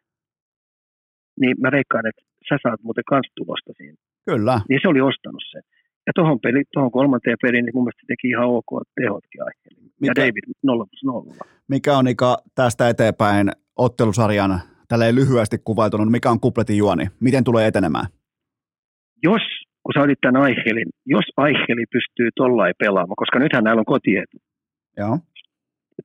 [1.40, 3.98] Niin mä veikkaan, että sä saat muuten kans tulosta siinä.
[4.30, 4.60] Kyllä.
[4.68, 5.62] Niin se oli ostanut sen.
[6.06, 9.90] Ja tuohon, peli, tuohon kolmanteen peliin, niin mun mielestä teki ihan ok tehotkin aiheelle.
[10.02, 11.34] Ja David 0 plus 0.
[11.68, 17.06] Mikä on Ika tästä eteenpäin ottelusarjan tälleen lyhyesti kuvailtuna, mikä on kupletin juoni?
[17.20, 18.06] Miten tulee etenemään?
[19.22, 19.42] Jos,
[19.82, 24.36] kun sä otit tämän Aichelin, jos Aicheli pystyy tollain pelaamaan, koska nythän näillä on kotietu.
[24.96, 25.18] Joo.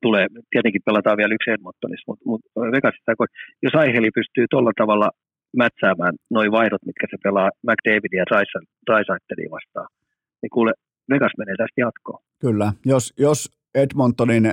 [0.01, 3.11] Tulee, tietenkin pelataan vielä yksi Edmontonissa, mutta, mutta Vegasissa,
[3.63, 5.09] jos Aicheli pystyy tuolla tavalla
[5.57, 8.51] mätsäämään noin vaihdot, mitkä se pelaa McDavidia ja
[8.85, 9.87] Drysaitelia vastaan,
[10.41, 10.73] niin kuule,
[11.09, 12.21] Vegas menee tästä jatkoon.
[12.41, 14.45] Kyllä, jos, jos Edmontonin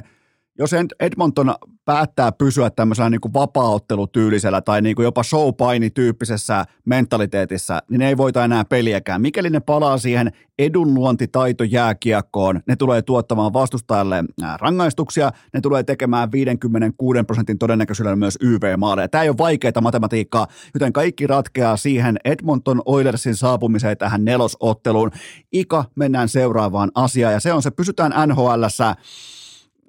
[0.59, 0.70] jos
[1.01, 1.55] Edmonton
[1.85, 8.45] päättää pysyä tämmöisellä niin vapaaottelutyylisellä tai niin kuin jopa showpainityyppisessä mentaliteetissa, niin ne ei voita
[8.45, 9.20] enää peliäkään.
[9.23, 14.24] Mikäli ne palaa siihen edunluontitaito jääkiekkoon, ne tulee tuottamaan vastustajalle
[14.61, 19.09] rangaistuksia, ne tulee tekemään 56 prosentin todennäköisyydellä myös YV-maaleja.
[19.09, 25.11] Tämä ei ole vaikeaa matematiikkaa, joten kaikki ratkeaa siihen Edmonton Oilersin saapumiseen tähän nelosotteluun.
[25.53, 28.95] Ika, mennään seuraavaan asiaan ja se on se, pysytään NHLssä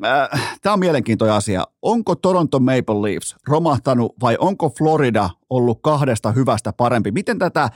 [0.06, 1.64] äh, tämä on mielenkiintoinen asia.
[1.82, 7.12] Onko Toronto Maple Leafs romahtanut vai onko Florida ollut kahdesta hyvästä parempi?
[7.12, 7.70] Miten tätä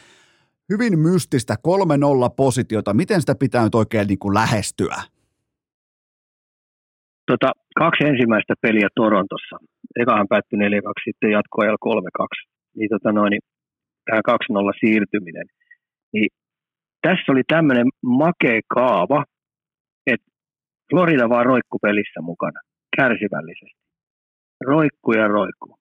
[0.69, 4.95] hyvin mystistä 3-0 positiota, miten sitä pitää nyt oikein niin kuin lähestyä?
[7.27, 9.57] Tota, kaksi ensimmäistä peliä Torontossa.
[9.99, 10.64] Ekahan päättyi 4-2,
[11.03, 12.52] sitten jatkoajalla 3-2.
[12.76, 13.41] Niin, tota noin, niin
[14.06, 14.34] tähän 2-0
[14.80, 15.45] siirtyminen.
[16.14, 16.30] Niin,
[17.02, 19.23] tässä oli tämmöinen makea kaava,
[20.91, 22.59] Florida vaan roikku pelissä mukana,
[22.97, 23.81] kärsivällisesti.
[24.68, 25.76] Roikku ja roikku.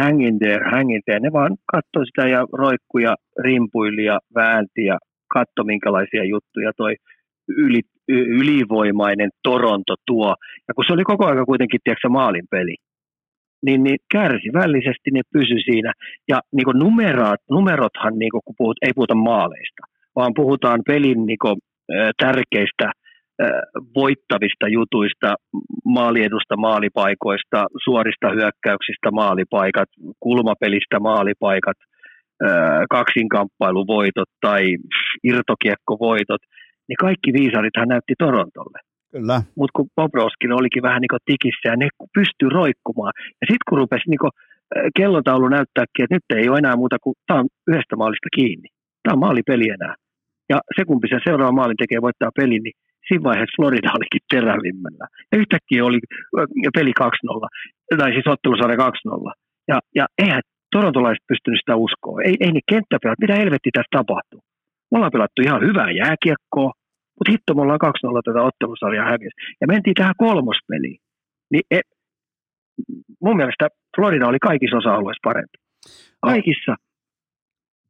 [0.00, 1.20] Hang in there, hang in there.
[1.20, 3.14] Ne vaan katsoi sitä ja roikku ja
[3.44, 4.98] rimpuili ja väänti ja
[5.34, 6.94] katso minkälaisia juttuja toi
[7.48, 10.36] yli, ylivoimainen Toronto tuo.
[10.68, 12.74] Ja kun se oli koko ajan kuitenkin, tiedätkö, maalin peli,
[13.66, 15.92] niin, niin kärsivällisesti ne pysy siinä.
[16.28, 19.82] Ja niin kuin numerat, numerothan, niin kuin, kun puhut, ei puhuta maaleista,
[20.16, 21.56] vaan puhutaan pelin niin kuin,
[22.18, 22.92] tärkeistä–
[23.94, 25.34] voittavista jutuista,
[25.84, 29.88] maaliedusta maalipaikoista, suorista hyökkäyksistä maalipaikat,
[30.20, 31.76] kulmapelistä maalipaikat,
[32.90, 34.76] kaksinkamppailuvoitot tai
[35.24, 36.42] irtokiekkovoitot,
[36.88, 38.78] niin kaikki viisarithan näytti Torontolle.
[39.12, 39.42] Kyllä.
[39.56, 43.12] Mutta kun Bobrowskin olikin vähän niin tikissä ja ne pystyy roikkumaan.
[43.40, 44.34] Ja sitten kun rupesi niin
[44.96, 48.68] kellotaulu näyttääkin, että nyt ei ole enää muuta kuin tämä on yhdestä maalista kiinni.
[49.02, 49.94] Tämä on maalipeli enää.
[50.52, 52.76] Ja se kumpi sen seuraava maalin tekee voittaa pelin, niin
[53.08, 55.06] siinä vaiheessa Florida olikin terävimmällä.
[55.32, 56.00] Ja yhtäkkiä oli
[56.76, 59.32] peli 2-0, tai siis ottelusarja 2-0.
[59.68, 60.42] Ja, ja eihän
[60.72, 62.22] torontolaiset pystynyt sitä uskoa.
[62.26, 64.40] Ei, ei niin kenttäpelat, mitä helvetti tässä tapahtuu.
[64.90, 66.70] Me ollaan pelattu ihan hyvää jääkiekkoa,
[67.16, 67.88] mutta hitto me ollaan 2-0
[68.24, 69.40] tätä ottelusarjaa häviössä.
[69.60, 71.00] Ja mentiin tähän kolmospeliin.
[71.52, 71.80] Niin e,
[73.24, 75.58] mun mielestä Florida oli kaikissa osa-alueissa parempi.
[76.20, 76.72] Kaikissa.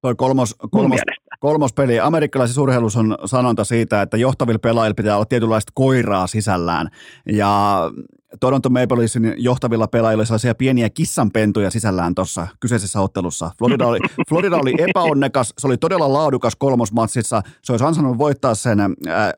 [0.02, 1.00] Toi kolmos, kolmos,
[1.40, 2.00] kolmos peli.
[2.00, 6.88] Amerikkalaisessa urheilussa on sanonta siitä, että johtavilla pelaajilla pitää olla tietynlaista koiraa sisällään.
[7.32, 7.80] Ja
[8.40, 13.50] Toronto Maple Leafsin johtavilla pelaajilla oli sellaisia pieniä kissanpentuja sisällään tuossa kyseisessä ottelussa.
[13.58, 13.98] Florida oli,
[14.28, 17.42] Florida oli epäonnekas, se oli todella laadukas kolmosmatsissa.
[17.62, 18.88] Se olisi ansainnut voittaa sen äh,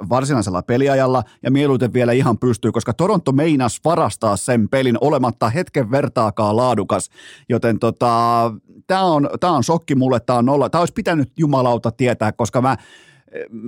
[0.08, 5.90] varsinaisella peliajalla ja mieluiten vielä ihan pystyy, koska Toronto meinas varastaa sen pelin olematta hetken
[5.90, 7.10] vertaakaan laadukas.
[7.48, 8.52] Joten tota,
[8.86, 10.70] tämä on, tää on shokki mulle, tämä on nolla.
[10.70, 12.76] Tämä olisi pitänyt jumalauta tietää, koska mä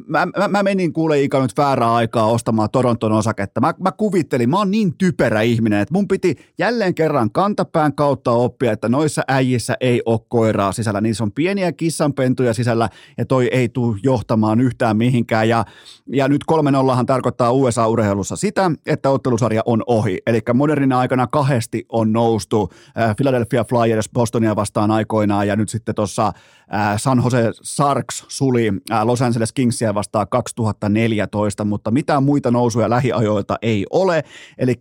[0.07, 3.61] mä, mä, mä menin kuule Ika nyt väärää aikaa ostamaan Toronton osaketta.
[3.61, 8.31] Mä, mä kuvittelin, mä oon niin typerä ihminen, että mun piti jälleen kerran kantapään kautta
[8.31, 11.01] oppia, että noissa äijissä ei ole koiraa sisällä.
[11.01, 12.89] Niissä on pieniä kissanpentuja sisällä
[13.19, 15.49] ja toi ei tule johtamaan yhtään mihinkään.
[15.49, 15.65] Ja,
[16.13, 20.19] ja nyt 3 nollahan tarkoittaa USA-urheilussa sitä, että ottelusarja on ohi.
[20.27, 25.95] Eli modernina aikana kahdesti on noustu äh, Philadelphia Flyers Bostonia vastaan aikoinaan ja nyt sitten
[25.95, 32.23] tuossa äh, San Jose Sarks suli äh, Los Angeles Angeles Kingsia vastaan 2014, mutta mitään
[32.23, 34.23] muita nousuja lähiajoilta ei ole.
[34.59, 34.75] Eli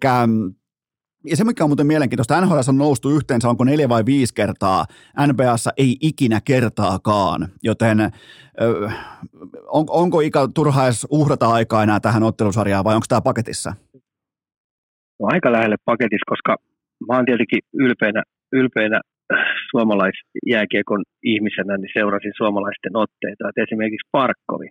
[1.26, 4.86] ja se, mikä on muuten mielenkiintoista, NHL on noustu yhteensä, onko neljä vai viisi kertaa,
[5.28, 8.00] NBAssa ei ikinä kertaakaan, joten
[9.68, 13.74] on, onko ikä turha edes uhrata aikaa enää tähän ottelusarjaan vai onko tämä paketissa?
[15.20, 16.56] No aika lähelle paketissa, koska
[17.08, 19.02] mä oon tietenkin ylpeänä, ylpeänä
[19.72, 23.50] suomalaisjääkiekon ihmisenä niin seurasin suomalaisten otteita.
[23.50, 24.70] Et esimerkiksi Parkkovi.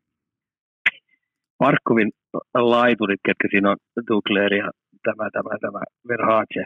[1.59, 2.11] Parkkovin
[2.55, 3.77] laiturit, ketkä siinä on
[4.09, 4.71] Dugler ja
[5.03, 6.65] tämä, tämä, tämä Verhaatse,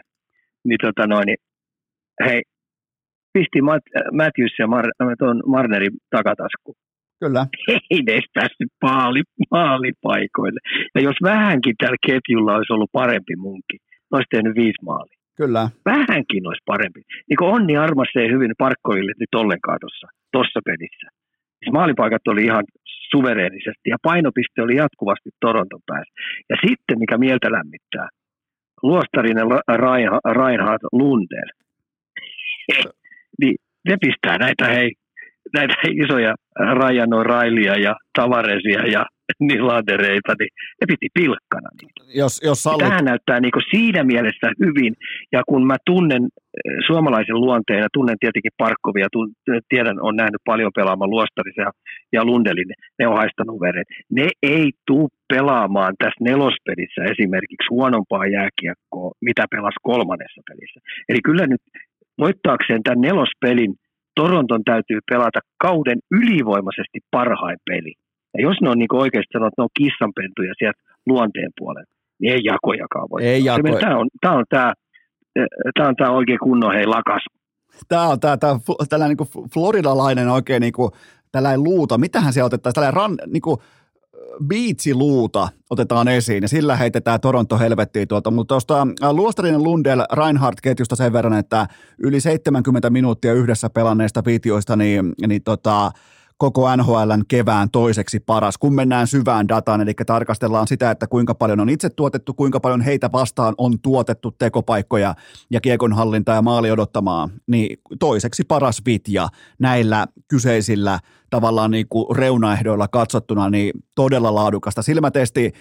[0.67, 1.41] niin, tota noin, niin
[2.25, 2.41] hei,
[3.33, 6.75] pisti Mat- Matthews ja Mar- tuon Marnerin takatasku.
[7.19, 7.45] Kyllä.
[7.91, 9.21] Ei ne päässyt maali,
[9.51, 10.59] maalipaikoille.
[10.95, 13.79] Ja jos vähänkin tällä ketjulla olisi ollut parempi munkin,
[14.11, 15.22] olisi tehnyt viisi maalia.
[15.37, 15.69] Kyllä.
[15.85, 17.01] Vähänkin olisi parempi.
[17.29, 21.07] Niin kuin Onni Armas ei hyvin parkkoille nyt ollenkaan tuossa tossa pelissä.
[21.59, 22.63] Siis maalipaikat oli ihan
[23.11, 26.13] suvereenisesti ja painopiste oli jatkuvasti Toronton päässä.
[26.49, 28.07] Ja sitten, mikä mieltä lämmittää,
[28.83, 29.45] luostarinen
[30.39, 31.49] Reinhard Lundell.
[33.41, 33.55] niin
[33.87, 34.91] ne pistää näitä, hei,
[35.53, 35.73] näitä
[36.03, 39.05] isoja Ryan O'Reillya ja Tavaresia ja
[39.49, 40.51] Nylandereita, niin
[40.81, 42.19] ne piti pilkkana niitä.
[42.21, 42.87] Jos, jos sallit...
[42.87, 44.93] Tähän näyttää niin kuin siinä mielessä hyvin,
[45.31, 49.07] ja kun mä tunnen eh, suomalaisen luonteen ja tunnen tietenkin Parkkovia,
[49.69, 51.71] tiedän, on nähnyt paljon pelaamaan Luostarisen ja,
[52.13, 53.85] ja Lundelin, ne on haistanut veren.
[54.11, 60.79] Ne ei tuu pelaamaan tässä nelospelissä esimerkiksi huonompaa jääkiekkoa, mitä pelas kolmannessa pelissä.
[61.09, 61.61] Eli kyllä nyt
[62.19, 63.73] voittaakseen tämän nelospelin
[64.15, 67.93] Toronton täytyy pelata kauden ylivoimaisesti parhain peli.
[68.33, 72.33] Ja jos ne on niin oikeasti sanonut, että ne on kissanpentuja sieltä luonteen puolella, niin
[72.33, 73.23] ei jakojakaan voi.
[73.23, 73.79] Ei jako.
[73.79, 74.73] Tämä on tämä, on tämä,
[75.75, 77.23] tämä on tämä oikein kunnon hei lakas.
[77.87, 80.91] Tämä on tämä, tämä tällainen niin kuin floridalainen oikein niin kuin,
[81.31, 81.97] tällainen luuta.
[81.97, 82.75] Mitähän siellä otettaisiin?
[82.75, 83.57] Tällainen ran, niin kuin,
[84.47, 91.13] biitsiluuta otetaan esiin ja sillä heitetään Toronto helvettiin tuolta, mutta tuosta Luostarinen Lundell Reinhardt-ketjusta sen
[91.13, 95.91] verran, että yli 70 minuuttia yhdessä pelanneista videoista, niin, niin tota,
[96.37, 101.59] koko NHLn kevään toiseksi paras, kun mennään syvään dataan, eli tarkastellaan sitä, että kuinka paljon
[101.59, 105.15] on itse tuotettu, kuinka paljon heitä vastaan on tuotettu tekopaikkoja
[105.51, 109.27] ja kiekonhallintaa ja maali odottamaa, niin toiseksi paras vitja
[109.59, 110.99] näillä kyseisillä
[111.29, 114.81] tavallaan niin kuin reunaehdoilla katsottuna, niin todella laadukasta.
[114.81, 115.53] Silmätesti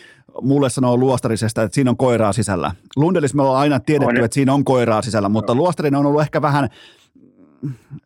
[0.43, 2.75] mulle sanoo luostarisesta, että siinä on koiraa sisällä.
[2.97, 6.43] Lundelis me ollaan aina tiedetty, että siinä on koiraa sisällä, mutta luostarinen on ollut ehkä
[6.43, 6.69] vähän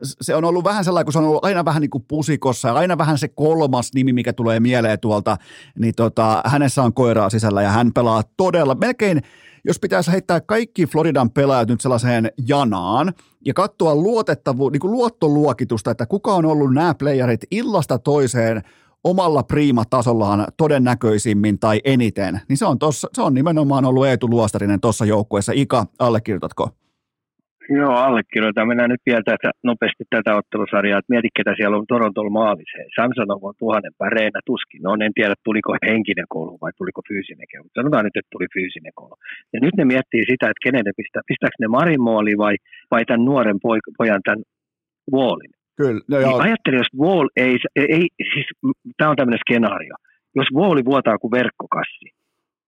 [0.03, 2.75] se on ollut vähän sellainen, kun se on ollut aina vähän niin kuin pusikossa ja
[2.75, 5.37] aina vähän se kolmas nimi, mikä tulee mieleen tuolta,
[5.79, 9.23] niin tota, hänessä on koiraa sisällä ja hän pelaa todella, melkein
[9.65, 13.13] jos pitäisi heittää kaikki Floridan pelaajat nyt sellaiseen janaan
[13.45, 18.63] ja katsoa luotettavu, niin kuin luottoluokitusta, että kuka on ollut nämä playerit illasta toiseen
[19.05, 24.81] omalla priimatasollaan todennäköisimmin tai eniten, niin se on, tossa, se on nimenomaan ollut Eetu Luostarinen
[24.81, 25.53] tuossa joukkueessa.
[25.55, 26.71] Ika, allekirjoitatko?
[27.71, 28.69] Joo, allekirjoitan.
[28.69, 32.79] Mennään nyt vielä tätä, nopeasti tätä ottelusarjaa, että mieti, ketä siellä on Torontolla maalissa.
[32.97, 34.83] Samsonov on tuhannen päreinä tuskin.
[34.83, 37.69] No, en tiedä, tuliko henkinen koulu vai tuliko fyysinen koulu.
[37.79, 39.15] Sanotaan nyt, että tuli fyysinen koulu.
[39.53, 41.29] Ja nyt ne miettii sitä, että kenen ne pistää.
[41.31, 42.55] Pistääkö ne Marin mooli vai,
[42.91, 43.59] vai tämän nuoren
[43.99, 44.43] pojan, tämän
[45.15, 45.55] Wallin.
[45.81, 46.01] Kyllä.
[46.11, 46.17] No.
[46.19, 48.47] Niin ajattelin, jos Wall ei, ei siis
[48.97, 49.97] tämä on tämmöinen skenaario.
[50.39, 52.07] Jos Walli vuotaa kuin verkkokassi,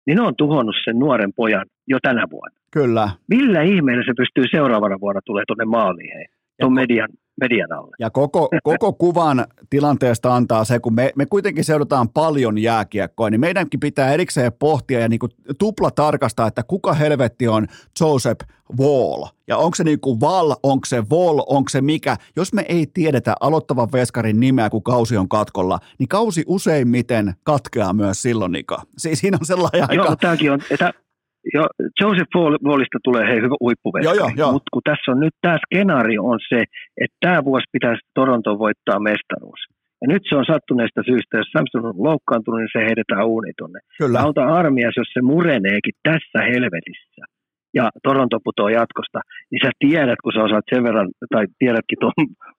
[0.07, 2.57] niin ne on tuhonnut sen nuoren pojan jo tänä vuonna.
[2.71, 3.09] Kyllä.
[3.27, 6.27] Millä ihmeellä se pystyy seuraavana vuonna tulee tuonne maaliin,
[6.59, 7.09] tuon median,
[7.41, 7.95] median alle.
[7.99, 13.41] Ja koko, koko kuvan tilanteesta antaa se, kun me, me kuitenkin seurataan paljon jääkiekkoa, niin
[13.41, 17.67] meidänkin pitää erikseen pohtia ja niin kuin tupla tarkastaa, että kuka helvetti on
[17.99, 18.45] Joseph
[18.79, 19.25] Wall.
[19.47, 22.17] Ja onko se niin kuin Val, onko se Vol, onko se mikä.
[22.35, 27.93] Jos me ei tiedetä aloittavan veskarin nimeä, kun kausi on katkolla, niin kausi useimmiten katkeaa
[27.93, 28.81] myös silloin, Nika.
[28.97, 29.93] Siis siinä on sellainen aika...
[29.93, 30.93] Joo, tämäkin on, että
[31.53, 31.63] jo,
[32.01, 32.33] Joseph
[32.67, 36.59] Wallista tulee hei, hyvä huippuveskari, mutta kun tässä on nyt tämä skenaario on se,
[37.03, 39.61] että tämä vuosi pitäisi Toronto voittaa mestaruus.
[40.01, 43.79] Ja nyt se on sattuneesta syystä, jos Samson on loukkaantunut, niin se heitetään uuni tuonne.
[43.97, 44.19] Kyllä.
[44.19, 47.23] Auta armias, jos se mureneekin tässä helvetissä
[47.73, 49.19] ja Toronto putoo jatkosta,
[49.51, 52.13] niin sä tiedät, kun sä osaat sen verran, tai tiedätkin tuon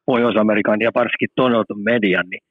[0.06, 2.42] Pohjois-Amerikan ja varsinkin Toronton median, niin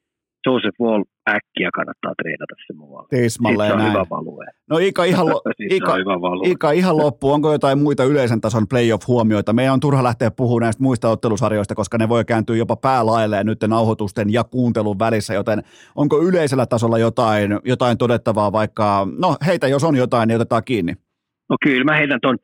[0.48, 3.08] Joseph Wall äkkiä kannattaa treenata se muualle.
[3.10, 3.90] Tismalleen näin.
[3.92, 4.46] hyvä value.
[4.70, 5.42] No Ika ihan, lo-
[5.78, 5.94] Ika,
[6.46, 7.32] Ika ihan loppu.
[7.32, 9.54] Onko jotain muita yleisen tason playoff-huomioita?
[9.54, 13.60] Meidän on turha lähteä puhumaan näistä muista ottelusarjoista, koska ne voi kääntyä jopa päälailleen nyt
[13.68, 15.64] nauhoitusten ja kuuntelun välissä, joten
[15.96, 20.94] onko yleisellä tasolla jotain, jotain todettavaa vaikka, no heitä jos on jotain, niin otetaan kiinni.
[21.50, 22.38] No kyllä mä heitän tuon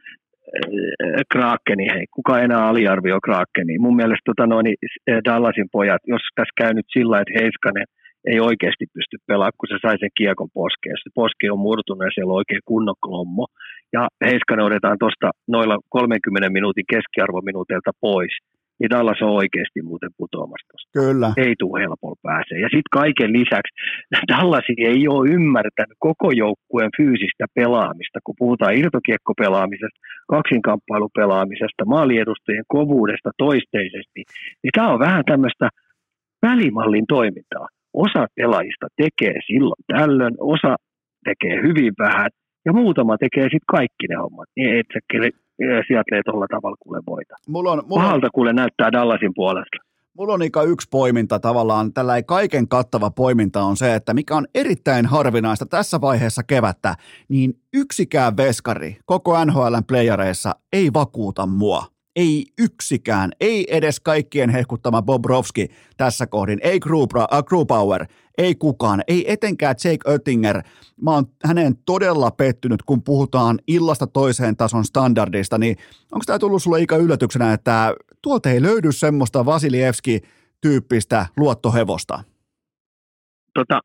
[1.34, 3.80] Krakeni, hei, kuka enää aliarvioi Krakeni.
[3.80, 4.66] Mun mielestä tota noin,
[5.26, 7.88] Dallasin pojat, jos tässä käy nyt sillä, että Heiskanen–
[8.32, 10.96] ei oikeasti pysty pelaamaan, kun se sai sen kiekon poskeen.
[11.04, 13.46] Se poske on murtunut ja siellä on oikein kunnon klommo.
[13.96, 18.34] Ja Heiskanen otetaan tuosta noilla 30 minuutin keskiarvominuuteilta pois.
[18.84, 20.90] Niin Dallas on oikeasti muuten putoamassa tuosta.
[21.00, 21.30] Kyllä.
[21.46, 22.60] Ei tule helpolla pääsee.
[22.66, 23.74] Ja sitten kaiken lisäksi
[24.32, 30.00] Dallas ei ole ymmärtänyt koko joukkueen fyysistä pelaamista, kun puhutaan irtokiekkopelaamisesta,
[30.36, 34.22] kaksinkamppailupelaamisesta, maaliedustajien kovuudesta toisteisesti.
[34.64, 35.70] Niin tämä on vähän tämmöistä
[36.42, 40.76] välimallin toimintaa osa pelaajista tekee silloin tällöin, osa
[41.30, 42.30] tekee hyvin vähän
[42.66, 44.50] ja muutama tekee sitten kaikki ne hommat.
[44.56, 45.00] Niin et sä
[45.88, 47.36] sieltä ei tuolla tavalla kuule voita.
[47.48, 49.78] Mulla on, mulla Pahalta kuule näyttää Dallasin puolesta.
[50.18, 54.48] Mulla on Ika yksi poiminta tavallaan, tällä kaiken kattava poiminta on se, että mikä on
[54.56, 56.96] erittäin harvinaista tässä vaiheessa kevättä,
[57.30, 61.93] niin yksikään veskari koko NHLn playereissa ei vakuuta mua.
[62.16, 65.68] Ei yksikään, ei edes kaikkien hehkuttama Bobrovski
[65.98, 66.80] tässä kohdin, ei
[67.46, 68.08] Grubauer, äh,
[68.38, 70.62] ei kukaan, ei etenkään Jake Oettinger.
[71.02, 75.78] Mä oon häneen todella pettynyt, kun puhutaan illasta toiseen tason standardista, niin
[76.12, 82.24] onko tämä tullut sulle ikä yllätyksenä, että tuolta ei löydy semmoista Vasilievski-tyyppistä luottohevosta?
[83.54, 83.80] Tota,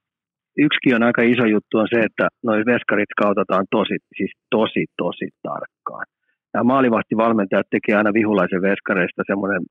[0.58, 5.28] yksikin on aika iso juttu on se, että noin veskarit kautataan tosi, siis tosi, tosi
[5.42, 6.06] tarkkaan.
[6.52, 9.62] Tämä maalivahtivalmentajat tekee aina vihulaisen veskareista semmoinen,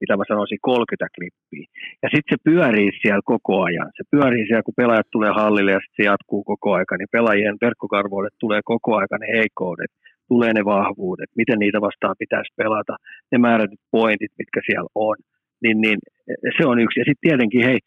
[0.00, 1.66] mitä mä sanoisin, 30 klippiä.
[2.02, 3.90] Ja sitten se pyörii siellä koko ajan.
[3.96, 6.98] Se pyörii siellä, kun pelaajat tulee hallille ja sitten se jatkuu koko ajan.
[6.98, 9.92] Niin pelaajien verkkokarvoille tulee koko ajan ne heikoudet,
[10.28, 12.94] tulee ne vahvuudet, miten niitä vastaan pitäisi pelata,
[13.32, 15.16] ne määrätyt pointit, mitkä siellä on.
[15.62, 15.98] Niin, niin
[16.56, 17.00] se on yksi.
[17.00, 17.78] Ja sitten tietenkin, hei,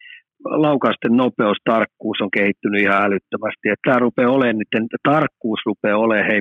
[0.44, 3.68] laukausten nopeus, tarkkuus on kehittynyt ihan älyttömästi.
[3.68, 6.40] Että tämä rupeaa olemaan, nyt, tarkkuus rupeaa olemaan hei,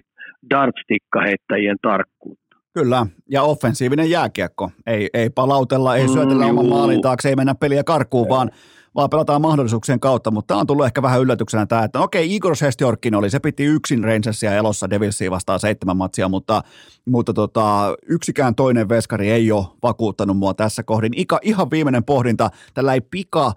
[0.49, 2.45] dartstikka-heittäjien tarkkuutta.
[2.73, 4.71] Kyllä, ja offensiivinen jääkiekko.
[4.85, 8.51] Ei, ei palautella, ei syötellä mm, oman maalin taakse, ei mennä peliä karkuun, vaan,
[8.95, 10.31] vaan pelataan mahdollisuuksien kautta.
[10.31, 13.63] Mutta tämä on tullut ehkä vähän yllätyksenä tämä, että okei, Igor Sestjorkin oli, se piti
[13.63, 16.61] yksin Rangersia elossa Devilsia vastaan seitsemän matsia, mutta,
[17.05, 21.13] mutta tota, yksikään toinen veskari ei ole vakuuttanut mua tässä kohdin.
[21.15, 23.51] Ika, ihan viimeinen pohdinta, tällä ei pika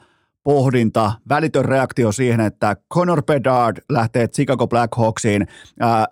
[0.44, 5.46] pohdinta, välitön reaktio siihen, että Conor Bedard lähtee Chicago Blackhawksiin.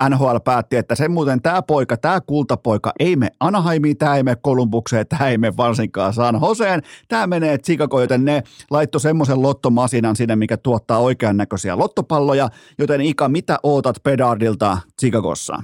[0.08, 4.36] NHL päätti, että sen muuten tämä poika, tämä kultapoika, ei me Anaheimiin, tämä ei me
[4.42, 10.16] Kolumbukseen, tämä ei me varsinkaan San Joseen, tämä menee Chicago, joten ne laittoi semmoisen lottomasinan
[10.16, 12.48] sinne, mikä tuottaa oikean näköisiä lottopalloja,
[12.78, 15.56] joten Ika, mitä ootat Bedardilta Chicagossa?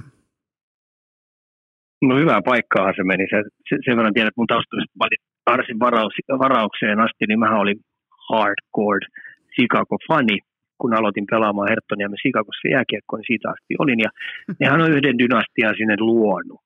[2.01, 3.27] No hyvää paikkaa se meni.
[3.29, 7.79] Se, sen verran tiedän, että mun varaus, varaukseen asti, niin mä olin
[8.29, 9.05] hardcore
[9.55, 10.37] Chicago-fani,
[10.79, 13.99] kun aloitin pelaamaan Herttoniamme Chicagossa jääkiekkoa, niin siitä asti olin.
[14.05, 14.09] Ja
[14.59, 16.61] nehän on yhden dynastian sinne luonut.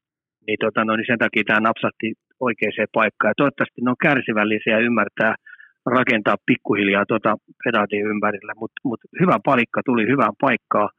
[0.48, 2.08] Niin, tota, no, niin sen takia tämä napsatti
[2.48, 3.32] oikeaan paikkaan.
[3.32, 5.34] Ja toivottavasti ne on kärsivällisiä ja ymmärtää
[5.86, 8.54] rakentaa pikkuhiljaa tuota pedaatin ympärillä.
[8.62, 10.90] Mutta mut hyvä palikka tuli hyvään paikkaan.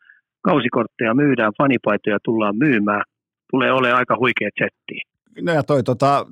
[0.42, 3.02] Kausikortteja myydään, fanipaitoja tullaan myymään.
[3.50, 4.96] Tulee olemaan aika huikea setti.
[5.42, 6.26] No ja toi tota,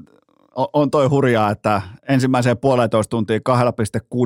[0.57, 3.41] on toi hurjaa, että ensimmäiseen puolentoista tuntiin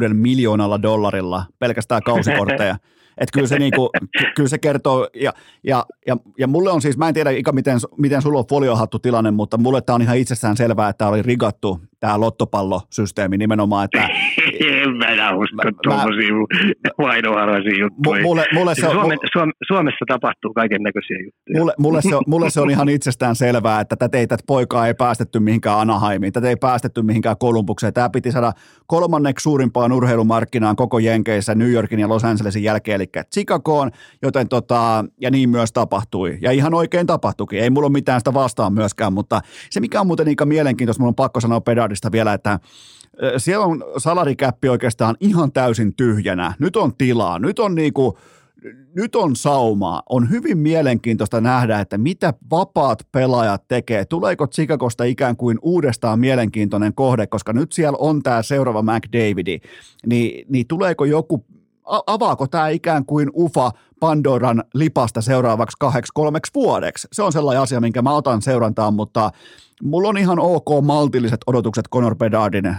[0.09, 2.77] 2,6 miljoonalla dollarilla pelkästään kausikortteja.
[3.19, 3.90] Että kyllä se, niinku,
[4.36, 5.32] kyllä se kertoo, ja,
[5.65, 8.98] ja, ja, ja, mulle on siis, mä en tiedä Ika, miten, miten sulla on foliohattu
[8.98, 14.09] tilanne, mutta mulle tämä on ihan itsestään selvää, että oli rigattu tämä lottopallosysteemi nimenomaan, että...
[14.61, 16.35] en mä usko tuollaisia
[16.99, 18.23] vainoharhaisia juttuja.
[18.23, 21.59] Mulle, mulle se on, Suome, Suome, Suomessa tapahtuu kaiken näköisiä juttuja.
[21.59, 24.87] Mulle, mulle, se on, mulle se on ihan itsestään selvää, että tätä ei, tätä poikaa
[24.87, 27.93] ei päästetty mihinkään Anaheimiin, tätä ei päästetty mihinkään Kolumbukseen.
[27.93, 28.53] Tämä piti saada
[28.87, 33.91] kolmanneksi suurimpaan urheilumarkkinaan koko Jenkeissä New Yorkin ja Los Angelesin jälkeen, eli Chicagoon,
[34.23, 36.39] joten tota, ja niin myös tapahtui.
[36.41, 37.61] Ja ihan oikein tapahtuikin.
[37.61, 41.11] Ei mulla ole mitään sitä vastaan myöskään, mutta se mikä on muuten niin mielenkiintoista, mulla
[41.11, 42.59] on pakko sanoa Pedardista vielä, että
[43.36, 46.55] siellä on salarikäppi oikeastaan ihan täysin tyhjänä.
[46.59, 48.18] Nyt on tilaa, nyt on niinku,
[48.97, 50.02] nyt on saumaa.
[50.09, 54.05] On hyvin mielenkiintoista nähdä, että mitä vapaat pelaajat tekee.
[54.05, 59.60] Tuleeko Chicagosta ikään kuin uudestaan mielenkiintoinen kohde, koska nyt siellä on tämä seuraava McDavidi.
[60.06, 61.44] Niin, niin tuleeko joku
[62.06, 63.70] avaako tämä ikään kuin UFA
[64.01, 67.09] Pandoran lipasta seuraavaksi kahdeksi kolmeksi vuodeksi?
[67.12, 69.30] Se on sellainen asia, minkä mä otan seurantaan, mutta
[69.82, 72.76] mulla on ihan ok maltilliset odotukset Conor Bedardin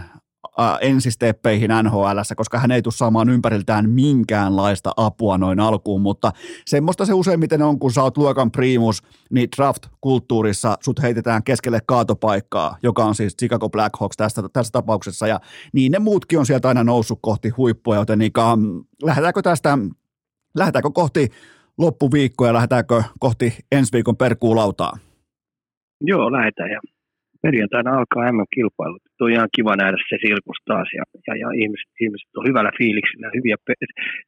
[0.59, 6.31] äh, ensisteppeihin NHL, koska hän ei tule saamaan ympäriltään minkäänlaista apua noin alkuun, mutta
[6.65, 12.77] semmoista se useimmiten on, kun sä oot luokan primus, niin draft-kulttuurissa sut heitetään keskelle kaatopaikkaa,
[12.84, 15.39] joka on siis Chicago Blackhawks tässä, tässä tapauksessa, ja
[15.73, 18.31] niin ne muutkin on sieltä aina noussut kohti huippua, joten niin,
[19.03, 19.77] lähdetäänkö tästä,
[20.57, 21.30] lähdetäänkö kohti
[21.77, 24.97] loppuviikkoa ja lähdetäänkö kohti ensi viikon perkuulautaa?
[26.01, 26.80] Joo, lähdetään ja
[27.41, 29.01] perjantaina alkaa MM-kilpailut.
[29.22, 33.27] On ihan kiva nähdä se sirkus taas ja, ja, ja ihmiset, ihmiset on hyvällä fiiliksellä.
[33.38, 33.56] Hyviä,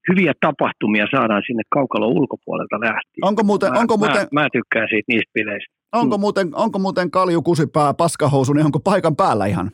[0.09, 3.27] hyviä tapahtumia saadaan sinne kaukalon ulkopuolelta lähtien.
[3.29, 5.73] Onko muuten, mä, onko muuten, mä, mä, tykkään siitä niistä bileistä.
[5.93, 6.21] Onko, mm.
[6.21, 9.71] muuten, onko muuten Kalju Kusipää paskahousu, niin onko paikan päällä ihan?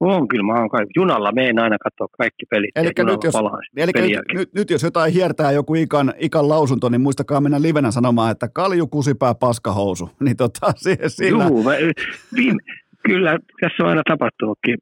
[0.00, 0.92] On, kyllä mä oon kaikki.
[0.96, 2.70] Junalla meen aina katsoa kaikki pelit.
[2.76, 3.34] Eli nyt jos,
[3.76, 7.90] eli nyt, nyt, nyt, jos jotain hiertää joku ikan, ikan lausunto, niin muistakaa mennä livenä
[7.90, 10.10] sanomaan, että kalju, kusipää, paskahousu.
[10.24, 10.72] Niin tota,
[11.08, 11.44] sillä...
[11.44, 11.70] Juu, mä,
[12.36, 12.58] viime,
[13.06, 14.76] kyllä tässä on aina tapahtunutkin.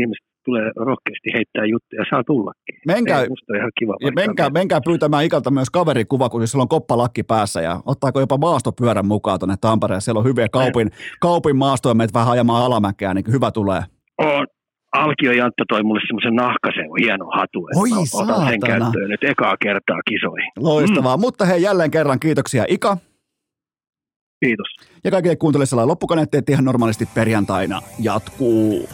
[0.00, 2.74] Ihmiset tulee rohkeasti heittää juttuja, saa tullakin.
[2.86, 3.26] Menkää, Ei,
[3.56, 7.80] ihan kiva ja menkää, menkää pyytämään Ikalta myös kaverikuva, kun sillä on koppalakki päässä ja
[7.86, 10.00] ottaako jopa maastopyörän mukaan tuonne Tampereen.
[10.00, 10.90] Siellä on hyviä kaupin,
[11.20, 13.82] kaupin maastoja, meitä vähän ajamaan alamäkeä, niin hyvä tulee
[14.18, 14.46] on,
[14.92, 18.50] Alkio Jantta toi mulle semmoisen nahkasen hieno hatu, että Oi, otan saatana.
[18.50, 20.50] sen käyttöön nyt ekaa kertaa kisoihin.
[20.60, 21.20] Loistavaa, mm.
[21.20, 22.96] mutta hei jälleen kerran kiitoksia Ika.
[24.44, 24.66] Kiitos.
[25.04, 28.88] Ja kaikille kuuntelijoille loppukaneetteet ihan normaalisti perjantaina jatkuu.